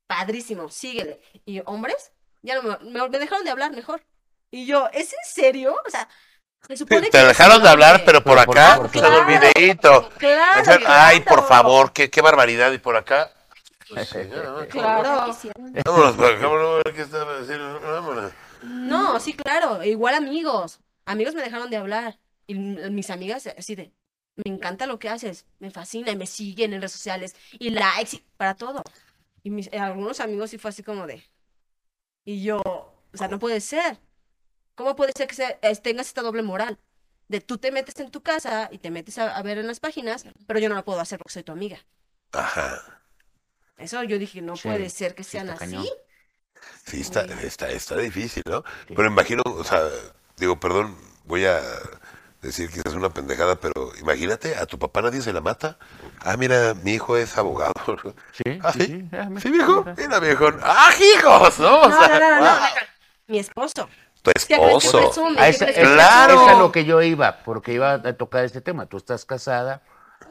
Padrísimo, 0.09 0.69
síguele. 0.69 1.21
Y 1.47 1.61
hombres, 1.67 2.11
ya 2.43 2.61
no 2.61 2.63
me, 2.81 2.91
me- 2.91 3.09
me 3.09 3.19
dejaron 3.21 3.45
de 3.45 3.51
hablar 3.51 3.71
mejor. 3.73 4.03
Y 4.53 4.67
yo, 4.67 4.89
¿es 4.93 5.13
en 5.13 5.19
serio? 5.25 5.75
O 5.85 5.91
sea, 5.91 6.09
se 6.69 6.77
supone 6.77 7.03
que 7.07 7.11
Te 7.11 7.25
dejaron 7.27 7.61
de 7.63 7.69
hablar, 7.69 8.03
pero 8.05 8.23
por 8.23 8.35
Pero 8.37 8.47
por- 8.47 8.59
acá, 8.59 8.77
por- 8.77 8.91
pues, 8.93 9.03
el 9.03 9.11
claro. 9.11 9.27
videíto. 9.27 10.09
Claro, 10.19 10.73
Ay, 10.87 11.21
por 11.21 11.47
favor, 11.49 11.93
qué, 11.93 12.09
qué 12.11 12.21
barbaridad. 12.21 12.71
Y 12.73 12.79
por 12.79 12.97
acá. 12.97 13.33
Pues, 13.89 14.09
sí, 14.09 14.19
Claro. 14.71 15.27
Vámonos, 15.85 16.17
por 16.17 16.27
acá. 16.27 16.47
No, 18.63 19.19
sí, 19.21 19.35
claro. 19.35 19.83
Igual 19.83 20.15
amigos. 20.15 20.79
Amigos 21.05 21.35
me 21.35 21.43
dejaron 21.43 21.69
de 21.71 21.77
hablar. 21.79 22.19
Y 22.47 22.55
mis 22.55 23.11
amigas 23.11 23.49
así 23.59 23.75
de, 23.75 23.93
me 24.37 24.53
encanta 24.55 24.87
lo 24.87 24.99
que 24.99 25.09
haces, 25.09 25.47
me 25.61 25.71
fascina 25.71 26.11
y 26.11 26.17
me 26.17 26.27
siguen 26.27 26.73
en 26.75 26.81
redes 26.81 26.93
sociales 26.93 27.35
y 27.53 27.71
likes 27.71 28.17
y 28.17 28.25
para 28.37 28.55
todo. 28.55 28.83
Y 29.43 29.51
mis, 29.51 29.69
eh, 29.73 29.79
algunos 29.79 30.21
amigos 30.21 30.51
sí 30.51 30.59
fue 30.59 30.69
así 30.71 30.83
como 30.83 31.07
de, 31.07 31.23
y 32.25 32.43
yo, 32.43 32.61
o 32.65 33.17
sea, 33.17 33.29
no 33.29 33.39
puede 33.39 33.61
ser. 33.61 33.99
¿Cómo 34.75 34.97
puede 34.97 35.13
ser 35.17 35.27
que 35.29 35.35
se- 35.35 35.59
eh, 35.63 35.77
tengas 35.77 36.09
esta 36.09 36.23
doble 36.23 36.43
moral? 36.43 36.79
De 37.29 37.41
tú 37.41 37.59
te 37.59 37.73
metes 37.73 37.99
en 38.01 38.11
tu 38.11 38.23
casa 38.23 38.69
y 38.73 38.79
te 38.79 38.91
metes 38.91 39.19
a, 39.19 39.37
a 39.37 39.43
ver 39.43 39.59
en 39.59 39.67
las 39.67 39.81
páginas, 39.81 40.27
pero 40.47 40.61
yo 40.61 40.69
no 40.69 40.75
lo 40.75 40.85
puedo 40.85 41.01
hacer 41.01 41.19
porque 41.19 41.33
soy 41.35 41.43
tu 41.45 41.53
amiga. 41.53 41.79
Ajá. 42.33 42.69
Eso 43.77 44.03
yo 44.05 44.19
dije, 44.19 44.41
no 44.43 44.55
Sí, 44.55 44.69
puede 44.69 44.89
ser 44.91 45.15
que 45.15 45.25
sí 45.31 45.31
sean 45.31 45.49
está 45.49 45.55
así. 45.55 45.77
cañón. 45.77 45.87
Sí, 46.87 47.01
está, 47.01 47.23
está, 47.43 47.71
está 47.71 47.97
difícil, 47.99 48.43
¿no? 48.47 48.65
Pero 48.95 49.09
imagino, 49.09 49.43
o 49.47 49.65
sea, 49.65 49.83
digo, 50.39 50.59
perdón, 50.61 50.97
voy 51.25 51.45
a 51.47 51.61
decir 52.43 52.71
quizás 52.71 52.95
una 52.95 53.11
pendejada, 53.11 53.57
pero 53.61 53.93
imagínate, 54.01 54.57
a 54.57 54.67
tu 54.67 54.79
papá 54.79 55.03
nadie 55.03 55.23
se 55.23 55.33
la 55.33 55.41
mata. 55.41 55.79
Ah, 56.21 56.37
mira, 56.37 56.75
mi 56.75 56.95
hijo 56.95 57.17
es 57.17 57.37
abogado. 57.39 57.73
Sí, 58.31 58.65
Ah, 58.65 58.73
sí, 58.73 58.83
sí. 58.85 58.87
sí. 58.87 59.09
Ah, 59.13 59.29
viejo. 59.51 59.87
mira. 59.97 60.21
Viejo. 60.21 60.49
¡Ah, 60.63 60.91
hijos! 61.01 61.59
¿No? 61.61 61.83
O 61.83 61.91
No, 61.91 61.91
sea, 61.93 62.09
no, 62.09 62.19
no, 62.19 62.31
no, 62.31 62.41
no, 62.43 62.55
wow. 62.55 62.61
deja. 62.61 62.89
Mi 63.27 63.39
esposo. 63.39 63.89
Tu 64.23 64.31
¿Qué 64.31 64.33
crees 64.35 64.47
que 64.47 64.55
esposo. 64.55 64.99
A 65.39 65.43
¿Qué 65.45 65.49
esa, 65.49 65.65
crees 65.67 65.77
que 65.79 65.83
esa- 65.83 65.95
Claro. 65.95 66.35
esa 66.35 66.43
es 66.47 66.57
a 66.57 66.59
lo 66.59 66.73
que 66.73 66.85
yo 66.85 67.03
iba, 67.03 67.39
porque 67.45 67.73
iba 67.73 67.95
a 67.95 68.13
tocar 68.15 68.45
este 68.45 68.61
tema. 68.61 68.87
Tú 68.87 68.97
estás 68.97 69.25
casada, 69.25 69.83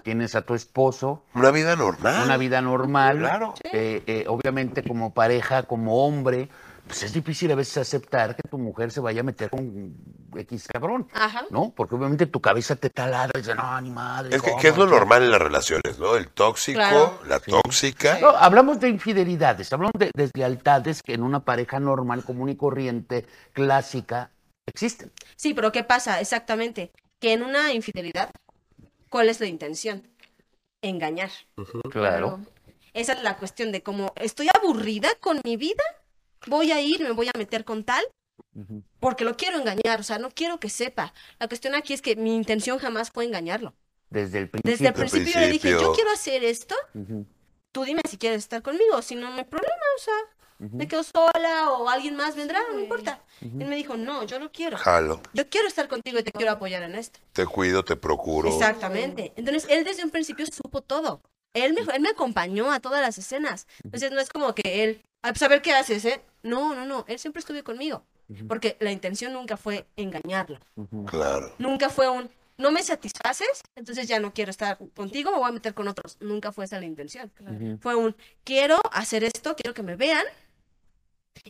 tienes 0.04 0.34
a 0.36 0.42
tu 0.44 0.56
esposo, 0.56 1.24
Una 1.34 1.52
vida 1.52 1.76
normal. 1.76 2.24
una 2.24 2.38
vida 2.38 2.62
normal. 2.62 3.20
Claro. 3.20 3.54
eh, 3.74 4.02
eh, 4.08 4.26
obviamente, 4.28 4.84
como 4.84 5.14
pareja, 5.14 5.64
como 5.64 6.06
hombre, 6.06 6.48
pues 6.88 7.04
es 7.04 7.14
difícil 7.14 7.52
a 7.52 7.56
veces 7.56 7.78
aceptar 7.78 8.36
que 8.36 8.44
tu 8.48 8.58
mujer 8.58 8.92
se 8.92 9.00
vaya 9.00 9.22
a 9.22 9.24
meter 9.24 9.50
con 9.50 9.96
X 10.36 10.68
cabrón, 10.68 11.08
Ajá. 11.14 11.46
¿no? 11.50 11.74
Porque 11.76 11.96
obviamente 11.96 12.26
tu 12.26 12.42
cabeza 12.42 12.76
te 12.76 12.90
taladra 12.90 13.32
y 13.36 13.42
dice, 13.42 13.56
no, 13.56 13.82
ni 13.82 13.92
madre. 13.92 14.36
Es 14.36 14.42
que, 14.42 14.52
que 14.60 14.68
es 14.70 14.78
lo 14.78 14.86
normal 14.88 15.24
en 15.24 15.32
las 15.32 15.42
relaciones, 15.42 16.00
¿no? 16.00 16.16
El 16.16 16.30
tóxico, 16.30 16.78
Claro. 16.78 17.20
la 17.28 17.40
tóxica. 17.40 18.20
No, 18.20 18.30
hablamos 18.30 18.80
de 18.80 18.90
infidelidades, 18.90 19.72
hablamos 19.74 19.94
de 19.98 20.12
deslealtades 20.16 21.02
que 21.04 21.14
en 21.14 21.24
una 21.24 21.44
pareja 21.46 21.80
normal, 21.80 22.24
común 22.24 22.50
y 22.50 22.56
corriente, 22.56 23.26
clásica, 23.54 24.32
existen. 24.68 25.12
Sí, 25.36 25.54
pero 25.54 25.72
¿qué 25.72 25.84
pasa? 25.84 26.20
Exactamente. 26.22 26.92
Que 27.20 27.34
en 27.34 27.44
una 27.44 27.72
infidelidad, 27.74 28.32
¿cuál 29.10 29.30
es 29.30 29.40
la 29.40 29.46
intención? 29.48 30.08
Engañar. 30.82 31.30
Claro. 31.92 32.40
Esa 32.94 33.14
es 33.14 33.24
la 33.24 33.38
cuestión 33.38 33.72
de 33.72 33.84
cómo 33.84 34.12
estoy 34.16 34.50
aburrida 34.54 35.10
con 35.22 35.40
mi 35.46 35.56
vida, 35.56 35.84
voy 36.48 36.72
a 36.72 36.82
ir, 36.82 37.02
me 37.02 37.12
voy 37.12 37.28
a 37.28 37.38
meter 37.38 37.66
con 37.66 37.84
tal, 37.84 38.04
porque 39.00 39.24
lo 39.24 39.38
quiero 39.38 39.58
engañar, 39.58 40.00
o 40.00 40.04
sea, 40.04 40.18
no 40.18 40.30
quiero 40.32 40.60
que 40.60 40.70
sepa. 40.70 41.14
La 41.40 41.48
cuestión 41.48 41.76
aquí 41.76 41.94
es 41.94 42.02
que 42.02 42.16
mi 42.16 42.36
intención 42.36 42.80
jamás 42.80 43.12
fue 43.12 43.26
engañarlo. 43.26 43.74
Desde 44.10 44.40
el 44.40 44.50
principio. 44.50 44.72
Desde 44.72 44.88
el 44.88 44.94
principio, 44.94 45.34
yo 45.34 45.40
le 45.40 45.52
dije, 45.52 45.72
yo 45.72 45.94
quiero 45.94 46.12
hacer 46.12 46.44
esto 46.44 46.76
tú 47.72 47.84
dime 47.84 48.02
si 48.10 48.18
quieres 48.18 48.40
estar 48.40 48.62
conmigo, 48.62 49.02
si 49.02 49.16
no, 49.16 49.30
no 49.30 49.38
hay 49.38 49.46
problema, 49.46 49.76
o 49.98 50.02
sea, 50.02 50.14
me 50.60 50.88
quedo 50.88 51.04
sola 51.04 51.72
o 51.72 51.90
alguien 51.90 52.16
más 52.16 52.36
vendrá, 52.36 52.60
no 52.72 52.80
importa. 52.80 53.24
Él 53.42 53.66
me 53.66 53.76
dijo, 53.76 53.98
no, 53.98 54.24
yo 54.26 54.40
no 54.40 54.52
quiero. 54.52 54.78
Jalo. 54.78 55.20
Yo 55.34 55.50
quiero 55.50 55.68
estar 55.68 55.88
contigo 55.88 56.20
y 56.20 56.24
te 56.24 56.32
quiero 56.32 56.52
apoyar 56.52 56.84
en 56.84 56.94
esto. 56.94 57.20
Te 57.34 57.48
cuido, 57.48 57.84
te 57.84 57.96
procuro. 57.96 58.48
Exactamente. 58.48 59.34
Entonces, 59.36 59.66
él 59.72 59.84
desde 59.84 60.04
un 60.04 60.12
principio 60.12 60.46
supo 60.46 60.82
todo. 60.82 61.24
Él 61.56 61.74
me, 61.74 61.82
él 61.82 62.02
me 62.02 62.10
acompañó 62.10 62.72
a 62.72 62.80
todas 62.80 63.02
las 63.02 63.18
escenas. 63.18 63.66
Entonces, 63.84 64.12
no 64.12 64.20
es 64.20 64.30
como 64.30 64.54
que 64.54 64.84
él, 64.84 65.02
a 65.22 65.36
saber 65.36 65.62
qué 65.62 65.74
haces, 65.74 66.04
¿eh? 66.06 66.22
No, 66.44 66.74
no, 66.76 66.86
no. 66.86 67.06
Él 67.08 67.20
siempre 67.20 67.40
estuvo 67.40 67.64
conmigo. 67.64 68.04
Porque 68.48 68.78
la 68.80 68.92
intención 68.92 69.34
nunca 69.34 69.58
fue 69.58 69.86
engañarlo. 69.98 70.58
Claro. 71.06 71.54
Nunca 71.60 71.90
fue 71.90 72.08
un, 72.10 72.30
no 72.58 72.72
me 72.72 72.82
satisfaces, 72.82 73.62
entonces 73.76 74.08
ya 74.08 74.22
no 74.22 74.34
quiero 74.34 74.52
estar 74.52 74.78
contigo, 74.96 75.32
me 75.32 75.38
voy 75.38 75.50
a 75.50 75.52
meter 75.52 75.74
con 75.74 75.90
otros. 75.90 76.16
Nunca 76.22 76.54
fue 76.54 76.64
esa 76.64 76.80
la 76.80 76.86
intención. 76.86 77.30
Fue 77.82 77.94
un, 77.96 78.16
quiero 78.46 78.80
hacer 78.94 79.26
esto, 79.26 79.54
quiero 79.58 79.74
que 79.74 79.84
me 79.84 79.98
vean. 79.98 80.24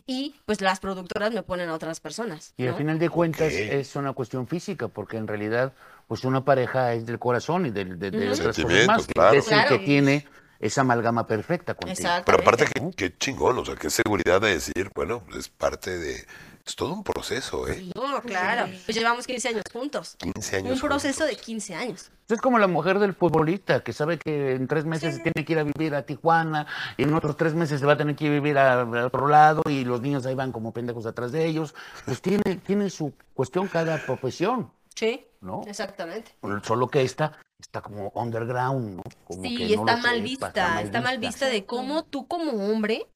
Y 0.06 0.34
pues 0.46 0.60
las 0.60 0.80
productoras 0.80 1.32
me 1.32 1.42
ponen 1.42 1.68
a 1.68 1.74
otras 1.74 2.00
personas. 2.00 2.54
Y 2.56 2.66
al 2.66 2.74
final 2.76 2.98
de 2.98 3.10
cuentas 3.10 3.52
Ok. 3.52 3.58
es 3.60 3.94
una 3.96 4.12
cuestión 4.12 4.46
física, 4.48 4.88
porque 4.88 5.16
en 5.18 5.26
realidad, 5.28 5.72
pues 6.08 6.24
una 6.24 6.44
pareja 6.44 6.94
es 6.94 7.04
del 7.04 7.18
corazón 7.18 7.66
y 7.66 7.70
del- 7.70 7.98
de, 7.98 8.10
de 8.10 8.18
Ujú. 8.30 8.32
otras 8.40 8.56
cosas 8.56 8.86
más. 8.86 9.06
claro. 9.06 9.36
Es 9.38 9.44
el 9.52 9.60
que 9.60 9.66
Claro. 9.68 9.84
tiene 9.84 10.26
esa 10.62 10.80
amalgama 10.82 11.26
perfecta 11.26 11.74
contigo. 11.74 11.92
Exacto. 11.92 12.24
Pero 12.32 12.42
aparte, 12.42 12.80
¿no? 12.80 12.90
que 12.90 13.10
qué 13.10 13.18
chingón, 13.18 13.58
o 13.58 13.64
sea, 13.64 13.74
qué 13.74 13.90
seguridad 13.90 14.40
de 14.40 14.54
decir, 14.54 14.90
bueno, 14.94 15.22
es 15.36 15.48
parte 15.48 15.98
de. 15.98 16.24
Es 16.64 16.76
todo 16.76 16.92
un 16.94 17.02
proceso, 17.02 17.66
¿eh? 17.66 17.90
No, 17.96 18.22
claro. 18.22 18.70
Pues 18.84 18.96
llevamos 18.96 19.26
15 19.26 19.48
años 19.48 19.62
juntos. 19.72 20.16
15 20.20 20.56
años. 20.58 20.72
Un 20.80 20.88
proceso 20.88 21.24
de 21.24 21.30
juntos. 21.30 21.44
15 21.46 21.74
años. 21.74 22.10
Es 22.28 22.40
como 22.40 22.60
la 22.60 22.68
mujer 22.68 23.00
del 23.00 23.14
futbolista 23.14 23.82
que 23.82 23.92
sabe 23.92 24.16
que 24.16 24.52
en 24.52 24.68
tres 24.68 24.84
meses 24.84 25.16
se 25.16 25.20
tiene 25.22 25.44
que 25.44 25.54
ir 25.54 25.58
a 25.58 25.64
vivir 25.64 25.92
a 25.96 26.06
Tijuana 26.06 26.68
y 26.96 27.02
en 27.02 27.12
otros 27.14 27.36
tres 27.36 27.54
meses 27.54 27.80
se 27.80 27.84
va 27.86 27.94
a 27.94 27.96
tener 27.96 28.14
que 28.14 28.26
ir 28.26 28.30
a 28.30 28.34
vivir 28.34 28.58
a, 28.58 28.82
a 28.82 29.06
otro 29.06 29.26
lado 29.26 29.62
y 29.68 29.84
los 29.84 30.00
niños 30.00 30.24
ahí 30.24 30.36
van 30.36 30.52
como 30.52 30.72
pendejos 30.72 31.04
atrás 31.04 31.32
de 31.32 31.44
ellos. 31.46 31.74
Pues 32.04 32.22
tiene, 32.22 32.60
tiene 32.64 32.90
su 32.90 33.12
cuestión 33.34 33.66
cada 33.66 33.98
profesión, 33.98 34.70
Sí. 34.94 35.26
¿no? 35.40 35.62
Exactamente. 35.66 36.36
Solo 36.62 36.86
que 36.86 37.02
esta 37.02 37.32
está 37.62 37.80
como 37.80 38.10
underground, 38.14 38.96
¿no? 38.96 39.02
Como 39.24 39.42
Sí, 39.42 39.56
que 39.56 39.64
y 39.64 39.76
no 39.76 39.82
está 39.86 39.96
mal 39.96 40.20
vista, 40.22 40.82
está 40.82 41.00
mal 41.00 41.18
vista 41.18 41.46
de 41.46 41.64
cómo 41.64 42.04
tú 42.04 42.26
como 42.26 42.52
hombre 42.70 43.06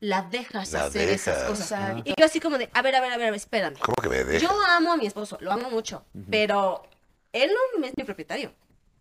la 0.00 0.22
dejas 0.22 0.72
La 0.72 0.84
hacer 0.84 1.08
esas 1.08 1.34
dejas. 1.36 1.48
cosas. 1.50 1.70
Exacto. 1.72 2.02
Y 2.10 2.14
yo 2.18 2.26
así 2.26 2.40
como 2.40 2.58
de, 2.58 2.68
a 2.72 2.82
ver, 2.82 2.94
a 2.96 3.00
ver, 3.00 3.12
a 3.12 3.16
ver, 3.16 3.32
espérame. 3.34 3.78
¿Cómo 3.80 3.94
que 4.02 4.08
me 4.08 4.24
deja? 4.24 4.38
Yo 4.46 4.50
amo 4.68 4.92
a 4.92 4.96
mi 4.96 5.06
esposo, 5.06 5.38
lo 5.40 5.52
amo 5.52 5.70
mucho, 5.70 6.04
pero 6.30 6.82
él 7.32 7.50
no 7.78 7.84
es 7.86 7.92
mi 7.96 8.04
propietario. 8.04 8.52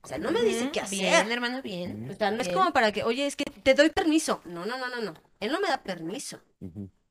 O 0.01 0.07
sea, 0.07 0.17
no 0.17 0.31
me 0.31 0.41
dice 0.41 0.69
qué 0.71 0.81
hacer. 0.81 0.99
Bien, 0.99 1.31
hermano, 1.31 1.61
bien. 1.61 2.09
O 2.11 2.15
sea, 2.15 2.29
no 2.29 2.41
es 2.41 2.49
como 2.49 2.73
para 2.73 2.91
que, 2.91 3.03
oye, 3.05 3.25
es 3.25 3.37
que 3.37 3.45
te 3.45 3.73
doy 3.73 3.89
permiso. 3.89 4.41
No, 4.43 4.65
no, 4.65 4.77
no, 4.77 4.89
no, 4.89 5.01
no. 5.01 5.13
Él 5.39 5.49
no 5.51 5.61
me 5.61 5.69
da 5.69 5.81
permiso. 5.81 6.39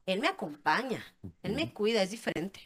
Él 0.04 0.20
me 0.20 0.28
acompaña. 0.28 1.02
Él 1.42 1.52
me 1.54 1.72
cuida, 1.72 2.02
es 2.02 2.10
diferente. 2.10 2.60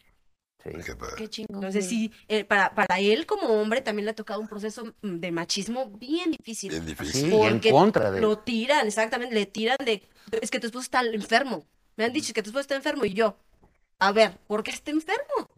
Sí. 0.72 0.82
Qué 0.84 0.96
padre. 0.96 1.14
Qué 1.16 1.28
chingón. 1.28 1.56
Entonces, 1.56 1.86
sí, 1.86 2.12
eh, 2.28 2.44
para, 2.44 2.74
para 2.74 2.98
él 2.98 3.26
como 3.26 3.48
hombre 3.48 3.80
también 3.80 4.04
le 4.04 4.10
ha 4.12 4.14
tocado 4.14 4.40
un 4.40 4.48
proceso 4.48 4.94
de 5.02 5.32
machismo 5.32 5.90
bien 5.90 6.30
difícil. 6.32 6.70
Bien 6.70 6.82
Sí, 6.82 6.88
difícil. 6.88 7.30
y 7.30 7.34
en 7.34 7.52
Porque 7.52 7.70
contra 7.70 8.10
de... 8.10 8.20
Lo 8.20 8.38
tiran, 8.38 8.86
exactamente, 8.86 9.34
le 9.34 9.46
tiran 9.46 9.76
de, 9.84 10.02
es 10.40 10.50
que 10.50 10.60
tu 10.60 10.66
esposo 10.66 10.84
está 10.84 11.00
enfermo. 11.02 11.64
Me 11.96 12.04
han 12.04 12.12
dicho 12.12 12.32
que 12.34 12.42
tu 12.42 12.50
esposo 12.50 12.60
está 12.62 12.76
enfermo 12.76 13.04
y 13.04 13.14
yo, 13.14 13.36
a 13.98 14.12
ver, 14.12 14.36
¿por 14.46 14.62
qué 14.62 14.70
está 14.70 14.90
enfermo? 14.90 15.48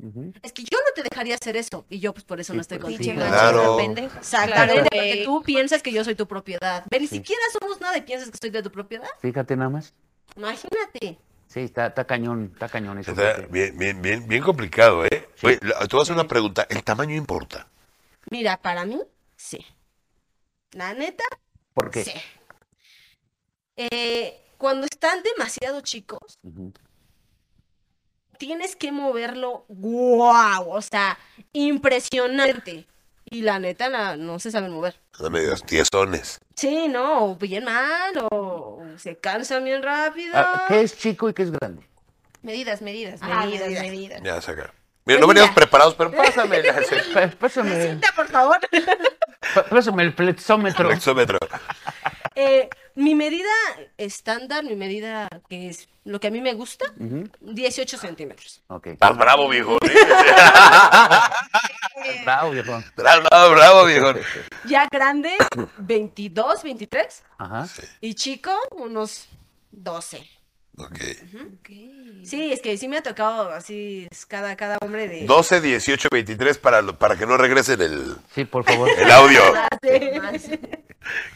Es 0.42 0.53
que 0.53 0.62
yo 0.62 0.79
no 0.79 0.94
te 0.94 1.03
dejaría 1.03 1.35
hacer 1.35 1.57
eso 1.57 1.85
y 1.90 1.99
yo 1.99 2.12
pues 2.12 2.25
por 2.25 2.38
eso 2.38 2.55
no 2.55 2.61
estoy 2.61 2.79
pues, 2.79 2.94
contigo. 2.94 3.14
Sí, 3.14 3.18
claro. 3.18 3.81
Exactamente, 3.81 4.09
Claro, 4.31 4.75
porque 4.85 5.23
tú 5.25 5.42
piensas 5.42 5.83
que 5.83 5.90
yo 5.90 6.05
soy 6.05 6.14
tu 6.14 6.29
propiedad. 6.29 6.85
Ve, 6.90 7.01
ni 7.01 7.09
siquiera 7.09 7.42
somos 7.61 7.81
nada 7.81 7.97
y 7.97 8.03
piensas 8.03 8.29
que 8.29 8.35
estoy 8.35 8.51
de 8.51 8.62
tu 8.62 8.71
propiedad. 8.71 9.09
Fíjate 9.21 9.57
nada 9.57 9.71
más. 9.71 9.92
Imagínate. 10.37 11.18
Sí, 11.49 11.61
está, 11.61 11.87
está 11.87 12.05
cañón, 12.07 12.51
está 12.53 12.69
cañón 12.69 12.99
eso. 12.99 13.11
Está 13.13 13.37
porque- 13.37 13.47
bien, 13.51 13.79
bien, 13.79 14.03
bien, 14.03 14.29
bien 14.29 14.43
complicado, 14.43 15.05
¿eh? 15.07 15.29
Oye, 15.43 15.59
la- 15.63 15.79
te 15.87 15.97
voy 15.97 16.01
a 16.01 16.03
hacer 16.03 16.15
una 16.15 16.29
pregunta. 16.29 16.67
¿El 16.69 16.85
tamaño 16.85 17.15
importa? 17.17 17.69
Mira, 18.31 18.59
para 18.59 18.85
mí, 18.85 19.01
sí. 19.37 19.65
La 20.73 20.93
neta, 20.93 21.25
¿Por 21.73 21.91
qué? 21.91 22.05
sí. 22.05 22.13
Eh, 23.77 24.45
cuando 24.59 24.87
están 24.87 25.23
demasiado 25.23 25.81
chicos, 25.81 26.39
tienes 28.39 28.77
que 28.77 28.93
moverlo, 28.93 29.65
wow, 29.69 30.69
o 30.71 30.83
sea, 30.83 31.19
impresionante. 31.53 32.87
Y 33.31 33.43
la 33.43 33.59
neta, 33.59 33.88
la, 33.88 34.17
no 34.17 34.38
se 34.38 34.51
saben 34.51 34.73
mover. 34.73 34.99
No 35.21 35.31
me 35.31 35.41
digas 35.41 35.62
tiesones. 35.64 36.38
Sí, 36.55 36.88
no, 36.88 37.25
o 37.33 37.37
bien 37.37 37.64
mal, 37.64 38.12
o, 38.31 38.83
se 38.97 39.17
cansan 39.19 39.64
bien 39.64 39.83
rápido. 39.83 40.33
Ah, 40.37 40.64
¿Qué 40.69 40.81
es 40.81 40.97
chico 40.99 41.29
y 41.29 41.35
qué 41.35 41.43
es 41.43 41.51
grande? 41.53 41.87
Medidas, 42.43 42.81
medidas, 42.83 43.21
Ah, 43.23 43.45
medidas, 43.45 43.69
medidas. 43.69 43.83
medidas. 43.85 44.23
Ya 44.23 44.41
saca. 44.41 44.73
Mira, 45.05 45.21
no 45.21 45.27
Pues 45.27 45.35
veníamos 45.37 45.55
preparados, 45.57 45.95
pero 45.95 46.11
pásame 46.12 46.61
Pásame, 47.41 47.83
Cinta, 47.87 48.12
por 48.14 48.29
favor. 48.29 48.59
pásame 49.71 50.03
el 50.03 50.12
flexómetro. 50.12 50.91
el 50.91 50.97
exómetro. 50.97 51.38
Eh, 52.35 52.69
mi 52.95 53.14
medida 53.14 53.49
estándar, 53.97 54.64
mi 54.64 54.77
medida 54.77 55.29
que 55.49 55.69
es 55.71 55.88
lo 56.05 56.21
que 56.21 56.29
a 56.29 56.31
mí 56.31 56.41
me 56.41 56.53
gusta, 56.55 56.85
Ujú, 56.99 57.29
18 57.41 57.99
centímetros. 57.99 58.62
Ok. 58.69 58.88
Estás 58.88 59.17
bravo, 59.17 59.49
viejo. 59.49 59.79
Bravo, 62.25 62.51
viejo. 62.51 62.83
Bravo, 62.97 63.51
bravo, 63.55 63.85
viejo. 63.87 64.13
Ya 64.69 64.87
grande, 64.91 65.31
22, 65.79 66.63
23. 66.63 67.23
Ajá. 67.39 67.67
Y 68.01 68.15
chico, 68.15 68.51
unos 68.73 69.29
12. 69.71 70.19
Ok. 70.79 70.93
Ok. 71.35 71.69
Sí, 72.25 72.53
es 72.53 72.61
que 72.61 72.77
sí 72.77 72.87
me 72.89 72.99
ha 72.99 73.03
tocado 73.03 73.51
así 73.51 74.07
es 74.11 74.27
cada, 74.27 74.55
cada 74.57 74.77
hombre 74.81 75.09
de... 75.09 75.25
12, 75.25 75.61
18, 75.61 76.09
23 76.13 76.59
para, 76.59 76.83
lo- 76.83 76.97
para 76.99 77.17
que 77.17 77.27
no 77.27 77.37
regresen 77.37 77.81
el, 77.81 78.17
Sí, 78.35 78.45
por 78.45 78.65
favor. 78.65 78.89
el 78.97 79.11
audio. 79.11 79.41
Sí. 80.39 80.59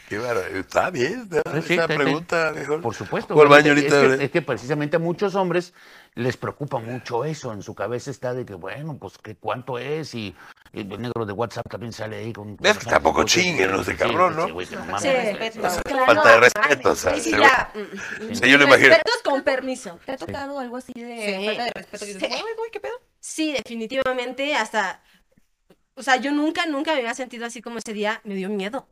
Qué 0.08 0.18
bárbaro. 0.18 0.46
Está 0.58 0.90
bien, 0.90 1.28
¿no? 1.30 1.62
Sí, 1.62 1.68
sí, 1.68 1.74
esa 1.74 1.86
sí, 1.86 1.92
sí. 1.92 1.98
pregunta, 1.98 2.50
viejo. 2.52 2.80
Por 2.80 2.94
supuesto. 2.94 3.34
Güey. 3.34 3.48
baño 3.48 3.72
Es 3.72 3.78
ahorita. 3.78 4.00
que- 4.00 4.22
¿eh? 4.22 4.24
Es 4.26 4.30
que, 4.30 4.42
precisamente 4.42 4.96
a 4.96 4.98
muchos 4.98 5.34
hombres 5.34 5.72
les 6.14 6.36
preocupa 6.36 6.78
mucho 6.78 7.24
eso. 7.24 7.52
En 7.52 7.62
su 7.62 7.74
cabeza 7.74 8.10
está 8.10 8.34
de 8.34 8.44
que, 8.44 8.54
bueno, 8.54 8.96
pues, 8.98 9.18
que 9.18 9.34
¿cuánto 9.36 9.78
es? 9.78 10.14
Y, 10.14 10.34
y 10.72 10.80
el 10.80 11.00
negro 11.00 11.24
de 11.26 11.32
WhatsApp 11.32 11.68
también 11.70 11.92
sale 11.92 12.16
ahí 12.16 12.32
con... 12.32 12.56
Es 12.62 12.78
que 12.78 12.86
tampoco 12.86 13.24
chinguen, 13.24 13.70
no 13.72 13.82
sé, 13.84 13.96
cabrón, 13.96 14.36
¿no? 14.36 14.46
Sí. 14.46 14.66
Sí, 15.00 15.08
falta 16.06 16.28
de 16.32 16.40
respeto, 16.40 16.90
o 16.90 16.94
sea, 16.94 17.14
sí, 17.14 17.20
sí, 17.20 17.30
se- 17.30 17.38
ya. 17.38 17.72
Sea, 18.32 18.48
yo 18.48 18.58
lo 18.58 18.64
imagino. 18.64 18.88
Respetos 18.90 19.22
con 19.24 19.42
permiso. 19.42 19.98
¿Te 20.04 20.12
ha 20.12 20.16
tocado 20.16 20.58
algo 20.58 20.76
así 20.76 20.92
de 20.94 21.36
Sí. 21.40 21.46
falta 21.46 21.64
de 21.64 21.70
respeto? 21.74 22.04
Que 22.06 22.12
dices, 22.14 22.28
Sí. 22.28 22.34
"Ay, 22.34 22.42
güey, 22.56 22.70
¿qué 22.70 22.80
pedo? 22.80 22.94
Sí, 23.20 23.52
definitivamente, 23.52 24.54
hasta... 24.54 25.02
O 25.94 26.02
sea, 26.02 26.16
yo 26.16 26.32
nunca, 26.32 26.64
nunca 26.66 26.92
me 26.92 27.00
había 27.00 27.14
sentido 27.14 27.44
así 27.46 27.60
como 27.60 27.78
ese 27.78 27.92
día, 27.92 28.20
me 28.24 28.34
dio 28.34 28.48
miedo. 28.48 28.86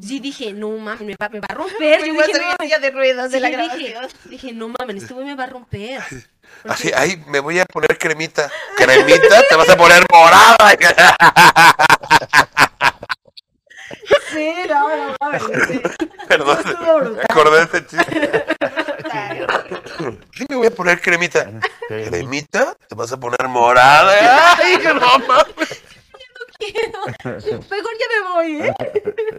Sí 0.00 0.20
dije, 0.20 0.52
no 0.52 0.70
mames, 0.70 1.02
me 1.02 1.16
va, 1.20 1.28
me 1.28 1.40
va 1.40 1.46
a 1.50 1.54
romper. 1.54 2.04
Yo 2.04 2.14
Voy 2.14 2.22
a 2.22 2.26
dije, 2.26 2.40
no, 2.40 2.80
de 2.80 2.90
ruedas 2.90 3.30
de 3.30 3.40
la 3.40 3.48
dije, 3.48 3.90
grabación. 3.92 4.08
dije, 4.30 4.52
no 4.52 4.68
mames, 4.68 5.02
este 5.02 5.14
güey 5.14 5.26
me 5.26 5.34
va 5.34 5.44
a 5.44 5.48
romper. 5.48 6.02
Así, 6.64 6.90
ay, 6.96 7.22
me 7.26 7.40
voy 7.40 7.58
a 7.58 7.66
poner 7.66 7.98
cremita. 7.98 8.50
¿Cremita? 8.76 9.42
Te 9.48 9.56
vas 9.56 9.68
a 9.68 9.76
poner 9.76 10.02
morada. 10.10 10.56
Sí, 14.32 14.52
no, 14.68 14.96
no 14.96 15.16
mames. 15.20 15.42
sí. 15.68 15.80
Perdón, 16.28 16.58
me 17.16 17.22
acordé 17.22 17.56
de 17.58 17.62
este 17.64 17.86
chiste. 17.86 18.44
Sí, 20.36 20.44
me 20.48 20.56
voy 20.56 20.66
a 20.66 20.70
poner 20.70 21.00
cremita. 21.00 21.46
¿Cremita? 21.88 22.74
¿Te 22.88 22.94
vas 22.94 23.12
a 23.12 23.18
poner 23.20 23.46
morada? 23.48 24.56
Ay, 24.56 24.78
que 24.78 24.92
no 24.94 25.18
mames. 25.20 25.82
Mejor 27.24 27.92
ya 27.98 28.06
me 28.12 28.28
voy, 28.34 28.62
¿eh? 28.62 28.74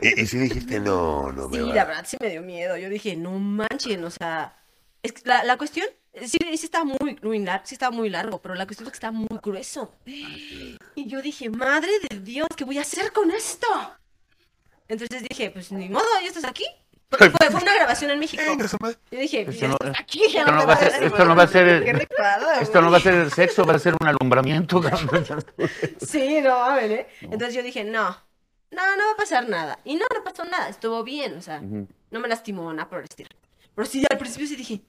Y, 0.02 0.22
y 0.22 0.28
si 0.28 0.38
dijiste, 0.38 0.80
no, 0.80 1.32
no 1.32 1.50
me 1.50 1.58
Sí, 1.58 1.64
va. 1.64 1.74
la 1.74 1.86
verdad 1.86 2.06
sí 2.08 2.18
me 2.20 2.30
dio 2.30 2.42
miedo. 2.42 2.78
Yo 2.78 2.90
dije, 2.90 3.16
no 3.16 3.32
manchen, 3.40 4.04
o 4.04 4.10
sea, 4.10 4.58
es 5.04 5.14
que 5.14 5.22
la, 5.26 5.44
la 5.44 5.58
cuestión, 5.58 5.88
sí, 6.26 6.38
sí 6.40 6.66
está 6.66 6.84
muy, 6.84 7.18
muy 7.22 7.40
largo, 7.40 7.66
sí 7.66 7.76
está 7.76 7.92
muy 7.92 8.10
largo, 8.10 8.42
pero 8.42 8.56
la 8.56 8.66
cuestión 8.66 8.88
es 8.88 8.92
que 8.92 8.98
está 8.98 9.12
muy 9.12 9.28
grueso. 9.42 9.94
Y 10.06 10.78
yo 11.08 11.22
dije, 11.22 11.50
madre 11.50 11.92
de 12.10 12.20
Dios, 12.20 12.48
¿qué 12.56 12.64
voy 12.66 12.78
a 12.78 12.82
hacer 12.82 13.12
con 13.12 13.32
esto? 13.32 13.68
Entonces 14.88 15.24
dije, 15.28 15.50
pues 15.52 15.72
ni 15.72 15.90
modo, 15.90 16.06
ya 16.22 16.28
estás 16.28 16.46
aquí. 16.46 16.66
Porque 17.10 17.30
fue, 17.30 17.50
fue 17.52 17.62
una 17.62 17.74
grabación 17.88 18.12
en 18.12 18.20
México. 18.20 18.44
Yo 19.12 19.20
dije, 19.20 19.42
Esto 19.50 19.68
no- 19.70 19.78
aquí, 19.98 20.22
ya 20.32 20.42
Esto 20.42 20.52
no 20.52 20.68
va 20.68 20.74
a 20.74 20.78
ser, 20.78 21.04
esto 21.04 21.26
no 21.26 21.36
va 21.36 21.44
a 21.44 21.48
ser, 21.48 21.68
esto 22.62 22.82
no 22.82 22.92
va 22.92 22.98
a 22.98 23.00
ser 23.00 23.14
el 23.16 23.32
sexo, 23.32 23.66
va 23.66 23.74
a 23.76 23.80
ser 23.80 23.96
un 24.00 24.08
alumbramiento. 24.08 24.82
Sí, 26.00 26.42
no, 26.42 26.54
a 26.56 26.76
ver, 26.76 26.92
¿eh? 26.92 27.08
Entonces 27.22 27.54
yo 27.56 27.64
dije, 27.64 27.84
no, 27.84 28.10
no, 28.72 28.96
no 28.98 29.06
va 29.06 29.12
a 29.14 29.18
pasar 29.18 29.48
nada. 29.50 29.80
Y 29.84 29.96
no, 29.96 30.06
no 30.14 30.24
pasó 30.24 30.44
nada, 30.46 30.70
estuvo 30.70 31.04
bien, 31.04 31.38
o 31.38 31.42
sea, 31.42 31.62
no 31.62 32.20
me 32.20 32.28
lastimó 32.28 32.72
nada 32.74 32.90
por 32.90 33.00
el 33.00 33.06
estilo. 33.06 33.30
Pero 33.76 33.86
sí, 33.88 34.04
al 34.10 34.18
principio 34.18 34.48
sí 34.48 34.56
dije, 34.56 34.82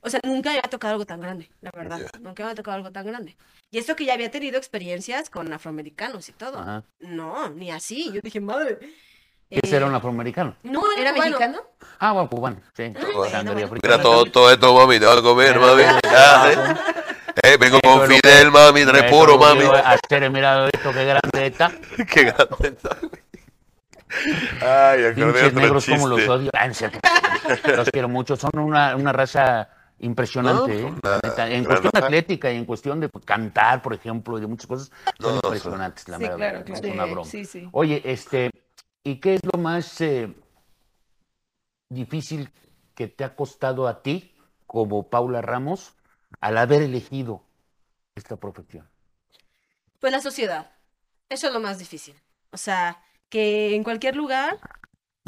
o 0.00 0.08
sea, 0.08 0.20
nunca 0.22 0.50
había 0.50 0.62
tocado 0.62 0.92
algo 0.92 1.04
tan 1.04 1.20
grande, 1.20 1.50
la 1.60 1.72
verdad. 1.74 2.00
Nunca 2.20 2.42
me 2.44 2.50
había 2.50 2.54
tocado 2.54 2.76
algo 2.76 2.92
tan 2.92 3.04
grande. 3.04 3.36
Y 3.72 3.78
eso 3.78 3.96
que 3.96 4.04
ya 4.04 4.14
había 4.14 4.30
tenido 4.30 4.56
experiencias 4.56 5.30
con 5.30 5.52
afroamericanos 5.52 6.28
y 6.28 6.32
todo. 6.32 6.58
Ajá. 6.60 6.84
No, 7.00 7.48
ni 7.50 7.70
así. 7.72 8.12
Yo 8.12 8.20
dije, 8.22 8.40
madre. 8.40 8.78
Ese 9.50 9.76
era 9.76 9.86
un 9.86 9.94
afroamericano. 9.94 10.54
No, 10.62 10.80
¿Era 10.96 11.12
cubano. 11.12 11.30
mexicano? 11.30 11.58
Ah, 11.98 12.12
bueno, 12.12 12.30
cubano, 12.30 12.56
sí. 12.76 12.84
Africana. 12.84 13.54
Mira 13.82 14.00
todo, 14.00 14.24
todo 14.26 14.50
esto, 14.50 14.72
mami, 14.74 14.98
te 15.00 15.06
voy 15.06 15.18
a 15.18 15.22
comer, 15.22 15.58
mami. 15.58 15.82
¿eh? 15.82 16.76
Eh, 17.42 17.56
vengo 17.58 17.78
Eso 17.82 17.98
con 17.98 18.02
es 18.12 18.20
que- 18.20 18.28
Fidel, 18.28 18.50
mami, 18.52 18.84
tres 18.86 19.10
puro, 19.10 19.34
es 19.34 19.40
mami. 19.40 19.64
hacer, 19.84 20.30
mirado 20.30 20.66
esto, 20.72 20.92
qué 20.92 21.04
grande 21.04 21.46
está. 21.46 21.72
Qué 22.12 22.24
grande 22.24 22.68
está. 22.68 22.96
Ay, 24.62 25.14
Pinches 25.14 25.54
negros 25.54 25.86
como 25.86 26.08
los 26.08 26.28
odio. 26.28 26.50
Ah. 26.54 26.68
Los 27.76 27.90
quiero 27.90 28.08
mucho. 28.08 28.36
Son 28.36 28.50
una, 28.58 28.96
una 28.96 29.12
raza 29.12 29.68
impresionante. 30.00 30.74
No, 30.82 30.88
¿eh? 30.88 30.92
una. 31.32 31.46
En 31.48 31.64
cuestión 31.64 31.92
raza. 31.92 32.06
atlética 32.06 32.50
y 32.50 32.56
en 32.56 32.64
cuestión 32.64 33.00
de 33.00 33.08
cantar, 33.24 33.82
por 33.82 33.94
ejemplo, 33.94 34.36
y 34.38 34.40
de 34.40 34.46
muchas 34.48 34.66
cosas, 34.66 34.90
son 35.20 35.34
No, 35.36 35.40
no, 35.40 35.40
impresionantes, 35.44 36.08
la 36.08 36.16
Sí, 36.16 36.22
verdad. 36.24 36.36
claro, 36.36 36.58
no 36.58 36.64
claro. 36.64 36.86
Es 36.86 36.92
una 36.94 37.04
broma. 37.04 37.24
sí, 37.30 37.44
sí. 37.44 37.68
Oye, 37.72 38.02
este, 38.04 38.50
¿y 39.04 39.20
qué 39.20 39.34
es 39.34 39.40
lo 39.44 39.58
más 39.58 40.00
eh, 40.00 40.34
difícil 41.88 42.50
que 42.94 43.08
te 43.08 43.24
ha 43.24 43.34
costado 43.34 43.88
a 43.88 44.02
ti, 44.02 44.34
como 44.66 45.08
Paula 45.08 45.42
Ramos, 45.42 45.94
al 46.40 46.58
haber 46.58 46.82
elegido 46.82 47.42
esta 48.14 48.36
profesión? 48.36 48.88
Pues 49.98 50.12
la 50.12 50.20
sociedad. 50.20 50.70
Eso 51.28 51.46
es 51.48 51.52
lo 51.52 51.60
más 51.60 51.78
difícil. 51.78 52.16
O 52.52 52.56
sea, 52.56 53.02
que 53.28 53.74
en 53.74 53.84
cualquier 53.84 54.16
lugar 54.16 54.58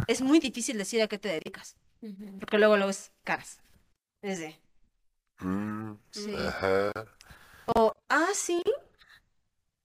es 0.06 0.20
muy 0.20 0.40
difícil 0.40 0.78
decir 0.78 1.02
a 1.02 1.08
qué 1.08 1.18
te 1.18 1.28
dedicas. 1.28 1.76
Porque 2.40 2.58
luego 2.58 2.76
lo 2.76 2.88
es 2.88 3.12
caras. 3.22 3.60
Es 4.22 4.40
de, 4.40 4.58
Mm, 5.42 5.94
sí. 6.10 6.34
Ajá. 6.36 6.92
O, 7.74 7.92
ah, 8.08 8.30
sí. 8.34 8.62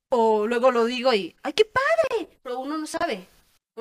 O 0.10 0.48
luego 0.48 0.72
lo 0.72 0.86
digo 0.86 1.14
y, 1.14 1.36
¡ay, 1.44 1.54
qué 1.54 1.66
padre! 1.66 2.30
Pero 2.44 2.60
uno 2.60 2.78
no 2.78 2.88
sabe. 2.88 3.28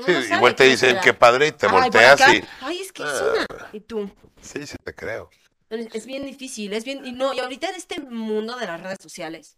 Sí, 0.05 0.13
no 0.31 0.37
igual 0.37 0.55
te 0.55 0.65
qué 0.65 0.71
dicen 0.71 0.99
qué 1.03 1.15
padre 1.15 1.49
y 1.49 1.53
te 1.53 1.67
Ay, 1.67 1.73
volteas 1.73 2.21
y. 2.35 2.45
Ay, 2.61 2.81
es 2.81 2.93
que 2.93 3.03
es 3.03 3.09
Ah. 3.09 3.33
una. 3.49 3.69
Y 3.73 3.81
tú. 3.81 4.11
Sí, 4.43 4.67
sí, 4.67 4.77
te 4.85 4.95
creo. 4.95 5.31
Es 5.71 6.07
bien 6.07 6.25
difícil, 6.27 6.73
es 6.75 6.85
bien. 6.85 7.05
Y 7.07 7.13
no, 7.13 7.33
y 7.35 7.41
ahorita 7.41 7.69
en 7.71 7.75
este 7.77 8.01
mundo 8.01 8.57
de 8.57 8.67
las 8.67 8.81
redes 8.83 8.99
sociales, 9.01 9.57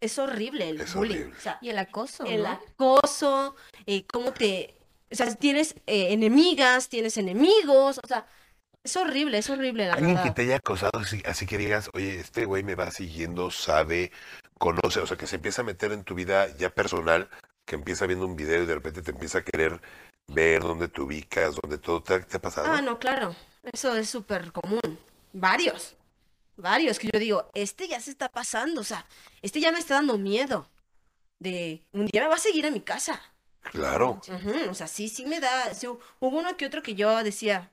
es 0.00 0.18
horrible 0.18 0.68
el 0.70 0.80
Es 0.80 0.94
bullying. 0.94 1.16
horrible. 1.16 1.36
O 1.36 1.40
sea, 1.40 1.58
Y 1.60 1.68
el 1.70 1.78
acoso, 1.78 2.24
el 2.24 2.42
¿no? 2.44 2.48
acoso, 2.50 3.56
eh, 3.86 4.06
cómo 4.06 4.32
te. 4.32 4.76
O 5.12 5.14
sea, 5.16 5.34
tienes 5.34 5.74
eh, 5.86 6.12
enemigas, 6.12 6.88
tienes 6.88 7.16
enemigos, 7.18 7.98
o 8.02 8.06
sea, 8.06 8.26
es 8.84 8.96
horrible, 8.96 9.38
es 9.38 9.50
horrible, 9.50 9.86
la 9.88 9.94
Alguien 9.94 10.22
que 10.22 10.30
te 10.30 10.42
haya 10.42 10.56
acosado 10.56 11.00
así, 11.00 11.20
así 11.26 11.44
que 11.46 11.58
digas, 11.58 11.90
oye, 11.94 12.20
este 12.20 12.44
güey 12.44 12.62
me 12.62 12.76
va 12.76 12.90
siguiendo, 12.92 13.50
sabe, 13.50 14.12
conoce, 14.56 15.00
o 15.00 15.06
sea, 15.06 15.16
que 15.16 15.26
se 15.26 15.36
empieza 15.36 15.62
a 15.62 15.64
meter 15.64 15.90
en 15.92 16.04
tu 16.04 16.14
vida 16.14 16.46
ya 16.56 16.70
personal, 16.70 17.28
que 17.70 17.76
empieza 17.76 18.04
viendo 18.04 18.26
un 18.26 18.34
video 18.34 18.64
y 18.64 18.66
de 18.66 18.74
repente 18.74 19.00
te 19.00 19.12
empieza 19.12 19.38
a 19.38 19.44
querer 19.44 19.80
ver 20.26 20.60
dónde 20.60 20.88
te 20.88 21.00
ubicas, 21.00 21.54
dónde 21.54 21.78
todo 21.78 22.02
te, 22.02 22.14
ha- 22.14 22.20
te 22.26 22.36
ha 22.36 22.40
pasado. 22.40 22.66
Ah, 22.68 22.82
no, 22.82 22.98
claro, 22.98 23.36
eso 23.72 23.94
es 23.96 24.10
súper 24.10 24.50
común. 24.50 24.98
Varios, 25.32 25.94
varios, 26.56 26.98
que 26.98 27.08
yo 27.12 27.20
digo, 27.20 27.48
este 27.54 27.86
ya 27.86 28.00
se 28.00 28.10
está 28.10 28.28
pasando, 28.28 28.80
o 28.80 28.84
sea, 28.84 29.06
este 29.40 29.60
ya 29.60 29.70
me 29.70 29.78
está 29.78 29.94
dando 29.94 30.18
miedo. 30.18 30.68
De 31.38 31.84
un 31.92 32.06
día 32.06 32.22
me 32.22 32.28
va 32.28 32.34
a 32.34 32.38
seguir 32.38 32.66
a 32.66 32.72
mi 32.72 32.80
casa. 32.80 33.22
Claro. 33.70 34.20
O 34.68 34.74
sea, 34.74 34.88
sí, 34.88 35.08
sí 35.08 35.24
me 35.26 35.38
da. 35.38 35.72
sí, 35.72 35.86
hubo 35.86 36.00
uno 36.40 36.56
que 36.56 36.66
otro 36.66 36.82
que 36.82 36.96
yo 36.96 37.22
decía, 37.22 37.70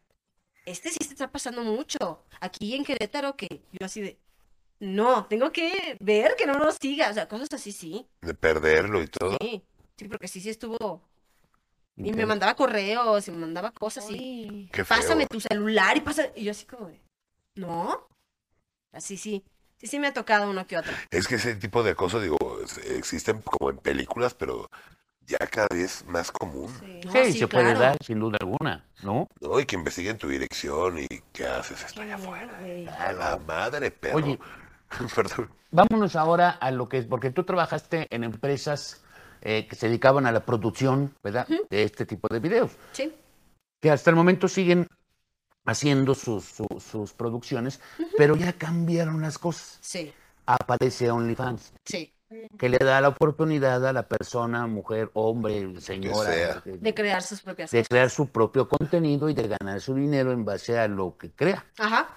este 0.67 0.91
sí 0.91 0.99
se 1.03 1.13
está 1.13 1.31
pasando 1.31 1.63
mucho. 1.63 2.23
Aquí 2.39 2.75
en 2.75 2.85
Querétaro, 2.85 3.35
que 3.35 3.63
yo 3.71 3.83
así 3.87 4.01
de, 4.01 4.19
no, 4.79 5.25
tengo 5.25 5.51
que 5.51 5.97
ver 5.99 6.35
que 6.37 6.45
no 6.45 6.53
nos 6.53 6.75
siga. 6.79 7.09
O 7.09 7.13
sea, 7.15 7.27
cosas 7.27 7.51
así, 7.53 7.71
sí. 7.71 8.05
De 8.21 8.35
perderlo 8.35 9.01
y 9.01 9.07
todo. 9.07 9.35
Sí, 9.41 9.63
sí, 9.97 10.07
porque 10.07 10.27
sí, 10.27 10.41
sí 10.41 10.49
estuvo. 10.49 11.01
Y 11.97 12.13
me 12.13 12.27
mandaba 12.27 12.55
correos 12.55 13.27
y 13.27 13.31
me 13.31 13.37
mandaba 13.37 13.71
cosas 13.71 14.05
y. 14.11 14.69
Qué 14.71 14.85
feo. 14.85 14.97
pásame 14.97 15.25
tu 15.25 15.39
celular 15.41 15.97
y 15.97 16.01
pasa. 16.01 16.27
Y 16.35 16.43
yo 16.43 16.51
así 16.51 16.65
como 16.65 16.87
de, 16.87 17.01
no. 17.55 18.07
Así, 18.91 19.17
sí. 19.17 19.43
Sí, 19.77 19.87
sí 19.87 19.99
me 19.99 20.07
ha 20.07 20.13
tocado 20.13 20.49
uno 20.49 20.65
que 20.65 20.77
otro. 20.77 20.91
Es 21.11 21.27
que 21.27 21.35
ese 21.35 21.55
tipo 21.55 21.83
de 21.83 21.95
cosas, 21.95 22.21
digo, 22.23 22.37
existen 22.95 23.41
como 23.41 23.69
en 23.71 23.77
películas, 23.77 24.33
pero 24.33 24.69
ya 25.21 25.37
cada 25.39 25.67
vez 25.71 26.03
más 26.07 26.31
común. 26.31 26.71
No, 27.05 27.11
Sí, 27.11 27.33
sí, 27.33 27.39
se 27.39 27.47
puede 27.47 27.65
claro. 27.65 27.79
dar, 27.79 27.97
sin 28.03 28.19
duda 28.19 28.37
alguna, 28.41 28.85
¿no? 29.03 29.27
¿no? 29.39 29.59
Y 29.59 29.65
que 29.65 29.75
investiguen 29.75 30.17
tu 30.17 30.27
dirección 30.29 30.97
y 30.97 31.07
qué 31.31 31.45
haces, 31.45 31.83
esto 31.83 32.01
allá 32.01 32.15
afuera. 32.15 32.59
A 32.99 33.11
la 33.11 33.37
madre, 33.37 33.91
perro. 33.91 34.17
Oye. 34.17 34.39
Perdón. 35.15 35.51
Vámonos 35.69 36.15
ahora 36.15 36.49
a 36.51 36.71
lo 36.71 36.89
que 36.89 36.97
es, 36.99 37.05
porque 37.05 37.29
tú 37.29 37.43
trabajaste 37.43 38.07
en 38.09 38.23
empresas 38.23 39.03
eh, 39.41 39.67
que 39.67 39.75
se 39.75 39.87
dedicaban 39.87 40.25
a 40.25 40.31
la 40.31 40.45
producción, 40.45 41.13
¿verdad? 41.23 41.47
De 41.69 41.83
este 41.83 42.05
tipo 42.05 42.27
de 42.27 42.39
videos, 42.39 42.71
Sí. 42.91 43.13
que 43.81 43.91
hasta 43.91 44.09
el 44.09 44.15
momento 44.15 44.47
siguen 44.47 44.87
haciendo 45.65 46.15
sus, 46.15 46.45
su- 46.45 46.79
sus 46.79 47.13
producciones, 47.13 47.79
pero 48.17 48.35
ya 48.35 48.53
cambiaron 48.53 49.21
las 49.21 49.37
cosas. 49.37 49.77
Sí, 49.81 50.13
Aparece 50.45 51.11
OnlyFans, 51.11 51.73
sí. 51.83 52.13
que 52.57 52.69
le 52.69 52.77
da 52.77 53.01
la 53.01 53.09
oportunidad 53.09 53.85
a 53.85 53.91
la 53.91 54.07
persona, 54.07 54.65
mujer, 54.67 55.11
hombre, 55.13 55.79
señora, 55.81 56.31
sea. 56.31 56.61
de, 56.61 56.77
De 56.77 56.93
crear 56.93 57.21
sus 57.21 57.41
propias 57.41 57.69
de 57.71 57.79
cosas. 57.79 57.89
crear 57.89 58.09
su 58.09 58.27
propio 58.29 58.67
contenido 58.69 59.29
y 59.29 59.33
de 59.33 59.47
ganar 59.49 59.81
su 59.81 59.93
dinero 59.95 60.31
en 60.31 60.45
base 60.45 60.79
a 60.79 60.87
lo 60.87 61.17
que 61.17 61.31
crea. 61.31 61.65
Ajá. 61.77 62.07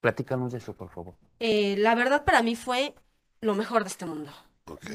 Platícanos 0.00 0.52
de 0.52 0.58
eso, 0.58 0.74
por 0.74 0.88
favor. 0.90 1.14
Eh, 1.40 1.76
la 1.78 1.94
verdad 1.96 2.24
para 2.24 2.42
mí 2.42 2.54
fue 2.56 2.94
lo 3.40 3.54
mejor 3.54 3.82
de 3.82 3.88
este 3.88 4.06
mundo. 4.06 4.30
Ok. 4.66 4.86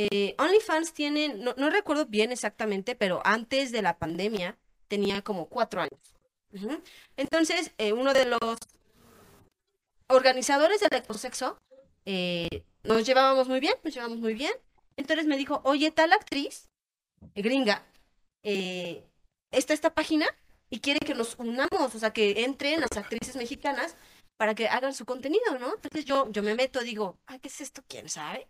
Eh, 0.00 0.36
OnlyFans 0.38 0.92
tiene, 0.92 1.34
no, 1.34 1.54
no 1.56 1.70
recuerdo 1.70 2.06
bien 2.06 2.30
exactamente, 2.30 2.94
pero 2.94 3.20
antes 3.24 3.72
de 3.72 3.82
la 3.82 3.98
pandemia 3.98 4.56
tenía 4.86 5.22
como 5.22 5.48
cuatro 5.48 5.80
años. 5.80 5.98
Entonces, 7.16 7.72
eh, 7.78 7.92
uno 7.92 8.14
de 8.14 8.26
los 8.26 8.58
organizadores 10.08 10.80
del 10.80 10.94
ecosexo, 11.00 11.58
eh, 12.06 12.62
nos 12.84 13.04
llevábamos 13.04 13.48
muy 13.48 13.58
bien, 13.58 13.74
nos 13.82 13.92
llevábamos 13.92 14.20
muy 14.20 14.34
bien. 14.34 14.52
Entonces 14.96 15.26
me 15.26 15.36
dijo, 15.36 15.60
oye, 15.64 15.90
tal 15.90 16.12
actriz, 16.12 16.68
eh, 17.34 17.42
gringa, 17.42 17.84
eh, 18.44 19.04
está 19.50 19.74
esta 19.74 19.92
página 19.92 20.26
y 20.70 20.78
quiere 20.78 21.00
que 21.00 21.14
nos 21.14 21.34
unamos, 21.40 21.92
o 21.92 21.98
sea, 21.98 22.12
que 22.12 22.44
entren 22.44 22.80
las 22.80 22.96
actrices 22.96 23.34
mexicanas 23.34 23.96
para 24.36 24.54
que 24.54 24.68
hagan 24.68 24.94
su 24.94 25.04
contenido, 25.04 25.58
¿no? 25.58 25.74
Entonces 25.74 26.04
yo, 26.04 26.30
yo 26.30 26.44
me 26.44 26.54
meto, 26.54 26.80
digo, 26.82 27.18
ay, 27.26 27.40
¿qué 27.40 27.48
es 27.48 27.60
esto? 27.60 27.82
¿Quién 27.88 28.08
sabe? 28.08 28.46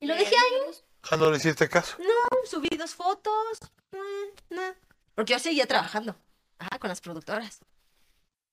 Y 0.00 0.06
lo 0.06 0.14
dejé 0.14 0.34
ahí, 0.36 0.74
Ah, 1.10 1.16
no 1.16 1.30
le 1.30 1.36
hiciste 1.38 1.68
caso. 1.68 1.96
subí 2.44 2.68
dos 2.76 2.94
fotos, 2.94 3.58
eh, 3.92 4.34
nah. 4.50 4.72
porque 5.14 5.32
yo 5.32 5.38
seguía 5.38 5.66
trabajando, 5.66 6.16
ajá, 6.58 6.78
con 6.78 6.88
las 6.88 7.00
productoras. 7.00 7.60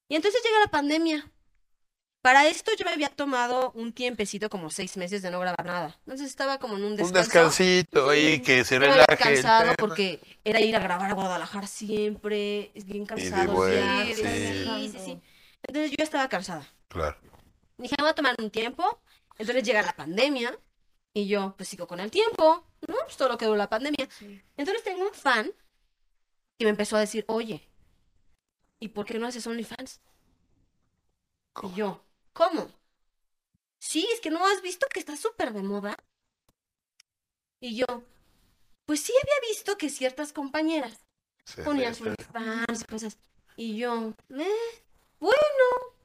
Y 0.10 0.16
entonces 0.16 0.42
llega 0.44 0.60
la 0.60 0.72
pandemia. 0.72 1.30
Para 2.22 2.48
esto 2.48 2.72
yo 2.78 2.86
me 2.86 2.92
había 2.92 3.10
tomado 3.10 3.72
un 3.76 3.94
tiempecito, 3.94 4.50
como 4.50 4.72
seis 4.72 4.98
meses 4.98 5.22
de 5.22 5.30
no 5.30 5.40
grabar 5.40 5.64
nada. 5.66 6.00
Entonces 6.06 6.28
estaba 6.28 6.58
como 6.58 6.76
en 6.78 6.84
un 6.84 6.92
Un 6.94 6.98
descanso. 6.98 7.20
descansito 7.20 8.10
ahí 8.10 8.42
que 8.42 8.64
se 8.64 8.76
Estaba 8.78 8.94
relaje. 8.94 9.12
el 9.12 9.18
cansado 9.20 9.74
porque 9.78 10.20
era 10.44 10.60
ir 10.60 10.76
a 10.76 10.80
grabar 10.80 11.12
a 11.12 11.14
Guadalajara 11.14 11.68
siempre, 11.68 12.72
es 12.74 12.86
bien 12.86 13.06
cansado. 13.06 13.54
vuelta, 13.54 14.06
sí, 14.06 14.16
sí. 14.16 14.24
sí, 14.24 14.90
sí, 14.92 15.00
sí. 15.06 15.22
Entonces 15.68 15.92
yo 15.92 16.04
estaba 16.04 16.28
cansada. 16.30 16.68
Claro. 16.88 17.16
Dije, 17.78 17.96
me 17.98 18.04
voy 18.04 18.12
a 18.12 18.16
tomar 18.16 18.36
un 18.40 18.50
tiempo. 18.50 19.02
Entonces 19.38 19.64
llega 19.64 19.82
la 19.84 19.94
pandemia 19.96 20.58
y 21.16 21.28
yo 21.28 21.56
pues 21.56 21.70
sigo 21.70 21.88
con 21.88 22.02
el 22.02 22.12
tiempo, 22.12 22.68
¿no? 22.88 22.96
Pues 23.06 23.16
todo 23.16 23.30
lo 23.30 23.38
que 23.38 23.46
duró 23.46 23.58
la 23.58 23.70
pandemia. 23.70 24.08
Entonces 24.58 24.84
tengo 24.84 25.08
un 25.08 25.14
fan 25.14 25.52
que 26.60 26.66
me 26.66 26.72
empezó 26.72 26.98
a 26.98 27.00
decir, 27.00 27.24
oye, 27.28 27.68
¿y 28.82 28.90
por 28.90 29.06
qué 29.06 29.18
no 29.18 29.26
haces 29.26 29.48
OnlyFans? 29.48 30.02
¿Cómo? 31.54 31.74
Y 31.74 31.78
yo, 31.78 32.04
¿cómo? 32.34 32.68
Sí, 33.80 34.06
es 34.14 34.20
que 34.20 34.30
no 34.30 34.46
has 34.46 34.62
visto 34.62 34.88
que 34.94 35.00
está 35.00 35.16
súper 35.16 35.54
de 35.54 35.64
moda. 35.64 35.96
Y 37.62 37.78
yo, 37.78 37.86
pues 38.86 39.00
sí 39.00 39.14
había 39.24 39.50
visto 39.50 39.78
que 39.78 39.90
ciertas 39.90 40.34
compañeras 40.34 41.00
Se 41.46 41.64
ponían 41.64 41.96
sus. 41.96 42.08
OnlyFans 42.08 42.82
y 42.82 42.86
cosas. 42.86 43.18
Y 43.56 43.78
yo, 43.78 44.14
eh, 44.32 44.84
bueno. 45.20 45.96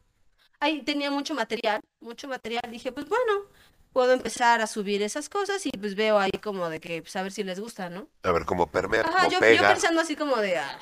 Ahí 0.60 0.82
tenía 0.82 1.10
mucho 1.10 1.34
material, 1.34 1.80
mucho 2.00 2.28
material. 2.28 2.70
Dije, 2.70 2.92
pues 2.92 3.08
bueno, 3.08 3.46
puedo 3.92 4.12
empezar 4.12 4.60
a 4.60 4.66
subir 4.66 5.02
esas 5.02 5.28
cosas 5.28 5.64
y 5.66 5.70
pues 5.70 5.94
veo 5.94 6.18
ahí 6.18 6.30
como 6.42 6.68
de 6.68 6.80
que, 6.80 7.02
pues 7.02 7.14
a 7.16 7.22
ver 7.22 7.32
si 7.32 7.42
les 7.44 7.60
gusta, 7.60 7.90
¿no? 7.90 8.08
A 8.22 8.32
ver 8.32 8.44
cómo 8.44 8.66
permea, 8.70 9.02
Ajá, 9.02 9.24
cómo 9.28 9.30
yo, 9.30 9.38
pensando 9.62 10.00
así 10.00 10.16
como 10.16 10.36
de, 10.36 10.58
ay, 10.58 10.76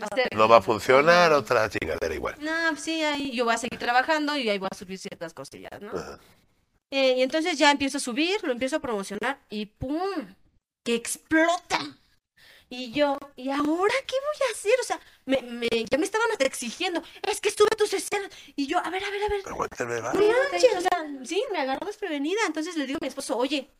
hacer- 0.00 0.34
No 0.34 0.48
va 0.48 0.58
a 0.58 0.62
funcionar, 0.62 1.32
otra 1.32 1.68
chingadera 1.68 2.14
igual. 2.14 2.36
No, 2.40 2.52
pues 2.70 2.82
sí, 2.82 3.02
ahí 3.02 3.32
yo 3.34 3.44
voy 3.44 3.54
a 3.54 3.58
seguir 3.58 3.78
trabajando 3.78 4.36
y 4.36 4.48
ahí 4.48 4.58
voy 4.58 4.68
a 4.70 4.74
subir 4.76 4.98
ciertas 4.98 5.34
cosillas, 5.34 5.80
¿no? 5.80 5.90
Ajá. 5.90 6.18
Eh, 6.90 7.16
y 7.18 7.22
entonces 7.22 7.58
ya 7.58 7.70
empiezo 7.70 7.98
a 7.98 8.00
subir, 8.00 8.42
lo 8.44 8.52
empiezo 8.52 8.76
a 8.76 8.80
promocionar 8.80 9.40
y 9.50 9.66
¡pum! 9.66 10.34
¡Que 10.84 10.94
explota! 10.94 11.80
Y 12.70 12.92
yo, 12.92 13.17
¿y 13.38 13.50
ahora 13.50 13.94
qué 14.06 14.16
voy 14.26 14.48
a 14.48 14.52
hacer? 14.52 14.72
O 14.80 14.84
sea, 14.84 15.00
me, 15.24 15.40
me- 15.42 15.84
ya 15.90 15.96
me 15.96 16.04
estaban 16.04 16.28
hasta 16.32 16.44
exigiendo, 16.44 17.02
es 17.22 17.40
que 17.40 17.50
sube 17.50 17.68
tus 17.76 17.92
escenas. 17.94 18.28
Y 18.56 18.66
yo, 18.66 18.78
a 18.78 18.90
ver, 18.90 19.02
a 19.04 19.10
ver, 19.10 19.22
a 19.22 19.28
ver. 19.28 19.40
Aguántame, 19.46 20.00
va. 20.00 20.12
no 20.12 20.20
manches, 20.50 20.74
o 20.76 20.80
sea, 20.80 21.06
sí, 21.24 21.42
me 21.52 21.58
agarró 21.60 21.86
desprevenida. 21.86 22.40
Entonces 22.46 22.76
le 22.76 22.86
digo 22.86 22.98
a 23.00 23.04
mi 23.04 23.08
esposo, 23.08 23.36
oye, 23.36 23.70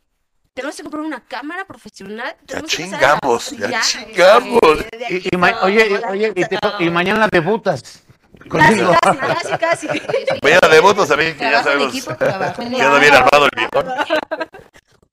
tenemos 0.53 0.75
que 0.75 0.83
comprar 0.83 1.03
una 1.03 1.23
cámara 1.25 1.65
profesional. 1.65 2.35
Ya 2.47 2.59
a- 2.59 2.61
chingamos, 2.63 3.51
ya 3.51 3.81
chingamos. 3.81 4.61
aquí 5.05 5.21
Y, 5.29 5.35
y 5.35 5.37
ma- 5.37 5.59
oye, 5.63 6.01
oye, 6.09 6.33
y, 6.35 6.45
te 6.45 6.57
y 6.79 6.89
mañana 6.89 7.27
debutas. 7.31 8.03
Casi, 8.39 8.49
conmigo. 8.79 8.95
casi, 9.01 9.17
casi, 9.57 9.57
casi. 9.57 9.87
Mañana 10.41 10.67
de 10.69 10.79
votos 10.79 11.09
también, 11.09 11.37
que 11.37 11.43
ya 11.43 11.61
sabemos. 11.61 11.89
equipo, 11.89 12.15
Queda 12.17 12.99
bien 12.99 13.13
armado 13.13 13.45
el 13.45 13.51
viejo. 13.55 13.83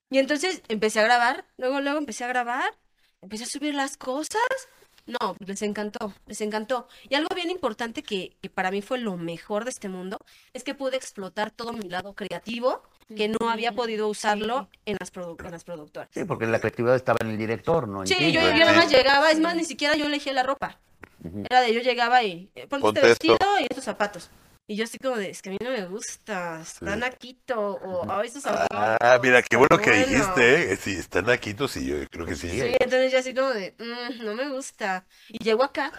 Y 0.09 0.19
entonces 0.19 0.61
empecé 0.69 1.01
a 1.01 1.03
grabar, 1.03 1.43
luego, 1.57 1.81
luego 1.81 1.97
empecé 1.97 2.23
a 2.23 2.27
grabar, 2.27 2.73
empecé 3.21 3.43
a 3.43 3.47
subir 3.47 3.73
las 3.75 3.97
cosas. 3.97 4.41
No, 5.05 5.37
les 5.39 5.61
encantó, 5.61 6.13
les 6.25 6.41
encantó. 6.41 6.87
Y 7.07 7.15
algo 7.15 7.29
bien 7.33 7.49
importante 7.49 8.03
que, 8.03 8.35
que 8.41 8.49
para 8.49 8.71
mí 8.71 8.81
fue 8.81 8.97
lo 8.97 9.15
mejor 9.15 9.63
de 9.63 9.69
este 9.69 9.87
mundo 9.87 10.17
es 10.53 10.65
que 10.65 10.73
pude 10.75 10.97
explotar 10.97 11.49
todo 11.51 11.71
mi 11.71 11.87
lado 11.87 12.13
creativo 12.13 12.83
que 13.15 13.29
no 13.29 13.49
había 13.49 13.71
podido 13.71 14.09
usarlo 14.09 14.67
en 14.85 14.97
las, 14.99 15.13
produ- 15.13 15.41
en 15.45 15.51
las 15.51 15.63
productoras. 15.63 16.09
Sí, 16.13 16.25
porque 16.25 16.45
la 16.45 16.59
creatividad 16.59 16.97
estaba 16.97 17.19
en 17.21 17.29
el 17.29 17.37
director, 17.37 17.87
no 17.87 18.01
en 18.01 18.07
Sí, 18.07 18.15
ti. 18.15 18.33
yo, 18.33 18.41
yo 18.41 18.51
ti. 18.51 18.59
nada 18.59 18.73
más 18.73 18.91
llegaba, 18.91 19.31
es 19.31 19.39
más, 19.39 19.55
ni 19.55 19.63
siquiera 19.63 19.95
yo 19.95 20.07
elegía 20.07 20.33
la 20.33 20.43
ropa. 20.43 20.77
Era 21.49 21.61
de 21.61 21.73
yo 21.73 21.79
llegaba 21.79 22.21
y 22.23 22.49
eh, 22.55 22.67
ponte 22.67 22.87
este 22.89 23.01
vestido 23.01 23.37
y 23.61 23.63
estos 23.63 23.85
zapatos. 23.85 24.29
Y 24.69 24.75
yo 24.75 24.83
así 24.83 24.97
como 24.99 25.15
de, 25.15 25.29
es 25.29 25.41
que 25.41 25.49
a 25.49 25.51
mí 25.53 25.57
no 25.63 25.69
me 25.69 25.85
gusta, 25.85 26.59
están 26.61 26.99
naquito, 26.99 27.57
o 27.57 28.11
"Ay, 28.11 28.27
estos 28.27 28.43
zapatos. 28.43 28.67
Ah, 28.71 29.17
mira, 29.23 29.41
qué 29.41 29.55
bueno 29.55 29.77
que 29.77 29.91
Bueno. 29.91 30.05
dijiste, 30.07 30.73
¿eh? 30.73 30.75
Sí, 30.75 30.91
están 30.91 31.29
aquitos 31.29 31.77
y 31.77 31.85
yo 31.87 31.95
creo 32.09 32.25
que 32.25 32.35
sí. 32.35 32.49
Sí, 32.49 32.59
entonces 32.79 33.11
yo 33.13 33.19
así 33.19 33.33
como 33.33 33.49
de, 33.51 33.75
"Mm, 33.79 34.25
no 34.25 34.35
me 34.35 34.49
gusta. 34.49 35.05
Y 35.29 35.41
llego 35.41 35.63
acá 35.63 35.93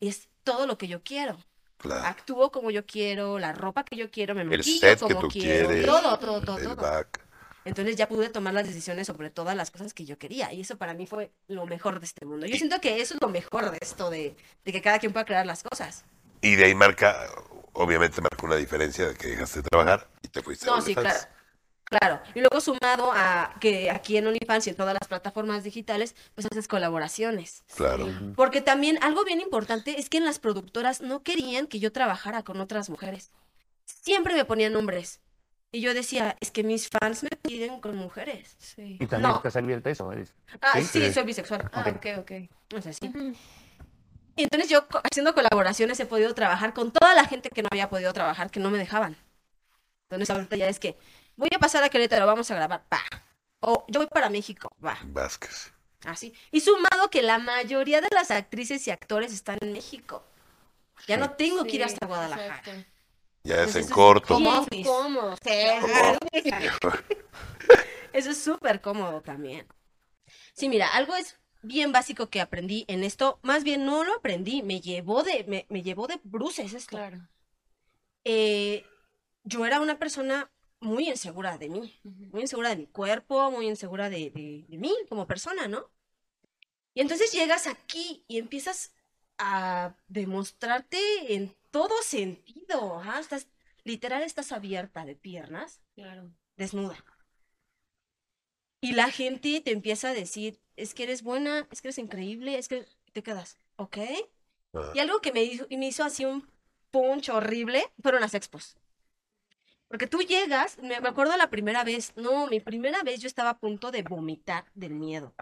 y 0.00 0.08
es 0.08 0.28
todo 0.42 0.66
lo 0.66 0.76
que 0.78 0.88
yo 0.88 1.00
quiero. 1.04 1.38
Claro. 1.76 2.04
Actúo 2.06 2.50
como 2.50 2.72
yo 2.72 2.84
quiero, 2.86 3.38
la 3.38 3.52
ropa 3.52 3.84
que 3.84 3.94
yo 3.94 4.10
quiero, 4.10 4.34
me 4.34 4.42
El 4.42 4.48
maquillo 4.48 4.80
set 4.80 4.98
que 4.98 5.14
como 5.14 5.20
tú 5.20 5.28
quiero, 5.28 5.68
quieres. 5.68 5.86
todo, 5.86 6.18
todo, 6.18 6.40
todo, 6.40 6.58
todo. 6.58 6.76
back. 6.76 7.20
Entonces 7.64 7.94
ya 7.94 8.08
pude 8.08 8.30
tomar 8.30 8.52
las 8.52 8.66
decisiones 8.66 9.06
sobre 9.06 9.30
todas 9.30 9.54
las 9.54 9.70
cosas 9.70 9.94
que 9.94 10.04
yo 10.04 10.18
quería. 10.18 10.52
Y 10.52 10.62
eso 10.62 10.76
para 10.76 10.92
mí 10.94 11.06
fue 11.06 11.30
lo 11.46 11.66
mejor 11.66 12.00
de 12.00 12.06
este 12.06 12.26
mundo. 12.26 12.46
Yo 12.46 12.56
siento 12.56 12.80
que 12.80 13.00
eso 13.00 13.14
es 13.14 13.20
lo 13.20 13.28
mejor 13.28 13.70
de 13.70 13.78
esto, 13.80 14.10
de, 14.10 14.34
de 14.64 14.72
que 14.72 14.82
cada 14.82 14.98
quien 14.98 15.12
pueda 15.12 15.24
crear 15.24 15.46
las 15.46 15.62
cosas. 15.62 16.04
Y 16.40 16.56
de 16.56 16.64
ahí 16.64 16.74
marca, 16.74 17.28
obviamente 17.72 18.20
marcó 18.20 18.46
una 18.46 18.56
diferencia 18.56 19.08
de 19.08 19.14
que 19.14 19.28
dejaste 19.28 19.62
de 19.62 19.68
trabajar 19.68 20.08
y 20.22 20.28
te 20.28 20.42
fuiste 20.42 20.68
a 20.68 20.72
No, 20.76 20.80
sí, 20.80 20.94
claro. 20.94 21.18
Claro. 21.84 22.20
Y 22.34 22.40
luego 22.40 22.60
sumado 22.60 23.10
a 23.14 23.54
que 23.60 23.90
aquí 23.90 24.18
en 24.18 24.26
OnlyFans 24.26 24.66
y 24.66 24.70
en 24.70 24.76
todas 24.76 24.92
las 24.92 25.08
plataformas 25.08 25.64
digitales, 25.64 26.14
pues 26.34 26.46
haces 26.46 26.68
colaboraciones. 26.68 27.64
Claro. 27.76 28.06
Porque 28.36 28.60
también 28.60 29.02
algo 29.02 29.24
bien 29.24 29.40
importante 29.40 29.98
es 29.98 30.10
que 30.10 30.18
en 30.18 30.26
las 30.26 30.38
productoras 30.38 31.00
no 31.00 31.22
querían 31.22 31.66
que 31.66 31.78
yo 31.78 31.90
trabajara 31.90 32.42
con 32.42 32.60
otras 32.60 32.90
mujeres. 32.90 33.30
Siempre 33.86 34.34
me 34.34 34.44
ponían 34.44 34.76
hombres. 34.76 35.20
Y 35.72 35.80
yo 35.80 35.94
decía, 35.94 36.36
es 36.40 36.50
que 36.50 36.62
mis 36.62 36.88
fans 36.90 37.22
me 37.22 37.30
piden 37.30 37.80
con 37.80 37.96
mujeres. 37.96 38.56
Sí. 38.58 38.98
Y 39.00 39.06
también 39.06 39.30
No. 39.30 39.36
estás 39.36 39.56
abierta 39.56 39.88
a 39.88 39.92
eso. 39.92 40.10
Ah, 40.60 40.80
Sí, 40.82 41.10
soy 41.12 41.24
bisexual. 41.24 41.70
Ah, 41.72 41.90
ok, 41.94 42.06
ok. 42.18 42.32
O 42.76 42.82
sea, 42.82 42.92
sí. 42.92 43.10
Y 44.38 44.44
entonces 44.44 44.70
yo 44.70 44.86
haciendo 45.02 45.34
colaboraciones 45.34 45.98
he 45.98 46.06
podido 46.06 46.32
trabajar 46.32 46.72
con 46.72 46.92
toda 46.92 47.12
la 47.12 47.24
gente 47.24 47.50
que 47.50 47.60
no 47.60 47.68
había 47.72 47.90
podido 47.90 48.12
trabajar, 48.12 48.52
que 48.52 48.60
no 48.60 48.70
me 48.70 48.78
dejaban. 48.78 49.16
Entonces 50.04 50.30
ahorita 50.30 50.54
ya 50.54 50.68
es 50.68 50.78
que 50.78 50.96
voy 51.34 51.48
a 51.52 51.58
pasar 51.58 51.82
a 51.82 51.88
Querétaro, 51.88 52.24
vamos 52.24 52.48
a 52.52 52.54
grabar, 52.54 52.84
va. 52.92 53.00
O 53.58 53.84
yo 53.88 53.98
voy 53.98 54.06
para 54.06 54.30
México, 54.30 54.70
va. 54.82 54.96
Vázquez. 55.06 55.72
Así. 56.04 56.32
Y 56.52 56.60
sumado 56.60 57.10
que 57.10 57.20
la 57.20 57.40
mayoría 57.40 58.00
de 58.00 58.06
las 58.12 58.30
actrices 58.30 58.86
y 58.86 58.92
actores 58.92 59.32
están 59.32 59.58
en 59.60 59.72
México. 59.72 60.22
Ya 61.08 61.16
no 61.16 61.32
tengo 61.32 61.64
que 61.64 61.74
ir 61.74 61.82
hasta 61.82 62.06
Guadalajara. 62.06 62.62
Ya 63.42 63.64
es 63.64 63.74
en 63.74 63.88
corto. 63.88 64.34
cómodo. 64.34 64.66
Sí, 65.42 65.48
Eso 68.12 68.30
es 68.30 68.40
súper 68.40 68.80
cómodo 68.80 69.20
también. 69.20 69.66
Sí, 70.54 70.68
mira, 70.68 70.86
algo 70.86 71.16
es 71.16 71.36
bien 71.62 71.92
básico 71.92 72.28
que 72.30 72.40
aprendí 72.40 72.84
en 72.88 73.04
esto. 73.04 73.38
Más 73.42 73.64
bien 73.64 73.84
no 73.84 74.04
lo 74.04 74.14
aprendí, 74.14 74.62
me 74.62 74.80
llevó 74.80 75.22
de, 75.22 75.44
me, 75.48 75.66
me 75.68 75.82
llevó 75.82 76.06
de 76.06 76.20
bruces 76.24 76.72
esto. 76.74 76.96
Claro. 76.96 77.28
Eh, 78.24 78.84
yo 79.44 79.64
era 79.66 79.80
una 79.80 79.98
persona 79.98 80.50
muy 80.80 81.08
insegura 81.08 81.58
de 81.58 81.68
mí, 81.68 82.00
muy 82.04 82.42
insegura 82.42 82.68
de 82.70 82.76
mi 82.76 82.86
cuerpo, 82.86 83.50
muy 83.50 83.66
insegura 83.68 84.10
de, 84.10 84.30
de- 84.30 84.64
de 84.68 84.76
mí 84.78 84.92
como 85.08 85.26
persona, 85.26 85.66
¿no? 85.68 85.90
Y 86.94 87.00
entonces 87.00 87.32
llegas 87.32 87.66
aquí 87.66 88.24
y 88.28 88.38
empiezas 88.38 88.92
a 89.38 89.94
demostrarte 90.08 91.34
en 91.34 91.56
todo 91.70 91.94
sentido, 92.02 92.98
ajá, 92.98 93.20
Estás, 93.20 93.46
literal 93.84 94.22
estás 94.22 94.52
abierta 94.52 95.04
de 95.04 95.14
piernas, 95.14 95.80
Claro. 95.94 96.30
desnuda. 96.56 96.96
Y 98.80 98.92
la 98.92 99.10
gente 99.10 99.60
te 99.60 99.72
empieza 99.72 100.10
a 100.10 100.14
decir, 100.14 100.60
es 100.76 100.94
que 100.94 101.02
eres 101.02 101.22
buena, 101.22 101.66
es 101.70 101.82
que 101.82 101.88
eres 101.88 101.98
increíble, 101.98 102.56
es 102.58 102.68
que 102.68 102.84
te 103.12 103.22
quedas, 103.22 103.58
¿ok? 103.76 103.98
Ah. 104.74 104.92
Y 104.94 105.00
algo 105.00 105.20
que 105.20 105.32
me 105.32 105.42
hizo, 105.42 105.66
me 105.70 105.88
hizo 105.88 106.04
así 106.04 106.24
un 106.24 106.48
punch 106.90 107.28
horrible 107.30 107.84
fueron 108.02 108.20
las 108.20 108.34
expos. 108.34 108.76
Porque 109.88 110.06
tú 110.06 110.20
llegas, 110.20 110.78
me 110.78 111.00
me 111.00 111.08
acuerdo 111.08 111.36
la 111.36 111.50
primera 111.50 111.82
vez, 111.82 112.12
no, 112.16 112.46
mi 112.46 112.60
primera 112.60 113.02
vez 113.02 113.20
yo 113.20 113.26
estaba 113.26 113.50
a 113.50 113.58
punto 113.58 113.90
de 113.90 114.02
vomitar 114.02 114.66
del 114.74 114.94
miedo. 114.94 115.34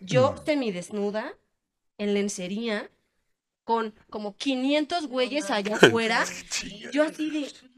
Yo 0.00 0.34
semidesnuda, 0.44 1.36
en 1.98 2.14
lencería, 2.14 2.90
con 3.64 3.94
como 4.10 4.36
500 4.36 5.06
güeyes 5.06 5.50
allá 5.50 5.76
afuera. 5.76 6.24
Yo 6.92 7.04
así 7.04 7.30
de, 7.30 7.40
"Mm, 7.40 7.69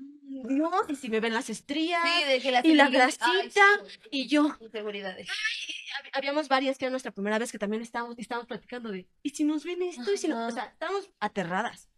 Dios, 0.49 0.72
y 0.88 0.97
si 0.97 1.09
me 1.09 1.20
ven 1.20 1.32
las 1.34 1.49
estrías, 1.51 2.03
Sí, 2.03 2.24
de 2.24 2.40
que 2.40 2.51
la 2.51 2.61
y 2.64 2.74
la 2.74 2.84
seguridad- 2.86 3.11
Ay, 3.20 3.49
grasita, 3.49 3.62
sí, 3.86 3.99
y 4.11 4.26
yo, 4.28 4.57
Inseguridades. 4.61 5.28
hab- 5.28 6.11
habíamos 6.12 6.49
varias 6.49 6.78
que 6.78 6.84
era 6.86 6.90
nuestra 6.90 7.12
primera 7.12 7.38
vez 7.38 7.53
que 7.53 7.59
también 7.59 7.82
estábamos, 7.82 8.18
estábamos 8.18 8.47
platicando 8.49 8.90
de, 8.90 9.07
¿y 9.22 9.30
si 9.30 9.45
nos 9.45 9.64
ven 9.64 9.82
esto? 9.82 10.12
¿Y 10.12 10.16
si 10.16 10.28
no? 10.28 10.36
O 10.36 10.40
Ajá. 10.40 10.51
sea, 10.53 10.64
estábamos 10.66 11.11
aterradas. 11.20 11.88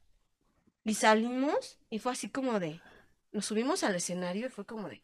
Y 0.84 0.94
salimos 0.94 1.78
y 1.90 1.98
fue 1.98 2.12
así 2.12 2.28
como 2.28 2.60
de, 2.60 2.80
nos 3.32 3.46
subimos 3.46 3.82
al 3.84 3.94
escenario 3.94 4.46
y 4.46 4.50
fue 4.50 4.66
como 4.66 4.88
de. 4.88 5.02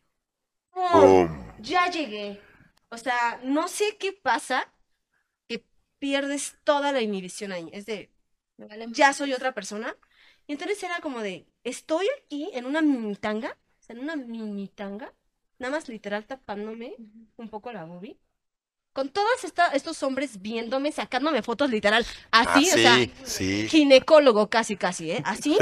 ¡Pum! 0.70 1.52
Ya 1.60 1.90
llegué. 1.90 2.40
O 2.90 2.98
sea, 2.98 3.40
no 3.44 3.66
sé 3.68 3.96
qué 3.98 4.12
pasa 4.12 4.72
que 5.48 5.64
pierdes 5.98 6.56
toda 6.64 6.92
la 6.92 7.00
inhibición 7.00 7.52
ahí. 7.52 7.68
Es 7.72 7.86
de, 7.86 8.10
ya 8.88 9.12
soy 9.12 9.32
otra 9.32 9.52
persona. 9.52 9.96
Y 10.50 10.54
entonces 10.54 10.82
era 10.82 10.98
como 10.98 11.20
de, 11.20 11.46
estoy 11.62 12.08
aquí 12.18 12.50
en 12.54 12.64
una 12.66 12.82
mini 12.82 13.14
tanga, 13.14 13.50
o 13.52 13.82
sea, 13.84 13.94
en 13.94 14.02
una 14.02 14.16
mini 14.16 14.66
tanga, 14.66 15.14
nada 15.60 15.76
más 15.76 15.88
literal 15.88 16.26
tapándome 16.26 16.96
un 17.36 17.48
poco 17.48 17.70
la 17.70 17.84
boobie, 17.84 18.18
con 18.92 19.10
todos 19.10 19.44
esta- 19.44 19.68
estos 19.68 20.02
hombres 20.02 20.42
viéndome, 20.42 20.90
sacándome 20.90 21.42
fotos 21.42 21.70
literal, 21.70 22.04
así, 22.32 22.68
Ah, 22.68 22.74
o 22.74 22.78
sea, 22.78 22.96
sí, 22.96 23.12
sí. 23.24 23.68
ginecólogo 23.68 24.50
casi, 24.50 24.76
casi, 24.76 25.12
¿eh? 25.12 25.22
Así, 25.24 25.56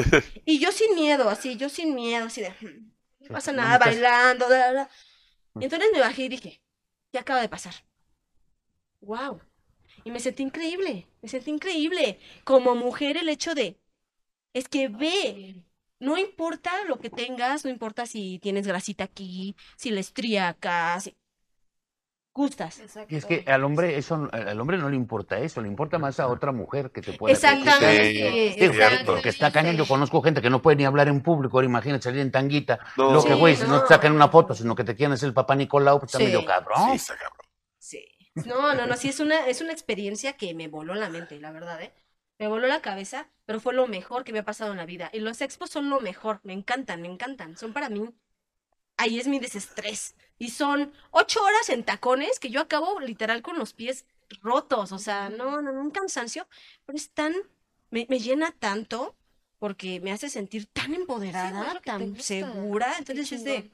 y 0.46 0.58
yo 0.58 0.72
sin 0.72 0.94
miedo, 0.94 1.28
así, 1.28 1.58
yo 1.58 1.68
sin 1.68 1.94
miedo, 1.94 2.24
así 2.24 2.40
de, 2.40 2.48
"Hmm, 2.52 2.90
no 3.20 3.28
pasa 3.28 3.52
nada, 3.52 3.76
bailando, 3.76 4.48
da, 4.48 4.58
da, 4.58 4.72
da". 4.72 4.90
Y 5.60 5.64
entonces 5.64 5.90
me 5.92 6.00
bajé 6.00 6.22
y 6.22 6.28
dije, 6.30 6.62
¿qué 7.12 7.18
acaba 7.18 7.42
de 7.42 7.50
pasar? 7.50 7.74
¡Wow! 9.00 9.40
Y 10.04 10.10
me 10.10 10.20
sentí 10.20 10.42
increíble, 10.42 11.06
me 11.22 11.28
sentí 11.28 11.50
increíble. 11.50 12.18
Como 12.44 12.74
mujer 12.74 13.16
el 13.16 13.28
hecho 13.28 13.54
de, 13.54 13.76
es 14.58 14.68
que 14.68 14.88
ve, 14.88 15.62
no 16.00 16.16
importa 16.18 16.70
lo 16.86 16.98
que 16.98 17.10
tengas, 17.10 17.64
no 17.64 17.70
importa 17.70 18.06
si 18.06 18.38
tienes 18.40 18.66
grasita 18.66 19.04
aquí, 19.04 19.56
si 19.76 19.90
la 19.90 20.00
estría 20.00 20.48
acá, 20.48 20.98
si... 21.00 21.16
Gustas. 22.34 22.78
Exacto. 22.78 23.12
Y 23.12 23.18
es 23.18 23.24
que 23.24 23.42
al 23.48 23.64
hombre 23.64 23.96
eso 23.98 24.28
al 24.30 24.60
hombre 24.60 24.78
no 24.78 24.88
le 24.88 24.94
importa 24.94 25.40
eso, 25.40 25.60
le 25.60 25.66
importa 25.66 25.98
más 25.98 26.20
a 26.20 26.28
otra 26.28 26.52
mujer 26.52 26.92
que 26.92 27.00
te 27.00 27.12
pueda 27.14 27.34
Exactamente. 27.34 28.52
Sí, 28.54 28.60
Sí, 28.60 28.72
cierto. 28.72 29.06
porque 29.12 29.30
está 29.30 29.50
cañón. 29.50 29.76
Yo 29.76 29.86
conozco 29.88 30.22
gente 30.22 30.40
que 30.40 30.48
no 30.48 30.62
puede 30.62 30.76
ni 30.76 30.84
hablar 30.84 31.08
en 31.08 31.20
público. 31.20 31.56
Ahora 31.56 31.66
imagínate 31.66 32.04
salir 32.04 32.20
en 32.20 32.30
tanguita. 32.30 32.78
No. 32.96 33.12
Lo 33.12 33.24
que, 33.24 33.32
Sí, 33.34 33.40
güey, 33.40 33.56
si 33.56 33.62
no 33.64 33.70
no. 33.70 33.80
te 33.82 33.88
sacan 33.88 34.12
una 34.12 34.28
foto, 34.28 34.54
sino 34.54 34.76
que 34.76 34.84
te 34.84 34.94
quieren 34.94 35.14
hacer 35.14 35.26
el 35.26 35.34
papá 35.34 35.56
Nicolau, 35.56 35.98
pues 35.98 36.10
está 36.10 36.18
Sí. 36.18 36.24
medio 36.26 36.44
cabrón. 36.44 36.90
Sí, 36.90 36.94
está 36.96 37.16
cabrón. 37.16 37.46
Sí. 37.78 38.04
No, 38.46 38.72
no, 38.72 38.86
no, 38.86 38.96
sí, 38.96 39.08
es 39.08 39.18
una, 39.18 39.48
es 39.48 39.60
una 39.60 39.72
experiencia 39.72 40.34
que 40.34 40.54
me 40.54 40.68
voló 40.68 40.94
la 40.94 41.08
mente, 41.08 41.40
la 41.40 41.50
verdad, 41.50 41.82
¿eh? 41.82 41.92
Me 42.38 42.48
voló 42.48 42.66
la 42.68 42.82
cabeza, 42.82 43.28
pero 43.46 43.60
fue 43.60 43.74
lo 43.74 43.86
mejor 43.88 44.24
que 44.24 44.32
me 44.32 44.40
ha 44.40 44.44
pasado 44.44 44.70
en 44.72 44.76
la 44.78 44.86
vida. 44.86 45.10
Y 45.12 45.20
los 45.20 45.40
expos 45.40 45.70
son 45.70 45.90
lo 45.90 46.00
mejor, 46.00 46.40
me 46.44 46.52
encantan, 46.52 47.02
me 47.02 47.08
encantan. 47.08 47.56
Son 47.56 47.72
para 47.72 47.88
mí. 47.90 48.08
Ahí 48.96 49.18
es 49.20 49.28
mi 49.28 49.38
desestrés. 49.38 50.16
Y 50.38 50.50
son 50.50 50.92
ocho 51.10 51.42
horas 51.42 51.68
en 51.68 51.84
tacones 51.84 52.38
que 52.40 52.50
yo 52.50 52.60
acabo 52.60 53.00
literal 53.00 53.42
con 53.42 53.58
los 53.58 53.72
pies 53.72 54.06
rotos. 54.42 54.92
O 54.92 54.98
sea, 54.98 55.30
no, 55.30 55.62
no, 55.62 55.72
no, 55.72 55.80
un 55.80 55.90
cansancio. 55.90 56.48
Pero 56.86 56.96
es 56.96 57.10
tan, 57.12 57.34
me, 57.90 58.06
me 58.08 58.18
llena 58.20 58.52
tanto 58.58 59.16
porque 59.58 60.00
me 60.00 60.12
hace 60.12 60.28
sentir 60.30 60.66
tan 60.66 60.94
empoderada, 60.94 61.80
pues, 61.82 61.82
te 61.82 61.90
tan 61.90 62.08
gusta. 62.10 62.22
segura. 62.22 62.94
Entonces 62.98 63.32
es 63.32 63.44
de, 63.44 63.70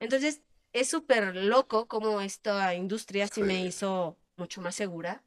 entonces, 0.00 0.42
es 0.72 0.88
súper 0.88 1.34
loco 1.36 1.88
cómo 1.88 2.20
esta 2.20 2.74
industria 2.74 3.28
sí 3.28 3.42
me 3.42 3.62
Sí. 3.62 3.66
hizo 3.68 4.18
mucho 4.36 4.60
más 4.60 4.74
segura. 4.74 5.22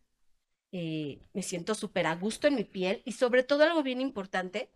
Eh, 0.77 1.21
me 1.31 1.41
siento 1.41 1.73
súper 1.73 2.05
a 2.05 2.15
gusto 2.17 2.47
en 2.47 2.55
mi 2.55 2.65
piel 2.65 3.01
y 3.05 3.13
sobre 3.13 3.43
todo 3.43 3.63
algo 3.63 3.81
bien 3.81 4.01
importante, 4.01 4.69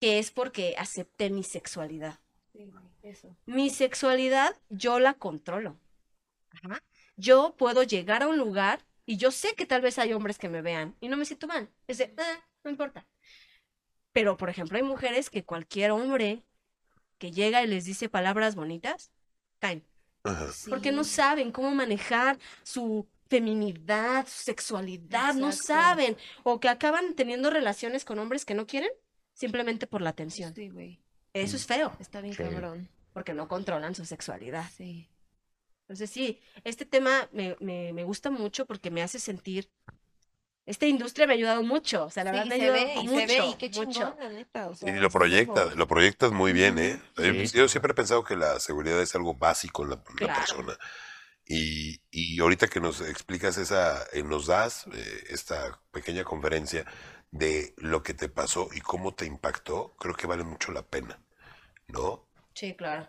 que 0.00 0.20
es 0.20 0.30
porque 0.30 0.76
acepté 0.78 1.30
mi 1.30 1.42
sexualidad. 1.42 2.20
Sí, 2.52 2.70
eso. 3.02 3.36
Mi 3.44 3.68
sexualidad 3.70 4.56
yo 4.68 5.00
la 5.00 5.14
controlo. 5.14 5.80
Ajá. 6.50 6.80
Yo 7.16 7.56
puedo 7.58 7.82
llegar 7.82 8.22
a 8.22 8.28
un 8.28 8.38
lugar 8.38 8.86
y 9.04 9.16
yo 9.16 9.32
sé 9.32 9.56
que 9.56 9.66
tal 9.66 9.82
vez 9.82 9.98
hay 9.98 10.12
hombres 10.12 10.38
que 10.38 10.48
me 10.48 10.62
vean 10.62 10.94
y 11.00 11.08
no 11.08 11.16
me 11.16 11.24
siento 11.24 11.48
mal. 11.48 11.68
Es 11.88 11.98
de, 11.98 12.14
"Ah, 12.18 12.46
no 12.62 12.70
importa. 12.70 13.04
Pero, 14.12 14.36
por 14.36 14.48
ejemplo, 14.48 14.76
hay 14.76 14.84
mujeres 14.84 15.28
que 15.28 15.44
cualquier 15.44 15.90
hombre 15.90 16.44
que 17.18 17.32
llega 17.32 17.64
y 17.64 17.66
les 17.66 17.84
dice 17.84 18.08
palabras 18.08 18.54
bonitas, 18.54 19.10
caen. 19.58 19.84
Ajá. 20.22 20.50
Porque 20.68 20.92
no 20.92 21.02
saben 21.02 21.50
cómo 21.50 21.72
manejar 21.72 22.38
su 22.62 23.08
feminidad, 23.28 24.26
su 24.26 24.44
sexualidad, 24.44 25.34
no 25.34 25.52
saben. 25.52 26.16
O 26.42 26.60
que 26.60 26.68
acaban 26.68 27.14
teniendo 27.14 27.50
relaciones 27.50 28.04
con 28.04 28.18
hombres 28.18 28.44
que 28.44 28.54
no 28.54 28.66
quieren 28.66 28.90
simplemente 29.34 29.86
por 29.86 30.02
la 30.02 30.10
atención. 30.10 30.54
Sí, 30.54 30.68
güey. 30.68 31.00
Eso 31.32 31.56
es 31.56 31.66
feo, 31.66 31.92
Está 32.00 32.20
bien 32.20 32.34
Sí. 32.34 32.42
cabrón. 32.42 32.88
porque 33.12 33.32
no 33.34 33.48
controlan 33.48 33.94
su 33.94 34.04
sexualidad. 34.04 34.64
Sí. 34.76 35.08
Entonces 35.82 36.10
sí, 36.10 36.40
este 36.64 36.84
tema 36.84 37.28
me, 37.32 37.56
me, 37.60 37.92
me 37.92 38.04
gusta 38.04 38.30
mucho 38.30 38.66
porque 38.66 38.90
me 38.90 39.02
hace 39.02 39.18
sentir... 39.18 39.70
Esta 40.66 40.84
industria 40.86 41.28
me 41.28 41.32
ha 41.34 41.36
ayudado 41.36 41.62
mucho, 41.62 42.06
o 42.06 42.10
sea, 42.10 42.24
la 42.24 42.32
Sí, 42.32 42.38
verdad 42.38 42.48
me 42.48 42.54
ha 42.56 42.58
se 42.58 42.70
ve, 42.72 42.78
ayudado 42.80 43.00
y 43.02 43.06
mucho, 43.08 43.20
se 43.28 43.40
ve, 43.40 43.46
y 43.46 43.54
qué 43.54 43.68
mucho. 43.68 43.82
chingón, 43.92 44.14
la 44.18 44.28
neta. 44.30 44.68
O 44.68 44.74
sea, 44.74 44.96
Y 44.96 44.98
lo 44.98 45.10
proyectas, 45.10 45.64
como- 45.66 45.76
lo 45.76 45.86
proyectas 45.86 46.32
muy 46.32 46.52
bien, 46.52 46.78
¿eh? 46.80 47.00
Yo- 47.16 47.24
Sí. 47.46 47.46
Yo 47.56 47.68
siempre 47.68 47.92
he 47.92 47.94
pensado 47.94 48.24
que 48.24 48.34
la 48.34 48.58
seguridad 48.58 49.00
es 49.00 49.14
algo 49.14 49.34
básico 49.34 49.84
en 49.84 49.90
la, 49.90 50.02
en 50.20 50.26
la 50.26 50.34
persona. 50.34 50.76
Y, 51.48 52.02
y 52.10 52.40
ahorita 52.40 52.68
que 52.68 52.80
nos 52.80 53.00
explicas 53.00 53.56
esa, 53.58 54.04
eh, 54.12 54.22
nos 54.24 54.46
das 54.46 54.86
eh, 54.92 55.24
esta 55.30 55.80
pequeña 55.92 56.24
conferencia 56.24 56.84
de 57.30 57.74
lo 57.78 58.02
que 58.02 58.14
te 58.14 58.28
pasó 58.28 58.68
y 58.74 58.80
cómo 58.80 59.14
te 59.14 59.26
impactó, 59.26 59.94
creo 59.98 60.14
que 60.16 60.26
vale 60.26 60.44
mucho 60.44 60.72
la 60.72 60.82
pena, 60.82 61.20
¿no? 61.88 62.26
Sí, 62.54 62.74
claro. 62.74 63.08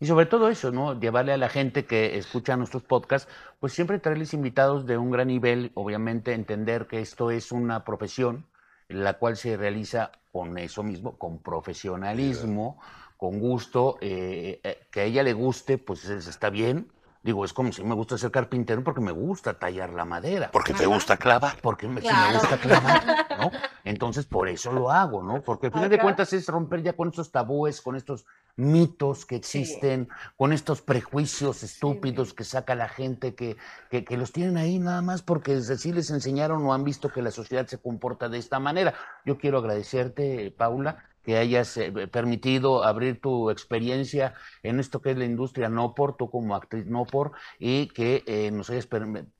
Y 0.00 0.06
sobre 0.06 0.26
todo 0.26 0.48
eso, 0.48 0.70
¿no? 0.70 0.98
Llevarle 0.98 1.32
a 1.32 1.36
la 1.36 1.48
gente 1.48 1.86
que 1.86 2.16
escucha 2.18 2.56
nuestros 2.56 2.82
podcasts, 2.82 3.28
pues 3.60 3.72
siempre 3.72 3.98
traerles 3.98 4.34
invitados 4.34 4.86
de 4.86 4.98
un 4.98 5.10
gran 5.10 5.28
nivel, 5.28 5.72
obviamente 5.74 6.32
entender 6.34 6.86
que 6.86 7.00
esto 7.00 7.30
es 7.30 7.52
una 7.52 7.84
profesión, 7.84 8.46
la 8.88 9.14
cual 9.18 9.36
se 9.36 9.56
realiza 9.56 10.12
con 10.32 10.58
eso 10.58 10.82
mismo, 10.82 11.16
con 11.18 11.42
profesionalismo, 11.42 12.80
con 13.16 13.38
gusto, 13.40 13.98
eh, 14.00 14.60
eh, 14.64 14.86
que 14.90 15.00
a 15.00 15.04
ella 15.04 15.22
le 15.22 15.32
guste, 15.32 15.78
pues 15.78 16.04
es- 16.06 16.26
está 16.26 16.50
bien. 16.50 16.90
Digo, 17.24 17.42
es 17.44 17.54
como 17.54 17.72
si 17.72 17.82
me 17.82 17.94
gusta 17.94 18.18
ser 18.18 18.30
carpintero 18.30 18.84
porque 18.84 19.00
me 19.00 19.10
gusta 19.10 19.54
tallar 19.58 19.94
la 19.94 20.04
madera. 20.04 20.50
Porque 20.52 20.74
te 20.74 20.84
gusta 20.84 21.16
clavar. 21.16 21.56
Porque 21.62 21.88
me, 21.88 22.02
si 22.02 22.06
me 22.06 22.34
gusta 22.34 22.58
clavar, 22.58 23.02
¿no? 23.38 23.50
Entonces, 23.82 24.26
por 24.26 24.46
eso 24.46 24.70
lo 24.72 24.90
hago, 24.90 25.22
¿no? 25.22 25.40
Porque 25.40 25.68
al 25.68 25.72
final 25.72 25.88
de 25.88 25.98
cuentas 25.98 26.34
es 26.34 26.46
romper 26.46 26.82
ya 26.82 26.92
con 26.92 27.08
estos 27.08 27.32
tabúes, 27.32 27.80
con 27.80 27.96
estos 27.96 28.26
mitos 28.56 29.24
que 29.24 29.36
Sí. 29.42 29.62
existen, 29.62 30.08
con 30.36 30.52
estos 30.52 30.82
prejuicios 30.82 31.62
estúpidos 31.62 32.34
que 32.34 32.44
saca 32.44 32.74
la 32.74 32.88
gente, 32.90 33.34
que, 33.34 33.56
que, 33.90 34.04
que 34.04 34.16
los 34.18 34.30
tienen 34.30 34.58
ahí 34.58 34.78
nada 34.78 35.00
más 35.00 35.22
porque 35.22 35.60
sí 35.62 35.92
les 35.94 36.10
enseñaron 36.10 36.62
o 36.66 36.74
han 36.74 36.84
visto 36.84 37.08
que 37.10 37.22
la 37.22 37.30
sociedad 37.30 37.66
se 37.66 37.78
comporta 37.78 38.28
de 38.28 38.36
esta 38.36 38.58
manera. 38.60 38.92
Yo 39.24 39.38
quiero 39.38 39.58
agradecerte, 39.58 40.54
Paula, 40.56 41.02
que 41.24 41.36
hayas 41.38 41.76
eh, 41.76 41.90
permitido 42.08 42.84
abrir 42.84 43.20
tu 43.20 43.50
experiencia 43.50 44.34
en 44.62 44.78
esto 44.78 45.00
que 45.00 45.10
es 45.12 45.16
la 45.18 45.24
industria 45.24 45.68
no 45.68 45.94
por, 45.94 46.16
tú 46.16 46.30
como 46.30 46.54
actriz 46.54 46.86
no 46.86 47.04
por, 47.04 47.32
y 47.58 47.88
que 47.88 48.22
eh, 48.26 48.50
nos 48.50 48.70
hayas 48.70 48.86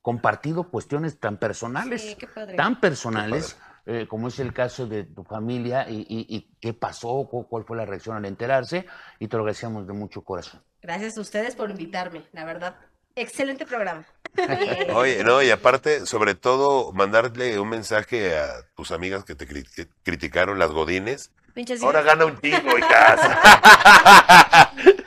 compartido 0.02 0.70
cuestiones 0.70 1.18
tan 1.20 1.38
personales 1.38 2.02
Sí, 2.02 2.16
qué 2.16 2.26
padre. 2.26 2.56
tan 2.56 2.80
personales, 2.80 3.56
eh, 3.86 4.06
como 4.08 4.28
es 4.28 4.38
el 4.38 4.52
caso 4.52 4.86
de 4.86 5.04
tu 5.04 5.24
familia 5.24 5.88
y, 5.88 6.00
y- 6.08 6.26
y 6.34 6.50
qué 6.60 6.72
pasó, 6.72 7.28
cu- 7.30 7.46
cuál 7.48 7.64
fue 7.64 7.76
la 7.76 7.84
reacción 7.84 8.16
al 8.16 8.24
enterarse, 8.24 8.86
y 9.18 9.28
te 9.28 9.36
lo 9.36 9.42
agradecemos 9.42 9.86
de 9.86 9.92
mucho 9.92 10.22
corazón. 10.22 10.62
Gracias 10.80 11.18
a 11.18 11.20
ustedes 11.20 11.54
por 11.54 11.70
invitarme, 11.70 12.22
la 12.32 12.44
verdad. 12.44 12.76
Excelente 13.14 13.66
programa. 13.66 14.06
Oye, 14.94 15.22
no, 15.24 15.42
y 15.42 15.50
aparte, 15.50 16.06
sobre 16.06 16.34
todo, 16.34 16.92
mandarle 16.92 17.58
un 17.60 17.68
mensaje 17.68 18.36
a 18.38 18.48
tus 18.74 18.90
amigas 18.90 19.24
que 19.24 19.34
te 19.34 19.46
cri- 19.46 19.68
que 19.74 19.88
criticaron 20.02 20.58
las 20.58 20.70
godines. 20.72 21.32
Pinches 21.54 21.82
Ahora 21.82 22.02
gana 22.02 22.26
un 22.26 22.40
chingo, 22.40 22.76
hijas. 22.78 23.20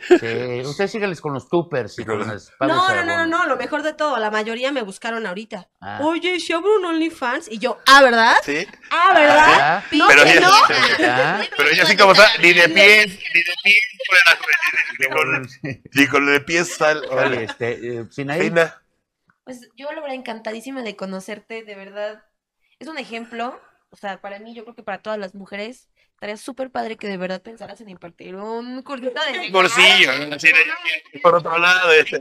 Sí, 0.07 0.61
ustedes 0.65 0.91
síganles 0.91 1.19
con 1.19 1.33
los 1.33 1.49
tupers 1.49 1.99
y 1.99 2.05
con 2.05 2.25
las 2.25 2.49
No, 2.61 2.67
no, 2.67 3.03
no, 3.03 3.17
no, 3.17 3.25
no, 3.27 3.45
lo 3.45 3.57
mejor 3.57 3.83
de 3.83 3.93
todo, 3.93 4.17
la 4.17 4.31
mayoría 4.31 4.71
me 4.71 4.81
buscaron 4.81 5.27
ahorita. 5.27 5.69
Ah. 5.81 5.99
Oye, 6.01 6.39
si 6.39 6.53
abro 6.53 6.77
un 6.77 6.85
OnlyFans 6.85 7.51
y 7.51 7.57
yo, 7.57 7.77
ah, 7.85 8.01
¿verdad? 8.01 8.35
¿Sí? 8.43 8.65
Ah, 8.89 9.11
¿verdad? 9.13 9.45
Ah, 9.59 9.83
No, 9.91 10.07
Pero 10.07 10.25
ya- 10.25 10.39
no. 10.39 10.51
¿ya? 10.99 11.47
Pero 11.57 11.69
ella 11.69 11.83
así 11.83 11.97
como 11.97 12.13
está, 12.13 12.25
ni 12.41 12.53
de 12.53 12.69
pies, 12.69 13.07
ni 13.33 13.43
de 13.43 13.53
pies, 13.63 13.79
ni 15.93 16.07
con, 16.07 16.25
de 16.25 16.39
pies 16.39 16.73
sal. 16.73 17.03
Oye, 17.11 17.43
este, 17.43 17.99
eh. 17.99 18.05
Pues 19.43 19.69
yo 19.75 19.87
la 19.91 20.01
verdad 20.01 20.13
encantadísima 20.15 20.81
de 20.83 20.95
conocerte, 20.95 21.63
de 21.63 21.75
verdad. 21.75 22.23
Es 22.79 22.87
un 22.87 22.97
ejemplo, 22.97 23.59
o 23.89 23.97
sea, 23.97 24.21
para 24.21 24.39
mí, 24.39 24.53
yo 24.55 24.63
creo 24.63 24.75
que 24.75 24.83
para 24.83 25.01
todas 25.01 25.19
las 25.19 25.35
mujeres, 25.35 25.89
estaría 26.17 26.35
súper 26.37 26.71
padre 26.71 26.97
que 26.97 27.07
de 27.07 27.15
verdad 27.17 27.43
pensaras 27.43 27.79
en 27.79 27.89
impartir 27.89 28.35
un 28.35 28.81
cursito 28.81 29.21
de... 29.31 29.39
Un 29.39 29.51
cursillo, 29.51 30.17
¿no? 30.27 30.35
Así 30.35 30.47
de- 30.47 31.19
por 31.19 31.35
otro 31.35 31.55
lado. 31.59 31.91
este. 31.91 32.17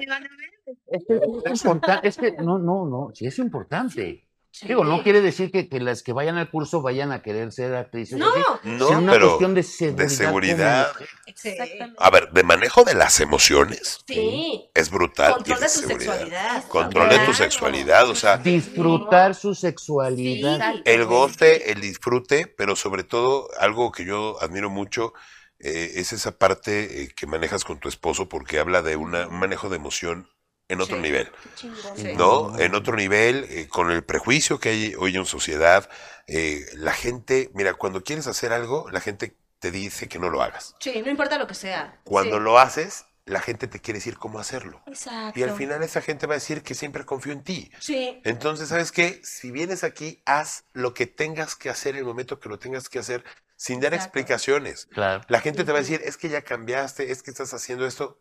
es 0.89 1.05
que 1.07 1.15
es 1.47 1.65
importante, 1.65 2.07
es 2.09 2.17
que 2.19 2.33
no, 2.33 2.59
no, 2.59 2.85
no, 2.85 3.11
sí 3.15 3.27
es 3.27 3.39
importante. 3.39 4.26
Sí. 4.59 4.69
Digo, 4.69 4.85
no 4.85 5.03
quiere 5.03 5.21
decir 5.21 5.51
que, 5.51 5.69
que 5.69 5.81
las 5.81 6.03
que 6.03 6.15
vayan 6.15 6.39
al 6.39 6.51
curso 6.51 6.81
vayan 6.81 7.13
a 7.13 7.21
querer 7.21 7.53
ser 7.53 7.75
actrices. 7.75 8.19
No, 8.19 8.27
No, 8.65 8.89
una 8.89 9.13
pero 9.13 9.27
cuestión 9.29 9.55
de 9.55 9.63
seguridad. 9.63 9.99
de 9.99 10.09
seguridad. 10.09 10.93
Exactamente. 11.27 11.95
A 11.99 12.09
ver, 12.11 12.31
de 12.33 12.43
manejo 12.43 12.83
de 12.83 12.95
las 12.95 13.21
emociones 13.21 13.99
Sí. 14.07 14.71
es 14.73 14.91
brutal. 14.91 15.35
Control 15.35 15.59
y 15.59 15.61
de 15.61 15.67
tu 15.67 15.73
seguridad. 15.73 15.99
sexualidad. 16.15 16.69
Control 16.69 17.09
de 17.11 17.19
tu 17.19 17.35
sexualidad, 17.35 18.09
o 18.09 18.15
sea, 18.15 18.39
Disfrutar 18.39 19.35
su 19.35 19.55
sexualidad. 19.55 20.73
Sí. 20.77 20.83
el 20.87 21.05
goce, 21.05 21.71
el 21.71 21.83
disfrute, 21.83 22.47
pero 22.47 22.77
sobre 22.77 23.05
todo 23.05 23.49
algo 23.61 23.93
que 23.93 24.07
yo 24.07 24.39
admiro 24.41 24.71
mucho 24.71 25.13
eh, 25.59 25.93
es 25.97 26.13
esa 26.15 26.33
parte 26.39 27.03
eh, 27.03 27.09
que 27.15 27.27
manejas 27.27 27.65
con 27.65 27.79
tu 27.79 27.89
esposo 27.91 28.27
porque 28.29 28.59
habla 28.59 28.81
de 28.83 28.97
una- 28.97 29.27
un 29.27 29.39
manejo 29.39 29.69
de 29.69 29.77
emoción 29.77 30.29
en 30.69 30.81
otro 30.81 30.97
Sí. 30.97 31.03
nivel. 31.03 31.31
Sí. 31.55 31.71
¿no? 32.17 32.59
En 32.59 32.75
otro 32.75 32.97
nivel, 32.97 33.47
eh, 33.49 33.69
con 33.69 33.91
el 33.91 34.03
prejuicio 34.05 34.59
que 34.59 34.71
hay 34.71 34.95
hoy 34.99 35.17
en 35.17 35.25
sociedad, 35.27 35.89
eh, 36.27 36.65
la 36.75 36.93
gente, 36.93 37.51
mira, 37.55 37.75
cuando 37.75 38.03
quieres 38.03 38.27
hacer 38.27 38.53
algo, 38.53 38.91
la 38.91 39.01
gente 39.01 39.37
te 39.61 39.71
dice 39.71 40.09
que 40.09 40.19
no 40.19 40.29
lo 40.29 40.43
hagas. 40.43 40.75
Sí, 40.81 41.01
no 41.05 41.11
importa 41.11 41.39
lo 41.39 41.47
que 41.47 41.55
sea. 41.55 42.01
Cuando 42.05 42.37
Sí. 42.39 42.43
lo 42.43 42.59
haces, 42.59 43.05
la 43.25 43.41
gente 43.41 43.67
te 43.67 43.81
quiere 43.81 43.99
decir 43.99 44.19
cómo 44.19 44.39
hacerlo. 44.39 44.83
Exacto. 44.87 45.39
Y 45.39 45.43
al 45.43 45.57
final 45.57 45.83
esa 45.83 46.01
gente 46.01 46.27
va 46.27 46.35
a 46.35 46.37
decir 46.39 46.63
que 46.63 46.75
siempre 46.75 47.05
confío 47.05 47.33
en 47.33 47.43
ti. 47.43 47.71
Sí. 47.81 48.21
Entonces, 48.25 48.69
¿sabes 48.69 48.93
qué? 48.93 49.21
Si 49.25 49.51
vienes 49.51 49.83
aquí, 49.83 50.23
haz 50.27 50.65
lo 50.73 50.95
que 50.95 51.07
tengas 51.07 51.57
que 51.57 51.69
hacer 51.71 51.95
en 51.95 52.01
el 52.01 52.05
momento 52.05 52.39
que 52.39 52.49
lo 52.49 52.59
tengas 52.59 52.89
que 52.89 52.99
hacer, 53.01 53.25
sin 53.57 53.81
dar 53.81 53.95
Exacto. 53.95 54.19
explicaciones. 54.19 54.87
Claro. 54.93 55.23
La 55.29 55.41
gente 55.41 55.65
te 55.65 55.73
va 55.73 55.79
a 55.79 55.81
decir, 55.81 56.03
es 56.05 56.17
que 56.17 56.29
ya 56.29 56.43
cambiaste, 56.43 57.11
es 57.11 57.23
que 57.23 57.31
estás 57.31 57.53
haciendo 57.55 57.87
esto. 57.87 58.21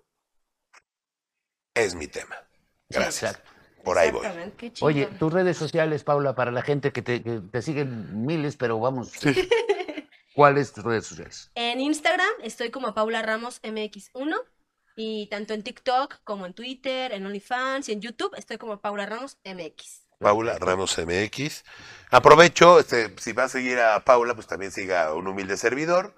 Es 1.75 1.93
mi 1.93 2.07
tema. 2.07 2.35
Gracias. 2.89 3.33
Exacto. 3.33 3.51
Por 3.83 3.99
ahí 3.99 4.09
voy. 4.09 4.25
Oye, 4.81 5.05
tus 5.19 5.31
redes 5.31 5.57
sociales, 5.57 6.03
Paula, 6.03 6.33
para 6.33 6.51
la 6.51 6.63
gente 6.63 6.91
que 6.91 7.03
te, 7.03 7.21
que 7.21 7.39
te 7.39 7.61
siguen 7.61 8.25
miles, 8.25 8.57
pero 8.57 8.79
vamos. 8.79 9.11
¿Cuáles 10.33 10.73
tus 10.73 10.83
redes 10.83 11.05
sociales? 11.05 11.51
En 11.53 11.79
Instagram 11.79 12.31
estoy 12.41 12.71
como 12.71 12.93
Paula 12.95 13.21
Ramos 13.21 13.61
MX1 13.61 14.35
y 14.95 15.27
tanto 15.27 15.53
en 15.53 15.63
TikTok 15.63 16.15
como 16.23 16.45
en 16.47 16.53
Twitter, 16.53 17.13
en 17.13 17.25
OnlyFans 17.25 17.87
y 17.89 17.91
en 17.93 18.01
YouTube 18.01 18.33
estoy 18.35 18.57
como 18.57 18.81
Paula 18.81 19.05
Ramos 19.05 19.37
MX. 19.45 20.01
Paula 20.19 20.57
Ramos 20.57 20.97
MX. 20.97 21.63
Aprovecho, 22.09 22.79
este, 22.79 23.13
si 23.19 23.33
va 23.33 23.43
a 23.43 23.49
seguir 23.49 23.79
a 23.79 24.03
Paula, 24.03 24.33
pues 24.33 24.47
también 24.47 24.71
siga 24.71 25.05
a 25.05 25.13
un 25.13 25.27
humilde 25.27 25.57
servidor, 25.57 26.15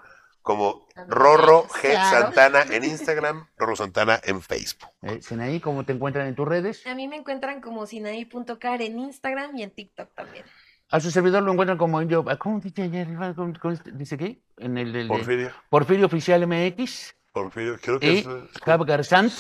como 0.48 0.88
Rorro 1.08 1.68
G. 1.68 1.92
Claro. 1.92 2.22
Santana 2.34 2.62
en 2.72 2.84
Instagram, 2.86 3.48
Rorro 3.58 3.76
Santana 3.76 4.20
en 4.24 4.42
Facebook. 4.42 4.90
Eh, 5.02 5.20
Sinaí, 5.22 5.60
¿cómo 5.60 5.84
te 5.84 5.92
encuentran 5.94 6.28
en 6.28 6.36
tus 6.36 6.48
redes? 6.48 6.88
A 6.88 6.96
mí 6.96 7.08
me 7.08 7.18
encuentran 7.18 7.62
como 7.62 7.86
sinaí.car 7.86 8.82
en 8.82 8.98
Instagram 9.00 9.58
y 9.58 9.64
en 9.64 9.72
TikTok 9.72 10.10
también. 10.16 10.46
A 10.90 11.00
su 11.02 11.12
servidor 11.12 11.44
lo 11.44 11.52
encuentran 11.52 11.78
como 11.78 12.02
yo. 12.04 12.24
¿Cómo 12.40 12.60
dice 12.62 12.84
ayer? 12.84 13.08
¿Cómo- 13.36 13.54
cómo 13.62 13.74
este- 13.74 13.92
dice 13.92 14.18
qué? 14.18 14.42
En 14.58 14.78
el, 14.78 14.96
el 14.96 15.08
de- 15.10 15.14
Porfirio, 15.14 15.52
Porfirio 15.70 16.06
Oficial 16.06 16.48
MX 16.48 17.14
Porfirio, 17.34 17.78
creo 17.82 18.00
que 18.00 18.14
y 18.14 18.18
es... 18.20 18.28
Jav 18.66 18.84
Garzant. 18.86 19.32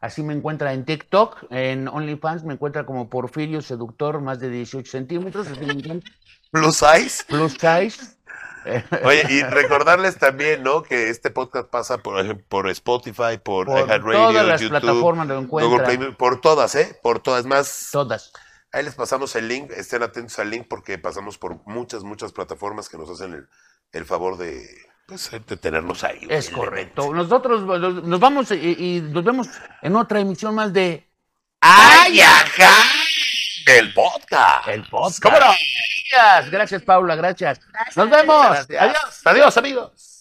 Así 0.00 0.22
me 0.22 0.32
encuentra 0.32 0.72
en 0.72 0.84
TikTok. 0.84 1.46
En 1.50 1.86
OnlyFans 1.88 2.44
me 2.44 2.54
encuentra 2.54 2.86
como 2.86 3.10
Porfirio 3.10 3.60
Seductor, 3.62 4.20
más 4.20 4.38
de 4.40 4.48
18 4.48 4.90
centímetros. 4.90 5.48
así 5.48 5.60
me 5.66 5.72
encuentra. 5.74 6.10
Plus 6.50 6.76
Size. 6.76 7.24
Plus 7.28 7.52
size. 7.52 8.16
Oye, 9.04 9.24
y 9.28 9.42
recordarles 9.42 10.18
también, 10.18 10.62
¿no? 10.62 10.82
Que 10.82 11.10
este 11.10 11.30
podcast 11.30 11.68
pasa 11.68 11.98
por, 11.98 12.42
por 12.44 12.68
Spotify, 12.70 13.38
por, 13.42 13.66
por 13.66 13.86
iHeartRadio, 13.86 14.12
todas 14.12 14.46
las 14.46 14.60
YouTube, 14.60 14.80
plataformas 14.80 15.26
lo 15.28 15.34
Google 15.42 15.66
encuentran. 15.66 15.98
Play, 15.98 16.12
por 16.12 16.40
todas, 16.40 16.74
¿eh? 16.74 16.98
Por 17.02 17.20
todas. 17.20 17.46
Más, 17.46 17.88
Todas. 17.92 18.32
Ahí 18.72 18.84
les 18.84 18.94
pasamos 18.94 19.36
el 19.36 19.48
link, 19.48 19.70
estén 19.70 20.02
atentos 20.02 20.38
al 20.38 20.48
link 20.50 20.66
porque 20.68 20.96
pasamos 20.96 21.36
por 21.36 21.60
muchas, 21.66 22.04
muchas 22.04 22.32
plataformas 22.32 22.88
que 22.88 22.96
nos 22.96 23.10
hacen 23.10 23.34
el, 23.34 23.48
el 23.92 24.04
favor 24.06 24.38
de, 24.38 24.66
pues, 25.06 25.30
de 25.30 25.56
tenernos 25.58 26.04
ahí. 26.04 26.26
Es 26.30 26.48
correcto. 26.48 27.12
Nosotros 27.12 27.62
nos 27.62 28.20
vamos 28.20 28.50
y, 28.50 28.54
y 28.54 29.00
nos 29.02 29.24
vemos 29.24 29.48
en 29.82 29.96
otra 29.96 30.20
emisión 30.20 30.54
más 30.54 30.72
de 30.72 31.06
¡Ay, 31.60 32.20
ajá! 32.20 32.72
El 33.66 33.92
podcast. 33.94 34.66
El 34.68 34.82
podcast. 34.88 35.22
¿Cómo 35.22 35.38
no? 35.38 35.52
Gracias, 36.12 36.50
gracias 36.50 36.82
Paula, 36.82 37.16
gracias. 37.16 37.60
Nos 37.96 38.10
vemos. 38.10 38.46
Gracias. 38.46 38.82
Adiós. 38.82 39.20
Adiós, 39.24 39.56
amigos. 39.56 40.11